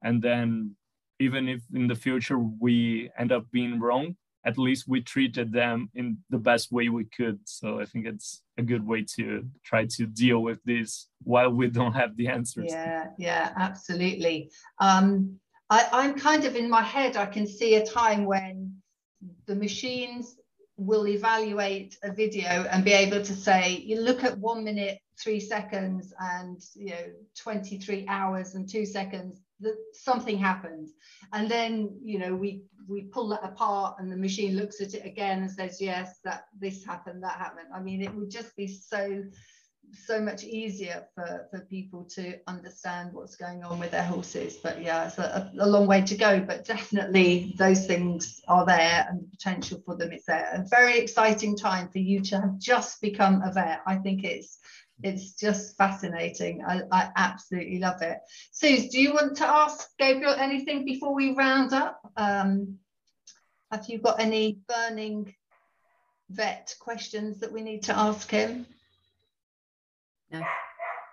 And 0.04 0.22
then 0.22 0.76
even 1.20 1.48
if 1.48 1.62
in 1.74 1.88
the 1.88 1.96
future 1.96 2.38
we 2.38 3.10
end 3.18 3.32
up 3.32 3.46
being 3.52 3.80
wrong 3.80 4.16
at 4.48 4.58
least 4.58 4.88
we 4.88 5.02
treated 5.02 5.52
them 5.52 5.90
in 5.94 6.18
the 6.30 6.38
best 6.38 6.72
way 6.72 6.88
we 6.88 7.04
could. 7.04 7.38
So 7.44 7.82
i 7.82 7.86
think 7.86 8.06
it's 8.06 8.42
a 8.58 8.64
good 8.64 8.86
way 8.88 9.04
to 9.16 9.46
try 9.66 9.86
to 9.98 10.06
deal 10.06 10.40
with 10.40 10.60
this 10.64 11.10
while 11.24 11.50
we 11.50 11.68
don't 11.68 11.94
have 12.02 12.16
the 12.16 12.28
answers. 12.30 12.72
Yeah 12.72 13.08
yeah 13.18 13.52
absolutely. 13.58 14.50
Um 14.80 15.40
I, 15.70 15.88
i'm 15.92 16.20
kind 16.20 16.46
of 16.46 16.56
in 16.56 16.70
my 16.70 16.82
head 16.82 17.18
i 17.18 17.26
can 17.26 17.48
see 17.48 17.76
a 17.76 17.86
time 17.86 18.26
when 18.26 18.76
the 19.46 19.56
machines 19.56 20.36
will 20.78 21.08
evaluate 21.08 21.98
a 22.04 22.12
video 22.12 22.68
and 22.72 22.86
be 22.86 22.94
able 22.94 23.24
to 23.24 23.34
say 23.34 23.78
you 23.78 24.00
look 24.00 24.24
at 24.24 24.38
one 24.38 24.64
minute 24.64 25.00
three 25.20 25.40
seconds 25.40 26.14
and 26.20 26.62
you 26.76 26.92
know 26.92 27.06
23 27.40 28.06
hours 28.08 28.56
and 28.56 28.70
two 28.70 28.86
seconds 28.86 29.42
that 29.60 29.76
something 29.94 30.38
happened. 30.38 30.90
And 31.34 31.50
then 31.50 31.98
you 32.04 32.20
know 32.20 32.36
we 32.36 32.62
we 32.88 33.04
pull 33.04 33.30
that 33.30 33.44
apart 33.44 33.98
and 34.00 34.12
the 34.12 34.18
machine 34.18 34.56
looks 34.56 34.80
at 34.80 34.94
it 34.94 35.06
again 35.06 35.40
and 35.40 35.52
says 35.52 35.82
yes 35.82 36.20
that 36.24 36.46
this 36.60 36.86
happened 36.86 37.24
that 37.24 37.38
happened. 37.38 37.68
I 37.74 37.82
mean 37.82 38.02
it 38.02 38.14
would 38.14 38.30
just 38.30 38.56
be 38.56 38.68
so 38.68 39.24
so 39.94 40.20
much 40.22 40.44
easier 40.44 41.08
for, 41.16 41.48
for 41.52 41.62
people 41.62 42.04
to 42.16 42.38
understand 42.48 43.14
what's 43.14 43.36
going 43.36 43.64
on 43.64 43.80
with 43.80 43.92
their 43.92 44.04
horses. 44.04 44.58
But 44.58 44.82
yeah, 44.82 45.08
it's 45.08 45.18
a, 45.18 45.52
a, 45.60 45.66
long 45.66 45.88
way 45.88 46.02
to 46.02 46.16
go, 46.16 46.40
but 46.40 46.66
definitely 46.66 47.54
those 47.58 47.86
things 47.86 48.42
are 48.48 48.66
there 48.66 49.08
and 49.10 49.22
the 49.22 49.28
potential 49.30 49.82
for 49.86 49.96
them 49.96 50.12
is 50.12 50.26
there. 50.26 50.50
A 50.54 50.68
very 50.70 50.98
exciting 51.00 51.58
time 51.58 51.90
for 51.90 52.00
you 52.00 52.22
to 52.22 52.40
have 52.40 52.60
just 52.60 53.02
become 53.02 53.42
a 53.44 53.52
vet. 53.52 53.82
I 53.86 53.96
think 53.96 54.24
it's 54.24 54.60
it's 55.04 55.34
just 55.34 55.78
fascinating. 55.78 56.64
I, 56.68 56.82
I 56.92 57.12
absolutely 57.16 57.78
love 57.78 58.02
it. 58.02 58.18
Suze, 58.52 58.90
do 58.90 59.00
you 59.00 59.14
want 59.14 59.38
to 59.38 59.48
ask 59.48 59.88
Gabriel 60.00 60.34
anything 60.34 60.86
before 60.86 61.14
we 61.14 61.36
round 61.36 61.72
up? 61.72 62.00
Um, 62.18 62.80
have 63.72 63.88
you 63.90 64.00
got 64.00 64.20
any 64.20 64.60
burning 64.68 65.36
vet 66.32 66.74
questions 66.80 67.42
that 67.42 67.52
we 67.52 67.62
need 67.62 67.84
to 67.84 67.96
ask 67.96 68.30
him? 68.32 68.66
No. 70.32 70.42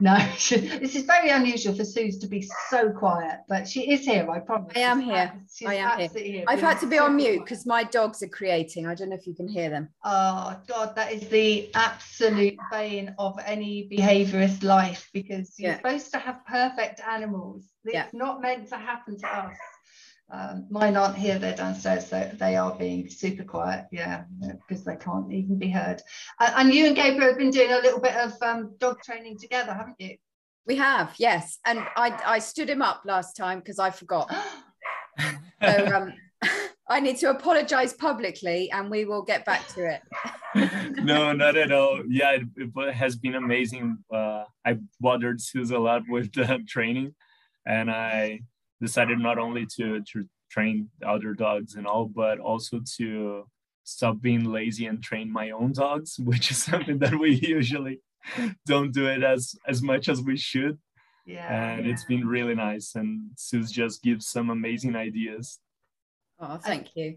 No, 0.00 0.16
this 0.48 0.96
is 0.96 1.04
very 1.04 1.30
unusual 1.30 1.74
for 1.74 1.84
Suze 1.84 2.18
to 2.18 2.26
be 2.26 2.46
so 2.68 2.90
quiet, 2.90 3.40
but 3.48 3.68
she 3.68 3.92
is 3.92 4.04
here, 4.04 4.28
I 4.28 4.40
promise. 4.40 4.72
I 4.76 4.80
am 4.80 5.00
here. 5.00 5.32
She's 5.54 5.68
I 5.68 5.74
am 5.74 5.98
here. 5.98 6.08
here. 6.14 6.44
I've 6.48 6.60
had 6.60 6.80
to 6.80 6.86
be 6.86 6.98
on 6.98 7.14
mute 7.14 7.40
because 7.40 7.64
my 7.64 7.84
dogs 7.84 8.22
are 8.22 8.28
creating. 8.28 8.86
I 8.86 8.94
don't 8.94 9.10
know 9.10 9.16
if 9.16 9.26
you 9.26 9.34
can 9.34 9.46
hear 9.46 9.70
them. 9.70 9.88
Oh, 10.04 10.60
God, 10.66 10.96
that 10.96 11.12
is 11.12 11.28
the 11.28 11.70
absolute 11.74 12.58
bane 12.72 13.14
of 13.18 13.38
any 13.46 13.88
behaviorist 13.88 14.64
life 14.64 15.08
because 15.12 15.54
you're 15.58 15.70
yeah. 15.70 15.76
supposed 15.76 16.10
to 16.12 16.18
have 16.18 16.44
perfect 16.46 17.00
animals. 17.00 17.64
It's 17.84 17.94
yeah. 17.94 18.06
not 18.12 18.42
meant 18.42 18.68
to 18.70 18.76
happen 18.76 19.16
to 19.18 19.26
us. 19.28 19.56
Um, 20.30 20.66
mine 20.70 20.96
aren't 20.96 21.16
here, 21.16 21.38
they're 21.38 21.54
downstairs, 21.54 22.08
so 22.08 22.30
they 22.38 22.56
are 22.56 22.74
being 22.74 23.08
super 23.08 23.44
quiet, 23.44 23.86
yeah, 23.92 24.24
because 24.40 24.84
they 24.84 24.96
can't 24.96 25.30
even 25.30 25.58
be 25.58 25.68
heard. 25.68 26.00
Uh, 26.40 26.52
and 26.56 26.72
you 26.72 26.86
and 26.86 26.96
Gabriel 26.96 27.28
have 27.28 27.38
been 27.38 27.50
doing 27.50 27.72
a 27.72 27.76
little 27.76 28.00
bit 28.00 28.16
of 28.16 28.32
um, 28.42 28.74
dog 28.78 29.00
training 29.02 29.38
together, 29.38 29.74
haven't 29.74 29.96
you? 29.98 30.16
We 30.66 30.76
have, 30.76 31.14
yes. 31.18 31.58
And 31.66 31.80
I, 31.96 32.18
I 32.24 32.38
stood 32.38 32.70
him 32.70 32.80
up 32.80 33.02
last 33.04 33.36
time 33.36 33.58
because 33.58 33.78
I 33.78 33.90
forgot. 33.90 34.34
so 35.62 35.86
um, 35.94 36.12
I 36.88 37.00
need 37.00 37.18
to 37.18 37.30
apologize 37.30 37.92
publicly 37.92 38.70
and 38.70 38.90
we 38.90 39.04
will 39.04 39.22
get 39.22 39.44
back 39.44 39.66
to 39.68 39.86
it. 39.86 40.02
no, 41.04 41.32
not 41.32 41.56
at 41.56 41.70
all. 41.70 42.02
Yeah, 42.08 42.32
it, 42.32 42.42
it 42.56 42.94
has 42.94 43.16
been 43.16 43.34
amazing. 43.34 43.98
Uh, 44.12 44.44
I 44.64 44.78
bothered 45.00 45.40
Suze 45.40 45.70
a 45.70 45.78
lot 45.78 46.02
with 46.08 46.32
the 46.32 46.62
training 46.68 47.14
and 47.66 47.90
I 47.90 48.40
decided 48.80 49.18
not 49.18 49.38
only 49.38 49.66
to, 49.76 50.02
to 50.12 50.28
train 50.50 50.88
other 51.04 51.34
dogs 51.34 51.74
and 51.74 51.86
all, 51.86 52.06
but 52.06 52.38
also 52.38 52.80
to 52.96 53.44
stop 53.84 54.20
being 54.20 54.44
lazy 54.44 54.86
and 54.86 55.02
train 55.02 55.30
my 55.32 55.50
own 55.50 55.72
dogs, 55.72 56.18
which 56.30 56.50
is 56.50 56.62
something 56.62 56.98
that 56.98 57.18
we 57.18 57.34
usually 57.34 58.00
don't 58.66 58.92
do 58.92 59.06
it 59.06 59.22
as 59.22 59.54
as 59.68 59.82
much 59.82 60.08
as 60.08 60.22
we 60.22 60.36
should. 60.36 60.78
Yeah. 61.26 61.74
And 61.74 61.86
yeah. 61.86 61.92
it's 61.92 62.04
been 62.04 62.26
really 62.26 62.54
nice. 62.54 62.94
And 62.94 63.30
Suze 63.36 63.70
just 63.70 64.02
gives 64.02 64.26
some 64.28 64.50
amazing 64.50 64.94
ideas. 64.96 65.58
Oh, 66.40 66.56
thank 66.56 66.88
you. 66.96 67.16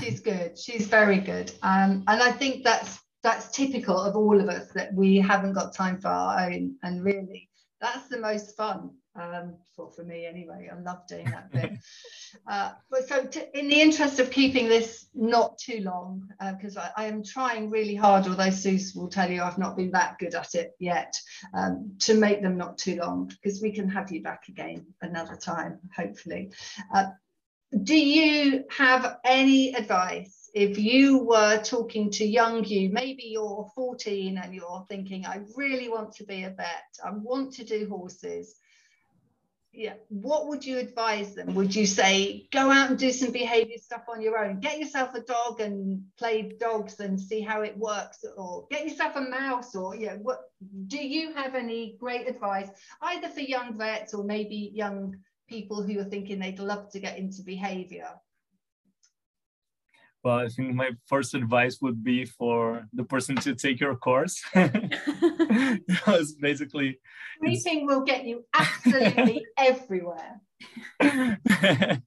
She's 0.00 0.20
good. 0.20 0.58
She's 0.58 0.86
very 0.86 1.18
good. 1.18 1.52
Um, 1.62 2.02
and 2.08 2.22
I 2.22 2.32
think 2.32 2.64
that's 2.64 2.98
that's 3.22 3.50
typical 3.50 3.98
of 3.98 4.16
all 4.16 4.38
of 4.40 4.48
us 4.48 4.68
that 4.74 4.92
we 4.92 5.16
haven't 5.16 5.54
got 5.54 5.74
time 5.74 5.98
for 6.00 6.08
our 6.08 6.46
own. 6.46 6.76
And 6.82 7.04
really, 7.04 7.48
that's 7.84 8.08
the 8.08 8.18
most 8.18 8.56
fun 8.56 8.90
um, 9.14 9.56
for, 9.76 9.90
for 9.90 10.04
me 10.04 10.24
anyway. 10.24 10.70
I 10.72 10.80
love 10.80 11.06
doing 11.06 11.26
that 11.26 11.52
bit. 11.52 11.72
uh, 12.48 12.72
but 12.90 13.06
so 13.06 13.24
to, 13.24 13.58
in 13.58 13.68
the 13.68 13.80
interest 13.80 14.18
of 14.20 14.30
keeping 14.30 14.68
this 14.68 15.06
not 15.14 15.58
too 15.58 15.80
long, 15.80 16.26
because 16.56 16.78
uh, 16.78 16.88
I, 16.96 17.04
I, 17.04 17.06
am 17.08 17.22
trying 17.22 17.68
really 17.68 17.94
hard, 17.94 18.26
although 18.26 18.50
Suze 18.50 18.94
will 18.94 19.08
tell 19.08 19.30
you 19.30 19.42
I've 19.42 19.58
not 19.58 19.76
been 19.76 19.90
that 19.90 20.18
good 20.18 20.34
at 20.34 20.54
it 20.54 20.72
yet, 20.78 21.14
um, 21.52 21.92
to 22.00 22.14
make 22.14 22.40
them 22.40 22.56
not 22.56 22.78
too 22.78 22.96
long, 22.96 23.26
because 23.26 23.60
we 23.60 23.70
can 23.70 23.88
have 23.88 24.10
you 24.10 24.22
back 24.22 24.44
again 24.48 24.86
another 25.02 25.36
time, 25.36 25.78
hopefully. 25.94 26.52
Uh, 26.92 27.08
do 27.82 27.98
you 27.98 28.64
have 28.70 29.18
any 29.24 29.74
advice 29.74 30.43
if 30.54 30.78
you 30.78 31.18
were 31.18 31.60
talking 31.62 32.10
to 32.12 32.24
young 32.24 32.64
you, 32.64 32.90
maybe 32.90 33.24
you're 33.24 33.68
14 33.74 34.38
and 34.38 34.54
you're 34.54 34.84
thinking, 34.88 35.26
I 35.26 35.40
really 35.56 35.88
want 35.88 36.12
to 36.16 36.24
be 36.24 36.44
a 36.44 36.50
vet, 36.50 36.84
I 37.04 37.10
want 37.10 37.54
to 37.54 37.64
do 37.64 37.88
horses, 37.88 38.54
yeah 39.74 39.94
what 40.08 40.46
would 40.46 40.64
you 40.64 40.78
advise 40.78 41.34
them? 41.34 41.54
Would 41.54 41.74
you 41.74 41.84
say 41.84 42.46
go 42.52 42.70
out 42.70 42.90
and 42.90 42.98
do 42.98 43.10
some 43.10 43.32
behavior 43.32 43.76
stuff 43.78 44.04
on 44.08 44.22
your 44.22 44.38
own. 44.38 44.60
Get 44.60 44.78
yourself 44.78 45.14
a 45.14 45.20
dog 45.20 45.60
and 45.60 46.04
play 46.16 46.52
dogs 46.60 47.00
and 47.00 47.20
see 47.20 47.40
how 47.40 47.62
it 47.62 47.76
works 47.76 48.24
or 48.36 48.66
get 48.70 48.86
yourself 48.86 49.16
a 49.16 49.20
mouse 49.20 49.74
or 49.74 49.96
yeah 49.96 50.14
what 50.14 50.42
do 50.86 51.04
you 51.04 51.32
have 51.34 51.54
any 51.54 51.96
great 51.98 52.28
advice 52.28 52.68
either 53.02 53.28
for 53.28 53.40
young 53.40 53.76
vets 53.76 54.14
or 54.14 54.22
maybe 54.22 54.70
young 54.72 55.16
people 55.48 55.82
who 55.82 55.98
are 55.98 56.04
thinking 56.04 56.38
they'd 56.38 56.58
love 56.58 56.90
to 56.92 57.00
get 57.00 57.18
into 57.18 57.42
behavior 57.42 58.08
well, 60.24 60.38
I 60.38 60.48
think 60.48 60.74
my 60.74 60.90
first 61.06 61.34
advice 61.34 61.78
would 61.82 62.02
be 62.02 62.24
for 62.24 62.88
the 62.94 63.04
person 63.04 63.36
to 63.36 63.54
take 63.54 63.78
your 63.78 63.94
course. 63.94 64.42
because 65.86 66.32
basically 66.40 66.98
sleeping 67.44 67.86
will 67.86 68.00
get 68.00 68.24
you 68.24 68.44
absolutely 68.54 69.44
everywhere. 69.58 70.40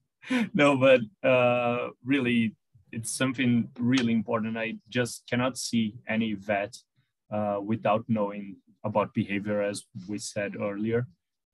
no, 0.52 0.76
but 0.76 1.00
uh, 1.22 1.90
really, 2.04 2.56
it's 2.90 3.16
something 3.16 3.68
really 3.78 4.12
important. 4.12 4.58
I 4.58 4.78
just 4.88 5.22
cannot 5.30 5.56
see 5.56 5.94
any 6.08 6.34
vet 6.34 6.76
uh, 7.30 7.60
without 7.62 8.04
knowing 8.08 8.56
about 8.84 9.14
behavior, 9.14 9.62
as 9.62 9.84
we 10.08 10.18
said 10.18 10.56
earlier. 10.60 11.06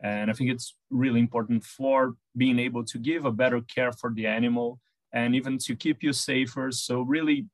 And 0.02 0.30
I 0.30 0.34
think 0.34 0.50
it's 0.50 0.76
really 0.90 1.20
important 1.20 1.64
for 1.64 2.14
being 2.36 2.58
able 2.58 2.84
to 2.84 2.98
give 2.98 3.26
a 3.26 3.32
better 3.32 3.60
care 3.60 3.92
for 3.92 4.12
the 4.14 4.26
animal 4.26 4.80
and 5.14 5.34
even 5.34 5.56
to 5.56 5.74
keep 5.76 6.02
you 6.02 6.12
safer. 6.12 6.70
So 6.72 7.00
really, 7.00 7.46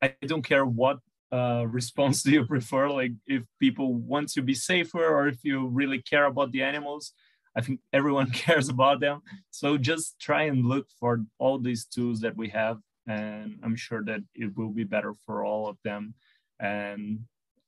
I 0.00 0.14
don't 0.26 0.42
care 0.42 0.64
what 0.64 0.98
uh, 1.30 1.66
response 1.70 2.24
do 2.24 2.32
you 2.32 2.44
prefer, 2.44 2.88
like 2.88 3.12
if 3.26 3.44
people 3.60 3.94
want 3.94 4.32
to 4.32 4.42
be 4.42 4.54
safer 4.54 5.06
or 5.06 5.28
if 5.28 5.44
you 5.44 5.68
really 5.68 6.02
care 6.02 6.24
about 6.24 6.50
the 6.50 6.62
animals. 6.62 7.12
I 7.54 7.60
think 7.60 7.80
everyone 7.92 8.30
cares 8.44 8.70
about 8.70 9.00
them. 9.00 9.20
So 9.50 9.76
just 9.76 10.18
try 10.18 10.44
and 10.44 10.64
look 10.64 10.86
for 10.98 11.20
all 11.38 11.58
these 11.58 11.84
tools 11.84 12.20
that 12.20 12.36
we 12.36 12.48
have. 12.48 12.78
And 13.06 13.58
I'm 13.62 13.76
sure 13.76 14.02
that 14.04 14.20
it 14.34 14.56
will 14.56 14.70
be 14.70 14.84
better 14.84 15.14
for 15.26 15.44
all 15.44 15.68
of 15.68 15.76
them. 15.84 16.14
And 16.58 17.20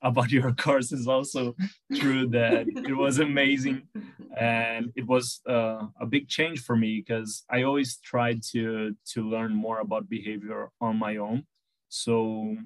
about 0.05 0.31
your 0.31 0.53
course 0.53 0.93
is 0.93 1.09
also 1.09 1.57
true 1.95 2.29
that 2.29 2.67
it 2.69 2.97
was 2.97 3.19
amazing. 3.19 3.83
And 4.37 4.93
it 4.97 5.07
was 5.07 5.41
uh, 5.49 5.87
a 6.01 6.07
big 6.07 6.29
change 6.29 6.59
for 6.59 6.75
me 6.75 7.01
because 7.01 7.45
i 7.49 7.63
always 7.63 7.99
tried 7.99 8.43
to 8.51 8.97
to 9.13 9.23
learn 9.23 9.55
more 9.55 9.79
about 9.79 10.09
behavior 10.09 10.71
on 10.81 10.99
my 10.99 11.17
own. 11.19 11.45
So 11.89 12.57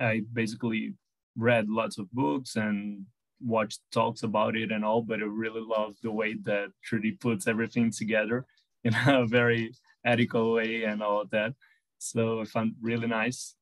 i 0.00 0.22
basically 0.32 0.94
read 1.36 1.68
lots 1.68 1.98
of 1.98 2.06
books 2.12 2.56
and 2.56 3.06
watched 3.40 3.80
talks 3.90 4.22
about 4.22 4.54
it 4.56 4.70
and 4.70 4.84
all 4.84 5.02
but 5.02 5.20
i 5.20 5.24
really 5.24 5.64
love 5.76 5.96
the 6.02 6.12
way 6.20 6.34
that 6.44 6.68
trudy 6.84 7.10
puts 7.10 7.48
everything 7.48 7.90
together 7.90 8.46
in 8.84 8.94
a 9.06 9.26
very 9.26 9.74
ethical 10.04 10.52
way 10.54 10.84
and 10.84 11.02
all 11.02 11.20
of 11.20 11.30
that. 11.30 11.52
So 11.98 12.40
i 12.42 12.44
found 12.44 12.74
really 12.80 13.08
nice. 13.08 13.56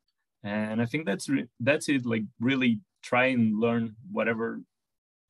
And 0.44 0.80
i 0.82 0.86
think 0.86 1.06
that's 1.06 1.28
re- 1.28 1.48
that's 1.68 1.88
it 1.88 2.04
like 2.06 2.24
really 2.40 2.80
try 3.02 3.26
and 3.26 3.58
learn 3.58 3.96
whatever 4.10 4.60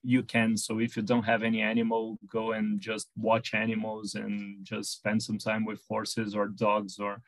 you 0.03 0.23
can. 0.23 0.57
So 0.57 0.79
if 0.81 0.97
you 0.97 1.03
don't 1.03 1.25
have 1.25 1.43
any 1.43 1.61
animal, 1.61 2.19
go 2.27 2.53
and 2.53 2.81
just 2.81 3.09
watch 3.17 3.55
animals 3.55 4.15
and 4.15 4.65
just 4.65 4.93
spend 4.93 5.23
some 5.23 5.39
time 5.39 5.65
with 5.65 5.81
horses 5.89 6.35
or 6.35 6.49
dogs 6.49 6.99
or 6.99 7.21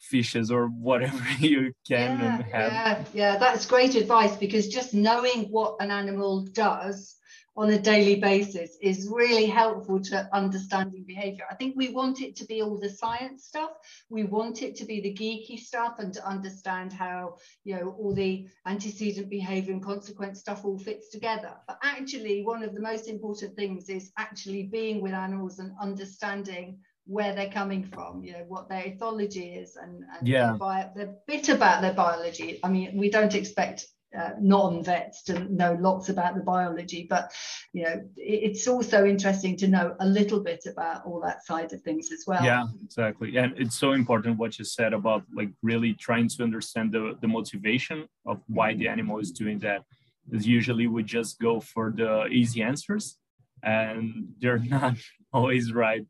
fishes 0.00 0.50
or 0.50 0.66
whatever 0.88 1.22
you 1.38 1.72
can 1.86 2.18
yeah, 2.18 2.38
Yeah, 2.72 3.04
yeah, 3.12 3.36
that's 3.38 3.66
great 3.66 3.94
advice 3.94 4.36
because 4.36 4.68
just 4.68 4.94
knowing 4.94 5.44
what 5.50 5.76
an 5.80 5.90
animal 5.90 6.46
does 6.46 7.16
on 7.60 7.68
a 7.68 7.78
daily 7.78 8.14
basis 8.18 8.78
is 8.80 9.06
really 9.12 9.44
helpful 9.44 10.00
to 10.00 10.26
understanding 10.32 11.04
behavior. 11.06 11.44
I 11.50 11.54
think 11.56 11.76
we 11.76 11.92
want 11.92 12.22
it 12.22 12.34
to 12.36 12.46
be 12.46 12.62
all 12.62 12.78
the 12.78 12.88
science 12.88 13.44
stuff. 13.44 13.72
We 14.08 14.24
want 14.24 14.62
it 14.62 14.76
to 14.76 14.86
be 14.86 15.02
the 15.02 15.12
geeky 15.12 15.58
stuff 15.58 15.98
and 15.98 16.10
to 16.14 16.26
understand 16.26 16.90
how, 16.90 17.36
you 17.64 17.74
know, 17.76 17.94
all 17.98 18.14
the 18.14 18.48
antecedent 18.64 19.28
behavior 19.28 19.74
and 19.74 19.84
consequence 19.84 20.40
stuff 20.40 20.64
all 20.64 20.78
fits 20.78 21.10
together. 21.10 21.52
But 21.68 21.78
actually, 21.82 22.42
one 22.44 22.62
of 22.62 22.74
the 22.74 22.80
most 22.80 23.08
important 23.08 23.56
things 23.56 23.90
is 23.90 24.10
actually 24.16 24.62
being 24.62 25.02
with 25.02 25.12
animals 25.12 25.58
and 25.58 25.72
understanding 25.78 26.78
where 27.04 27.34
they're 27.34 27.50
coming 27.50 27.84
from, 27.84 28.24
you 28.24 28.32
know, 28.32 28.44
what 28.48 28.70
their 28.70 28.84
ethology 28.84 29.60
is 29.62 29.76
and, 29.76 30.02
and 30.16 30.26
yeah. 30.26 30.56
their, 30.58 30.92
their 30.96 31.14
bit 31.26 31.50
about 31.50 31.82
their 31.82 31.92
biology. 31.92 32.58
I 32.64 32.70
mean, 32.70 32.96
we 32.96 33.10
don't 33.10 33.34
expect 33.34 33.86
uh, 34.18 34.30
non-vets 34.40 35.22
to 35.22 35.44
know 35.52 35.76
lots 35.80 36.08
about 36.08 36.34
the 36.34 36.40
biology 36.40 37.06
but 37.08 37.32
you 37.72 37.84
know 37.84 38.02
it's 38.16 38.66
also 38.66 39.04
interesting 39.04 39.56
to 39.56 39.68
know 39.68 39.94
a 40.00 40.06
little 40.06 40.40
bit 40.40 40.64
about 40.66 41.04
all 41.06 41.20
that 41.20 41.44
side 41.44 41.72
of 41.72 41.80
things 41.82 42.10
as 42.12 42.24
well. 42.26 42.42
Yeah 42.44 42.64
exactly. 42.90 43.36
And 43.36 43.54
it's 43.56 43.76
so 43.76 43.92
important 43.92 44.38
what 44.38 44.58
you 44.58 44.64
said 44.64 44.92
about 44.92 45.22
like 45.34 45.50
really 45.62 45.94
trying 45.94 46.28
to 46.28 46.42
understand 46.42 46.92
the, 46.92 47.16
the 47.20 47.28
motivation 47.28 48.08
of 48.26 48.40
why 48.46 48.74
the 48.74 48.88
animal 48.88 49.18
is 49.18 49.30
doing 49.30 49.58
that. 49.60 49.84
Because 50.28 50.46
usually 50.46 50.86
we 50.86 51.02
just 51.02 51.40
go 51.40 51.60
for 51.60 51.92
the 51.96 52.26
easy 52.26 52.62
answers 52.62 53.16
and 53.62 54.28
they're 54.40 54.58
not 54.78 54.96
always 55.32 55.72
right. 55.72 56.04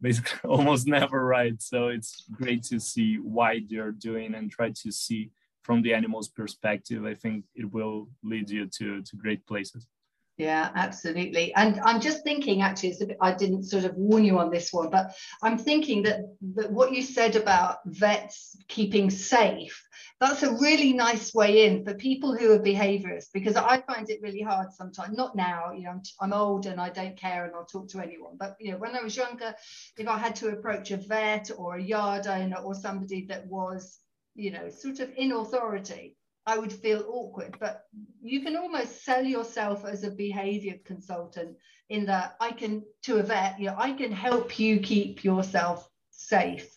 Basically 0.00 0.38
almost 0.48 0.86
never 0.86 1.24
right. 1.24 1.60
So 1.62 1.88
it's 1.88 2.24
great 2.30 2.62
to 2.64 2.80
see 2.80 3.16
why 3.16 3.62
they're 3.68 3.92
doing 3.92 4.34
and 4.34 4.50
try 4.50 4.70
to 4.82 4.92
see 4.92 5.30
from 5.64 5.82
the 5.82 5.94
animal's 5.94 6.28
perspective, 6.28 7.04
I 7.04 7.14
think 7.14 7.44
it 7.54 7.72
will 7.72 8.08
lead 8.22 8.48
you 8.50 8.66
to, 8.78 9.02
to 9.02 9.16
great 9.16 9.44
places. 9.46 9.88
Yeah, 10.36 10.70
absolutely. 10.74 11.54
And 11.54 11.80
I'm 11.84 12.00
just 12.00 12.24
thinking, 12.24 12.60
actually, 12.60 12.96
bit, 12.98 13.16
I 13.20 13.32
didn't 13.32 13.64
sort 13.64 13.84
of 13.84 13.94
warn 13.94 14.24
you 14.24 14.38
on 14.40 14.50
this 14.50 14.72
one, 14.72 14.90
but 14.90 15.14
I'm 15.44 15.56
thinking 15.56 16.02
that, 16.02 16.22
that 16.56 16.72
what 16.72 16.92
you 16.92 17.02
said 17.02 17.36
about 17.36 17.78
vets 17.86 18.56
keeping 18.66 19.10
safe, 19.10 19.80
that's 20.18 20.42
a 20.42 20.56
really 20.56 20.92
nice 20.92 21.32
way 21.34 21.66
in 21.66 21.84
for 21.84 21.94
people 21.94 22.36
who 22.36 22.52
are 22.52 22.58
behaviorists, 22.58 23.28
because 23.32 23.54
I 23.54 23.80
find 23.82 24.10
it 24.10 24.22
really 24.22 24.42
hard 24.42 24.72
sometimes, 24.72 25.16
not 25.16 25.36
now, 25.36 25.70
you 25.72 25.84
know, 25.84 25.90
I'm, 25.90 26.02
I'm 26.20 26.32
old 26.32 26.66
and 26.66 26.80
I 26.80 26.88
don't 26.88 27.16
care 27.16 27.44
and 27.44 27.54
I'll 27.54 27.64
talk 27.64 27.88
to 27.90 28.00
anyone. 28.00 28.36
But, 28.36 28.56
you 28.58 28.72
know, 28.72 28.78
when 28.78 28.96
I 28.96 29.02
was 29.02 29.16
younger, 29.16 29.54
if 29.96 30.08
I 30.08 30.18
had 30.18 30.34
to 30.36 30.48
approach 30.48 30.90
a 30.90 30.96
vet 30.96 31.52
or 31.56 31.76
a 31.76 31.82
yard 31.82 32.26
owner 32.26 32.56
or 32.56 32.74
somebody 32.74 33.24
that 33.26 33.46
was 33.46 34.00
you 34.34 34.50
know, 34.50 34.68
sort 34.68 35.00
of 35.00 35.10
in 35.16 35.32
authority, 35.32 36.16
I 36.46 36.58
would 36.58 36.72
feel 36.72 37.04
awkward. 37.08 37.56
But 37.58 37.84
you 38.22 38.42
can 38.42 38.56
almost 38.56 39.04
sell 39.04 39.24
yourself 39.24 39.84
as 39.84 40.04
a 40.04 40.10
behavior 40.10 40.76
consultant 40.84 41.56
in 41.88 42.06
that 42.06 42.36
I 42.40 42.52
can, 42.52 42.82
to 43.02 43.16
a 43.18 43.22
vet, 43.22 43.58
you 43.58 43.66
know, 43.66 43.76
I 43.78 43.92
can 43.92 44.12
help 44.12 44.58
you 44.58 44.80
keep 44.80 45.24
yourself 45.24 45.88
safe. 46.10 46.68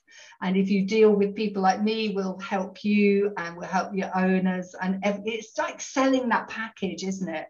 And 0.42 0.56
if 0.56 0.70
you 0.70 0.86
deal 0.86 1.12
with 1.12 1.36
people 1.36 1.62
like 1.62 1.82
me, 1.82 2.14
we'll 2.16 2.40
help 2.40 2.84
you 2.84 3.34
and 3.38 3.58
we'll 3.58 3.68
help 3.68 3.96
your 3.96 4.16
owners. 4.16 4.76
And 4.82 5.00
it's 5.04 5.58
like 5.58 5.82
selling 5.82 6.30
that 6.30 6.48
package, 6.48 7.04
isn't 7.04 7.30
it? 7.30 7.48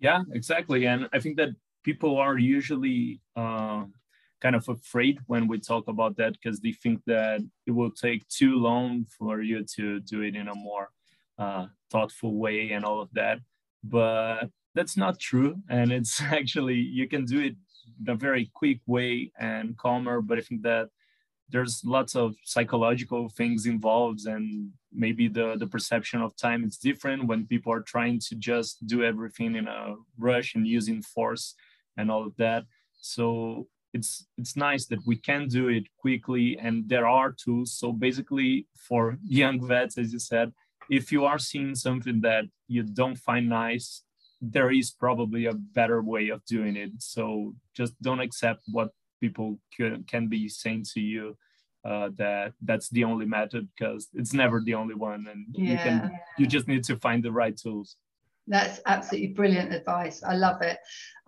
Yeah, 0.00 0.22
exactly. 0.32 0.86
And 0.86 1.08
I 1.12 1.20
think 1.20 1.36
that 1.36 1.50
people 1.82 2.18
are 2.18 2.38
usually 2.38 3.20
uh, 3.36 3.84
kind 4.42 4.56
of 4.56 4.68
afraid 4.68 5.20
when 5.26 5.46
we 5.46 5.58
talk 5.58 5.86
about 5.86 6.16
that 6.16 6.32
because 6.32 6.58
they 6.60 6.72
think 6.72 7.00
that 7.06 7.40
it 7.66 7.70
will 7.70 7.92
take 7.92 8.26
too 8.28 8.56
long 8.56 9.06
for 9.16 9.40
you 9.40 9.64
to 9.76 10.00
do 10.00 10.22
it 10.22 10.34
in 10.34 10.48
a 10.48 10.54
more 10.54 10.90
uh, 11.38 11.66
thoughtful 11.90 12.34
way 12.34 12.72
and 12.72 12.84
all 12.84 13.00
of 13.00 13.08
that. 13.12 13.38
But 13.84 14.50
that's 14.74 14.96
not 14.96 15.20
true. 15.20 15.56
And 15.68 15.92
it's 15.92 16.20
actually, 16.40 16.74
you 16.74 17.06
can 17.08 17.24
do 17.24 17.40
it 17.40 17.56
in 18.00 18.12
a 18.12 18.16
very 18.16 18.50
quick 18.52 18.80
way 18.86 19.30
and 19.38 19.76
calmer. 19.78 20.20
But 20.20 20.38
I 20.38 20.40
think 20.40 20.62
that 20.62 20.88
there's 21.48 21.82
lots 21.84 22.16
of 22.16 22.34
psychological 22.44 23.28
things 23.28 23.66
involved 23.66 24.26
and 24.26 24.70
maybe 24.92 25.28
the, 25.28 25.54
the 25.58 25.66
perception 25.66 26.20
of 26.20 26.36
time 26.36 26.64
is 26.64 26.78
different 26.78 27.26
when 27.26 27.46
people 27.46 27.72
are 27.72 27.82
trying 27.82 28.18
to 28.18 28.34
just 28.34 28.86
do 28.86 29.04
everything 29.04 29.54
in 29.54 29.68
a 29.68 29.94
rush 30.18 30.54
and 30.54 30.66
using 30.66 31.00
force 31.02 31.54
and 31.96 32.10
all 32.10 32.26
of 32.26 32.34
that. 32.38 32.64
So 33.00 33.68
it's 33.92 34.26
it's 34.38 34.56
nice 34.56 34.86
that 34.86 35.00
we 35.06 35.16
can 35.16 35.48
do 35.48 35.68
it 35.68 35.84
quickly 35.98 36.58
and 36.58 36.88
there 36.88 37.06
are 37.06 37.32
tools. 37.32 37.72
So 37.72 37.92
basically 37.92 38.66
for 38.76 39.18
young 39.24 39.66
vets 39.66 39.98
as 39.98 40.12
you 40.12 40.18
said 40.18 40.52
if 40.90 41.12
you 41.12 41.24
are 41.24 41.38
seeing 41.38 41.74
something 41.74 42.20
that 42.22 42.44
you 42.68 42.82
don't 42.82 43.16
find 43.16 43.48
nice 43.48 44.02
there 44.42 44.72
is 44.72 44.90
probably 44.90 45.46
a 45.46 45.54
better 45.54 46.02
way 46.02 46.28
of 46.28 46.44
doing 46.46 46.74
it. 46.76 46.90
So 46.98 47.54
just 47.74 48.00
don't 48.02 48.18
accept 48.20 48.62
what 48.66 48.90
people 49.20 49.60
can, 49.76 50.02
can 50.02 50.26
be 50.26 50.48
saying 50.48 50.84
to 50.94 51.00
you 51.00 51.36
uh, 51.84 52.10
that 52.16 52.52
that's 52.60 52.88
the 52.90 53.04
only 53.04 53.26
method 53.26 53.68
because 53.76 54.08
it's 54.14 54.32
never 54.32 54.60
the 54.60 54.74
only 54.74 54.94
one 54.94 55.26
and 55.30 55.46
yeah. 55.52 55.70
you 55.70 55.78
can 55.78 56.20
you 56.38 56.46
just 56.46 56.68
need 56.68 56.84
to 56.84 56.96
find 56.96 57.22
the 57.22 57.32
right 57.32 57.56
tools. 57.56 57.96
That's 58.48 58.80
absolutely 58.86 59.28
brilliant 59.28 59.72
advice. 59.72 60.22
I 60.24 60.34
love 60.34 60.62
it. 60.62 60.78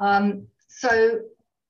Um, 0.00 0.48
so 0.68 1.20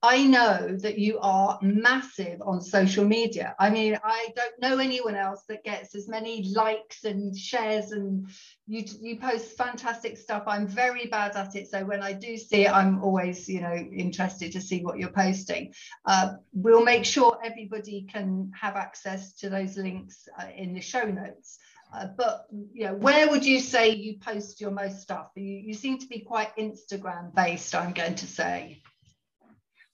I 0.05 0.23
know 0.25 0.77
that 0.83 0.99
you 0.99 1.19
are 1.21 1.59
massive 1.63 2.43
on 2.43 2.61
social 2.61 3.07
media. 3.07 3.57
I 3.59 3.71
mean, 3.71 3.99
I 4.05 4.29
don't 4.37 4.61
know 4.61 4.77
anyone 4.79 5.15
else 5.15 5.45
that 5.49 5.65
gets 5.65 5.95
as 5.95 6.09
many 6.09 6.53
likes 6.55 7.05
and 7.05 7.35
shares, 7.35 7.91
and 7.91 8.29
you 8.67 8.85
you 9.01 9.19
post 9.19 9.57
fantastic 9.57 10.19
stuff. 10.19 10.43
I'm 10.47 10.67
very 10.67 11.07
bad 11.07 11.37
at 11.37 11.57
it, 11.57 11.71
so 11.71 11.87
when 11.87 12.03
I 12.03 12.13
do 12.13 12.37
see 12.37 12.67
it, 12.67 12.71
I'm 12.71 13.03
always 13.03 13.49
you 13.49 13.63
know 13.63 13.75
interested 13.75 14.53
to 14.53 14.61
see 14.61 14.85
what 14.85 14.99
you're 14.99 15.09
posting. 15.09 15.73
Uh, 16.05 16.35
we'll 16.53 16.85
make 16.85 17.07
sure 17.07 17.39
everybody 17.43 18.07
can 18.13 18.53
have 18.61 18.77
access 18.77 19.33
to 19.37 19.49
those 19.49 19.79
links 19.79 20.29
uh, 20.39 20.49
in 20.55 20.75
the 20.75 20.83
show 20.83 21.05
notes. 21.05 21.59
Uh, 21.95 22.09
but 22.19 22.47
you 22.75 22.85
know, 22.85 22.95
where 22.95 23.31
would 23.31 23.47
you 23.47 23.59
say 23.59 23.89
you 23.89 24.19
post 24.19 24.61
your 24.61 24.71
most 24.71 25.01
stuff? 25.01 25.29
You, 25.35 25.45
you 25.45 25.73
seem 25.73 25.97
to 25.97 26.07
be 26.07 26.21
quite 26.21 26.55
Instagram 26.59 27.35
based. 27.35 27.75
I'm 27.75 27.95
going 27.95 28.17
to 28.17 28.27
say. 28.27 28.83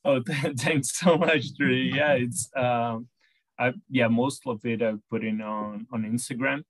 Oh, 0.04 0.20
thanks 0.58 0.98
so 0.98 1.18
much, 1.18 1.56
Trudy. 1.56 1.92
Yeah, 1.94 2.12
it's 2.12 2.50
um, 2.56 3.08
I 3.58 3.72
yeah, 3.90 4.08
most 4.08 4.42
of 4.46 4.64
it 4.64 4.82
I 4.82 4.94
put 5.10 5.24
in 5.24 5.40
on 5.42 5.86
on 5.92 6.04
Instagram, 6.04 6.62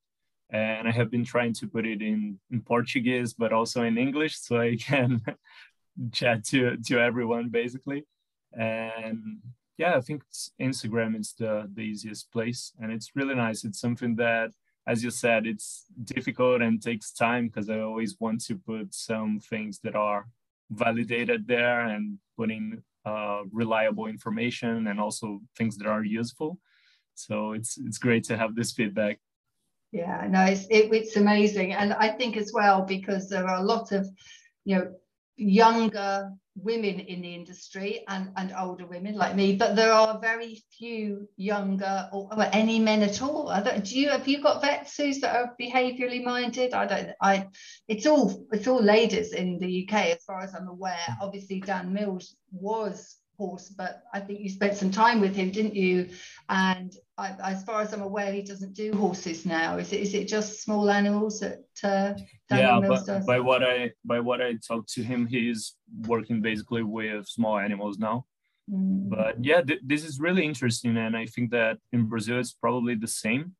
and 0.50 0.88
I 0.88 0.90
have 0.90 1.10
been 1.10 1.24
trying 1.24 1.54
to 1.54 1.68
put 1.68 1.86
it 1.86 2.02
in 2.02 2.40
in 2.50 2.60
Portuguese, 2.62 3.34
but 3.34 3.52
also 3.52 3.82
in 3.84 3.98
English, 3.98 4.36
so 4.40 4.58
I 4.60 4.76
can 4.76 5.22
chat 6.12 6.44
to 6.46 6.76
to 6.76 6.98
everyone 6.98 7.50
basically. 7.50 8.04
And 8.52 9.38
yeah, 9.78 9.96
I 9.96 10.00
think 10.00 10.22
Instagram 10.60 11.18
is 11.18 11.34
the 11.38 11.70
the 11.72 11.82
easiest 11.82 12.32
place, 12.32 12.72
and 12.80 12.90
it's 12.92 13.12
really 13.14 13.36
nice. 13.36 13.64
It's 13.64 13.80
something 13.80 14.16
that, 14.16 14.50
as 14.88 15.04
you 15.04 15.10
said, 15.10 15.46
it's 15.46 15.86
difficult 16.02 16.62
and 16.62 16.82
takes 16.82 17.12
time 17.12 17.46
because 17.46 17.70
I 17.70 17.78
always 17.78 18.18
want 18.18 18.44
to 18.46 18.56
put 18.56 18.92
some 18.92 19.38
things 19.38 19.78
that 19.84 19.94
are 19.94 20.26
validated 20.70 21.46
there 21.46 21.80
and 21.80 22.18
putting 22.36 22.82
uh, 23.04 23.42
reliable 23.52 24.06
information 24.06 24.86
and 24.88 25.00
also 25.00 25.40
things 25.56 25.76
that 25.78 25.86
are 25.86 26.04
useful. 26.04 26.58
So 27.14 27.52
it's 27.52 27.78
it's 27.78 27.98
great 27.98 28.24
to 28.24 28.36
have 28.36 28.54
this 28.54 28.72
feedback. 28.72 29.18
Yeah, 29.92 30.26
no, 30.28 30.44
it's 30.44 30.66
it, 30.70 30.92
it's 30.92 31.16
amazing, 31.16 31.72
and 31.72 31.92
I 31.94 32.08
think 32.08 32.36
as 32.36 32.52
well 32.54 32.82
because 32.82 33.28
there 33.28 33.46
are 33.46 33.58
a 33.58 33.62
lot 33.62 33.92
of 33.92 34.06
you 34.64 34.76
know 34.76 34.92
younger 35.36 36.32
women 36.56 37.00
in 37.00 37.22
the 37.22 37.34
industry 37.34 38.04
and, 38.08 38.30
and 38.36 38.52
older 38.58 38.86
women 38.86 39.14
like 39.14 39.34
me, 39.34 39.56
but 39.56 39.76
there 39.76 39.92
are 39.92 40.18
very 40.18 40.62
few 40.76 41.28
younger 41.36 42.08
or, 42.12 42.28
or 42.32 42.46
any 42.52 42.78
men 42.78 43.02
at 43.02 43.22
all. 43.22 43.52
do 43.82 43.98
you 43.98 44.10
have 44.10 44.28
you 44.28 44.42
got 44.42 44.60
vets 44.60 44.96
who's 44.96 45.20
that 45.20 45.34
are 45.34 45.54
behaviourally 45.60 46.22
minded? 46.22 46.74
I 46.74 46.86
don't. 46.86 47.10
I 47.20 47.48
it's 47.88 48.06
all 48.06 48.46
it's 48.52 48.66
all 48.66 48.82
ladies 48.82 49.32
in 49.32 49.58
the 49.58 49.88
UK 49.88 50.16
as 50.16 50.24
far 50.24 50.40
as 50.40 50.54
I'm 50.54 50.68
aware. 50.68 51.16
Obviously, 51.20 51.60
Dan 51.60 51.92
Mills 51.92 52.36
was 52.52 53.16
horse, 53.40 53.70
but 53.70 54.02
I 54.12 54.20
think 54.20 54.40
you 54.40 54.50
spent 54.50 54.76
some 54.76 54.90
time 54.90 55.20
with 55.20 55.34
him, 55.34 55.50
didn't 55.50 55.74
you? 55.74 56.10
And 56.48 56.92
I, 57.20 57.36
as 57.52 57.62
far 57.64 57.82
as 57.82 57.92
I'm 57.92 58.00
aware, 58.00 58.32
he 58.32 58.42
doesn't 58.42 58.74
do 58.74 58.92
horses 58.94 59.44
now. 59.44 59.76
Is 59.76 59.92
it 59.92 60.00
is 60.00 60.14
it 60.14 60.26
just 60.26 60.62
small 60.62 60.90
animals 60.90 61.40
that 61.40 61.64
uh, 61.84 62.14
yeah, 62.50 62.80
but 62.80 63.04
does? 63.04 63.26
by 63.26 63.40
what 63.40 63.62
I 63.62 63.92
by 64.04 64.20
what 64.20 64.40
I 64.40 64.54
talked 64.66 64.92
to 64.94 65.02
him, 65.02 65.26
he's 65.26 65.76
working 66.06 66.40
basically 66.40 66.82
with 66.82 67.26
small 67.28 67.58
animals 67.58 67.98
now. 67.98 68.24
Mm. 68.70 69.10
But 69.10 69.44
yeah, 69.44 69.60
th- 69.60 69.82
this 69.84 70.04
is 70.04 70.18
really 70.18 70.44
interesting, 70.44 70.96
and 70.96 71.14
I 71.16 71.26
think 71.26 71.50
that 71.50 71.78
in 71.92 72.06
Brazil 72.06 72.38
it's 72.38 72.54
probably 72.54 72.94
the 72.94 73.08
same. 73.24 73.54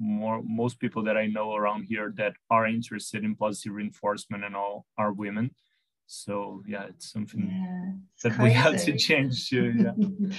More 0.00 0.40
most 0.42 0.78
people 0.78 1.02
that 1.04 1.16
I 1.16 1.26
know 1.26 1.54
around 1.54 1.82
here 1.82 2.14
that 2.16 2.34
are 2.50 2.66
interested 2.66 3.24
in 3.24 3.34
positive 3.34 3.74
reinforcement 3.74 4.44
and 4.44 4.54
all 4.56 4.86
are 4.96 5.12
women 5.12 5.50
so 6.10 6.62
yeah 6.66 6.84
it's 6.88 7.12
something 7.12 7.50
yeah, 7.52 7.92
it's 8.14 8.22
that 8.22 8.32
crazy. 8.32 8.44
we 8.44 8.50
have 8.50 8.82
to 8.82 8.96
change 8.96 9.50
too 9.50 9.74
yeah. 9.76 9.92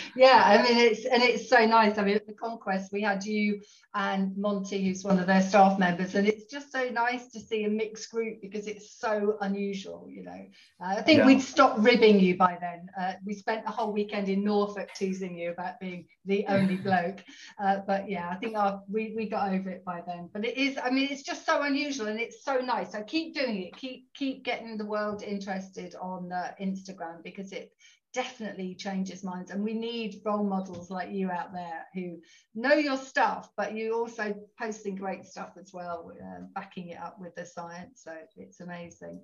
Yeah 0.16 0.42
i 0.44 0.64
mean 0.64 0.76
it's 0.76 1.06
and 1.06 1.22
it's 1.22 1.48
so 1.48 1.64
nice. 1.64 2.00
I 2.00 2.04
mean 2.04 2.16
at 2.16 2.26
the 2.26 2.34
conquest 2.34 2.92
we 2.92 3.04
had 3.04 3.24
you 3.24 3.62
and 3.94 4.36
monty 4.36 4.84
who's 4.84 5.04
one 5.04 5.20
of 5.20 5.28
their 5.28 5.44
staff 5.44 5.78
members 5.78 6.16
and 6.16 6.28
it's 6.28 6.46
just 6.46 6.72
so 6.72 6.90
nice 6.90 7.28
to 7.28 7.40
see 7.40 7.66
a 7.66 7.70
mixed 7.70 8.10
group 8.10 8.42
because 8.42 8.66
it's 8.66 9.00
so 9.00 9.38
unusual 9.42 10.08
you 10.10 10.24
know. 10.24 10.44
Uh, 10.82 10.96
i 10.98 11.02
think 11.04 11.20
yeah. 11.20 11.28
we'd 11.28 11.42
stopped 11.42 11.80
ribbing 11.80 12.20
you 12.20 12.36
by 12.36 12.58
then. 12.60 12.90
Uh, 13.00 13.14
we 13.24 13.36
spent 13.36 13.64
the 13.64 13.72
whole 13.72 13.94
weekend 13.94 14.28
in 14.28 14.44
norfolk 14.44 14.90
teasing 14.96 15.38
you 15.38 15.52
about 15.52 15.80
being 15.80 16.08
the 16.26 16.46
only 16.48 16.78
bloke. 16.88 17.24
Uh, 17.64 17.78
but 17.86 18.10
yeah 18.10 18.30
i 18.32 18.36
think 18.38 18.58
our, 18.58 18.82
we, 18.92 19.14
we 19.16 19.30
got 19.30 19.54
over 19.54 19.70
it 19.70 19.86
by 19.86 20.02
then. 20.08 20.32
But 20.34 20.46
it 20.46 20.58
is 20.58 20.80
i 20.84 20.90
mean 20.90 21.10
it's 21.12 21.22
just 21.22 21.46
so 21.46 21.62
unusual 21.62 22.08
and 22.08 22.20
it's 22.20 22.44
so 22.44 22.58
nice. 22.58 22.94
So 22.94 23.04
keep 23.04 23.36
doing 23.36 23.62
it. 23.62 23.78
Keep 23.78 24.08
keep 24.16 24.44
getting 24.44 24.76
the 24.76 24.86
world 24.86 25.22
interested 25.22 25.59
posted 25.60 25.96
on 26.02 26.32
uh, 26.32 26.52
Instagram 26.62 27.24
because 27.24 27.52
it 27.52 27.72
definitely 28.14 28.76
changes 28.76 29.24
minds. 29.24 29.52
And 29.52 29.64
we 29.64 29.74
need 29.74 30.22
role 30.26 30.44
models 30.44 30.90
like 30.90 31.12
you 31.12 31.30
out 31.30 31.54
there 31.54 31.86
who 31.94 32.18
know 32.56 32.74
your 32.74 32.98
stuff, 32.98 33.52
but 33.56 33.76
you 33.76 33.96
also 33.96 34.34
posting 34.60 34.96
great 34.96 35.26
stuff 35.26 35.52
as 35.60 35.72
well, 35.74 36.12
uh, 36.22 36.42
backing 36.56 36.90
it 36.90 37.00
up 37.00 37.18
with 37.20 37.36
the 37.36 37.46
science. 37.46 38.02
So 38.04 38.14
it's 38.36 38.62
amazing. 38.62 39.22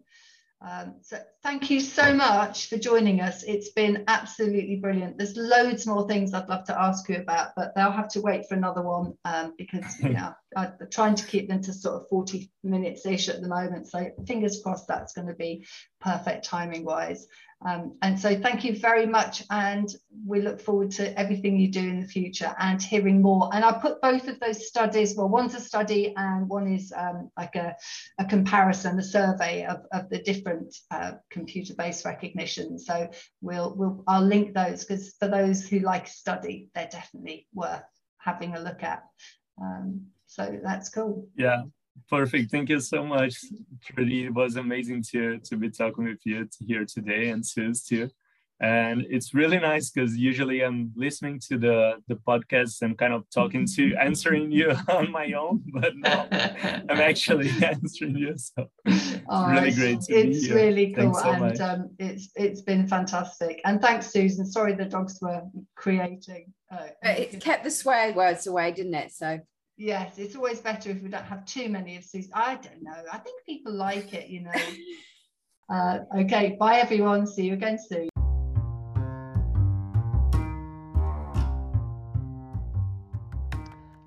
Um, 0.62 0.96
so 1.02 1.18
thank 1.44 1.70
you 1.70 1.80
so 1.80 2.14
much 2.14 2.70
for 2.70 2.78
joining 2.78 3.22
us. 3.22 3.44
It's 3.44 3.72
been 3.72 4.04
absolutely 4.08 4.78
brilliant. 4.78 5.18
There's 5.18 5.36
loads 5.36 5.86
more 5.86 6.08
things 6.08 6.34
I'd 6.34 6.48
love 6.48 6.66
to 6.66 6.80
ask 6.80 7.10
you 7.10 7.18
about, 7.18 7.50
but 7.56 7.74
they'll 7.76 7.92
have 7.92 8.08
to 8.10 8.22
wait 8.22 8.48
for 8.48 8.56
another 8.56 8.82
one 8.82 9.14
um, 9.26 9.54
because 9.58 10.00
yeah, 10.02 10.34
I'm 10.56 10.74
trying 10.92 11.16
to 11.16 11.26
keep 11.26 11.50
them 11.50 11.62
to 11.62 11.74
sort 11.74 12.02
of 12.02 12.08
40 12.10 12.50
minutes 12.64 13.06
ish 13.06 13.30
at 13.30 13.42
the 13.42 13.48
moment. 13.48 13.88
So 13.88 14.10
fingers 14.28 14.62
crossed 14.64 14.88
that's 14.88 15.14
going 15.14 15.28
to 15.28 15.34
be 15.34 15.66
perfect 16.00 16.46
timing 16.46 16.86
wise. 16.86 17.28
Um, 17.66 17.98
and 18.02 18.20
so 18.20 18.40
thank 18.40 18.64
you 18.64 18.78
very 18.78 19.06
much. 19.06 19.44
And 19.50 19.90
we 20.26 20.42
look 20.42 20.62
forward 20.62 20.92
to 20.92 21.18
everything 21.20 21.58
you 21.58 21.70
do 21.70 21.80
in 21.80 22.02
the 22.02 22.08
future 22.08 22.54
and 22.60 22.82
hearing 22.82 23.22
more. 23.22 23.50
And 23.54 23.64
I 23.66 23.74
put 23.74 24.02
both 24.02 24.28
of 24.28 24.40
those 24.40 24.68
studies, 24.68 25.16
well, 25.16 25.30
one's 25.30 25.56
a 25.56 25.60
study 25.60 26.14
and 26.16 26.48
one 26.48 26.68
is 26.68 26.94
um, 26.96 27.32
like 27.38 27.56
a, 27.56 27.76
a 28.20 28.26
comparison, 28.26 29.00
a 29.00 29.04
survey 29.04 29.66
of, 29.66 29.86
of 29.92 30.10
the 30.10 30.20
different 30.20 30.76
uh, 30.92 31.14
computer-based 31.32 32.06
recognition. 32.06 32.78
So 32.78 33.10
we'll, 33.42 33.76
we'll, 33.76 34.04
I'll 34.08 34.22
link 34.22 34.54
those 34.54 34.84
because 34.84 35.16
for 35.20 35.28
those 35.28 35.68
who 35.68 35.80
like 35.80 36.08
study, 36.08 36.70
they're 36.76 36.90
definitely 36.92 37.48
worth 37.54 37.84
having 38.20 38.56
a 38.56 38.60
look 38.60 38.84
at. 38.84 39.04
Um, 39.62 40.08
so 40.36 40.60
that's 40.64 40.90
cool. 40.90 41.28
Yeah, 41.38 41.64
Perfect. 42.10 42.52
Thank 42.52 42.70
you 42.70 42.80
so 42.80 43.04
much, 43.06 43.36
Trudy. 43.84 44.26
It 44.26 44.34
was 44.34 44.58
amazing 44.58 45.04
to 45.12 45.40
to 45.40 45.58
be 45.58 45.70
talking 45.70 46.06
with 46.06 46.20
you 46.26 46.48
here 46.60 46.86
today 46.86 47.30
and 47.30 47.46
Suze 47.46 47.84
too. 47.84 48.10
And 48.62 49.06
it's 49.10 49.34
really 49.34 49.60
nice 49.60 49.90
because 49.90 50.16
usually 50.16 50.62
I'm 50.62 50.92
listening 50.96 51.40
to 51.48 51.58
the 51.58 52.02
the 52.08 52.16
podcast 52.16 52.82
and 52.82 52.98
kind 52.98 53.14
of 53.14 53.24
talking 53.34 53.66
to 53.76 53.96
answering 54.00 54.52
you 54.52 54.72
on 54.90 55.10
my 55.12 55.32
own, 55.34 55.64
but 55.74 55.96
now 55.96 56.28
I'm 56.32 57.02
actually 57.12 57.50
answering 57.64 58.18
you. 58.18 58.36
So 58.38 58.70
it's 58.86 59.22
oh, 59.30 59.50
really 59.50 59.72
great 59.72 60.02
to 60.02 60.14
it's 60.14 60.42
be 60.42 60.48
here. 60.48 60.56
really 60.56 60.94
cool 60.94 61.14
so 61.14 61.32
and 61.32 61.62
um, 61.62 61.90
it's 61.98 62.30
it's 62.36 62.62
been 62.62 62.88
fantastic. 62.88 63.62
And 63.66 63.82
thanks, 63.82 64.12
Susan. 64.12 64.46
Sorry 64.46 64.74
the 64.74 64.86
dogs 64.86 65.18
were 65.22 65.44
creating. 65.76 66.54
Uh, 66.70 66.88
it 67.04 67.40
kept 67.42 67.64
the 67.64 67.72
swear 67.72 68.14
words 68.14 68.48
away, 68.48 68.74
didn't 68.74 68.96
it? 68.96 69.12
So 69.12 69.40
yes 69.78 70.18
it's 70.18 70.36
always 70.36 70.60
better 70.62 70.90
if 70.90 71.02
we 71.02 71.10
don't 71.10 71.26
have 71.26 71.46
too 71.46 71.68
many 71.68 71.98
of 71.98 72.06
these 72.12 72.30
i 72.34 72.56
don't 72.56 72.82
know 72.82 73.04
i 73.12 73.18
think 73.18 73.44
people 73.46 73.74
like 73.74 74.14
it 74.14 74.30
you 74.30 74.42
know 74.42 74.52
uh, 75.70 76.00
okay 76.18 76.56
bye 76.60 76.78
everyone 76.78 77.28
see 77.28 77.46
you 77.46 77.54
again 77.54 77.78
soon 77.78 78.08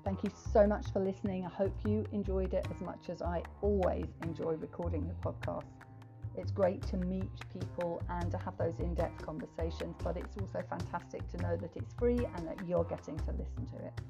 Thank 0.03 0.23
you 0.23 0.31
so 0.51 0.65
much 0.65 0.91
for 0.91 0.99
listening. 0.99 1.45
I 1.45 1.49
hope 1.49 1.71
you 1.87 2.03
enjoyed 2.11 2.53
it 2.53 2.67
as 2.73 2.81
much 2.81 3.09
as 3.09 3.21
I 3.21 3.43
always 3.61 4.07
enjoy 4.23 4.53
recording 4.55 5.07
the 5.07 5.13
podcast. 5.13 5.63
It's 6.35 6.51
great 6.51 6.81
to 6.87 6.97
meet 6.97 7.29
people 7.53 8.01
and 8.09 8.29
to 8.31 8.37
have 8.39 8.57
those 8.57 8.79
in 8.79 8.95
depth 8.95 9.23
conversations, 9.23 9.95
but 10.03 10.17
it's 10.17 10.35
also 10.35 10.63
fantastic 10.67 11.29
to 11.31 11.37
know 11.37 11.55
that 11.57 11.69
it's 11.75 11.93
free 11.93 12.25
and 12.35 12.47
that 12.47 12.57
you're 12.67 12.83
getting 12.85 13.17
to 13.19 13.31
listen 13.31 13.67
to 13.67 13.85
it 13.85 14.01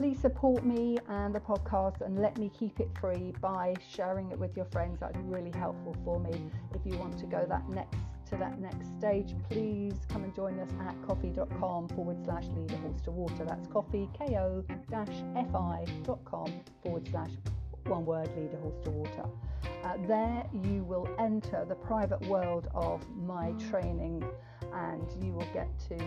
please 0.00 0.18
support 0.18 0.64
me 0.64 0.96
and 1.10 1.34
the 1.34 1.40
podcast 1.40 2.00
and 2.00 2.18
let 2.18 2.38
me 2.38 2.50
keep 2.58 2.80
it 2.80 2.88
free 2.98 3.34
by 3.42 3.74
sharing 3.86 4.30
it 4.30 4.38
with 4.38 4.56
your 4.56 4.64
friends. 4.72 4.98
That's 4.98 5.18
really 5.24 5.50
helpful 5.50 5.94
for 6.06 6.18
me. 6.18 6.50
If 6.74 6.80
you 6.90 6.98
want 6.98 7.18
to 7.18 7.26
go 7.26 7.44
that 7.46 7.68
next 7.68 7.98
to 8.30 8.36
that 8.36 8.58
next 8.58 8.96
stage, 8.98 9.34
please 9.50 9.92
come 10.08 10.24
and 10.24 10.34
join 10.34 10.58
us 10.58 10.70
at 10.88 10.96
ko-fi.com 11.06 11.88
forward 11.88 12.16
slash 12.24 12.46
lead 12.56 12.72
a 12.72 12.78
horse 12.78 13.02
to 13.02 13.10
water. 13.10 13.44
That's 13.44 13.66
coffee, 13.66 14.08
ko 14.16 14.64
fi.com 15.12 16.52
forward 16.82 17.08
slash 17.10 17.32
one 17.84 18.06
word 18.06 18.30
lead 18.38 18.54
a 18.54 18.56
horse 18.56 18.80
to 18.84 18.90
water. 18.90 19.26
Uh, 19.84 19.98
there 20.06 20.46
you 20.64 20.82
will 20.84 21.14
enter 21.18 21.66
the 21.68 21.74
private 21.74 22.26
world 22.26 22.68
of 22.74 23.06
my 23.18 23.52
training 23.68 24.24
and 24.72 25.06
you 25.22 25.34
will 25.34 25.48
get 25.52 25.68
to 25.90 25.98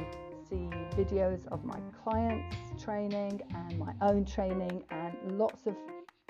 see 0.49 0.69
videos 0.95 1.47
of 1.47 1.63
my 1.63 1.79
clients' 2.03 2.55
training 2.83 3.41
and 3.53 3.79
my 3.79 3.93
own 4.01 4.25
training 4.25 4.83
and 4.91 5.37
lots 5.37 5.67
of 5.67 5.75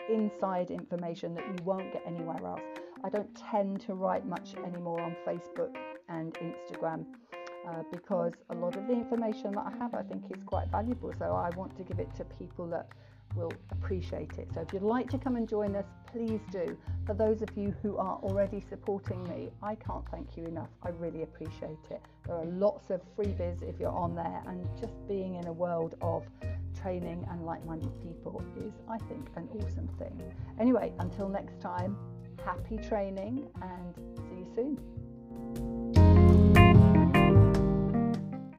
inside 0.09 0.71
information 0.71 1.33
that 1.35 1.45
you 1.47 1.55
won't 1.63 1.91
get 1.93 2.03
anywhere 2.05 2.45
else. 2.45 2.61
I 3.03 3.09
don't 3.09 3.33
tend 3.35 3.81
to 3.81 3.95
write 3.95 4.25
much 4.25 4.55
anymore 4.65 5.01
on 5.01 5.15
Facebook 5.25 5.75
and 6.09 6.33
Instagram 6.35 7.05
uh, 7.67 7.83
because 7.91 8.33
a 8.49 8.55
lot 8.55 8.75
of 8.75 8.87
the 8.87 8.93
information 8.93 9.51
that 9.53 9.65
I 9.65 9.77
have 9.77 9.93
I 9.93 10.03
think 10.03 10.23
is 10.29 10.43
quite 10.45 10.69
valuable. 10.69 11.13
So 11.17 11.25
I 11.25 11.49
want 11.55 11.75
to 11.77 11.83
give 11.83 11.99
it 11.99 12.13
to 12.15 12.25
people 12.25 12.67
that 12.67 12.89
will 13.35 13.51
appreciate 13.71 14.37
it. 14.37 14.49
So 14.53 14.61
if 14.61 14.73
you'd 14.73 14.83
like 14.83 15.09
to 15.11 15.17
come 15.17 15.35
and 15.35 15.47
join 15.47 15.75
us, 15.75 15.85
please 16.11 16.41
do. 16.51 16.77
For 17.05 17.13
those 17.13 17.41
of 17.41 17.49
you 17.55 17.73
who 17.81 17.97
are 17.97 18.17
already 18.23 18.61
supporting 18.69 19.23
me, 19.23 19.51
I 19.61 19.75
can't 19.75 20.07
thank 20.09 20.37
you 20.37 20.45
enough. 20.45 20.69
I 20.83 20.89
really 20.89 21.23
appreciate 21.23 21.85
it. 21.89 22.01
There 22.25 22.35
are 22.35 22.45
lots 22.45 22.89
of 22.89 23.01
freebies 23.17 23.61
if 23.61 23.79
you're 23.79 23.89
on 23.89 24.15
there, 24.15 24.43
and 24.47 24.65
just 24.79 24.93
being 25.07 25.35
in 25.35 25.47
a 25.47 25.53
world 25.53 25.95
of 26.01 26.23
training 26.79 27.25
and 27.29 27.45
like 27.45 27.65
minded 27.65 27.93
people 28.01 28.43
is, 28.57 28.73
I 28.89 28.97
think, 29.09 29.27
an 29.35 29.49
awesome 29.59 29.89
thing. 29.99 30.21
Anyway, 30.59 30.93
until 30.99 31.29
next 31.29 31.59
time, 31.59 31.97
happy 32.43 32.77
training 32.77 33.47
and 33.61 33.95
see 34.17 34.39
you 34.39 34.47
soon. 34.55 34.92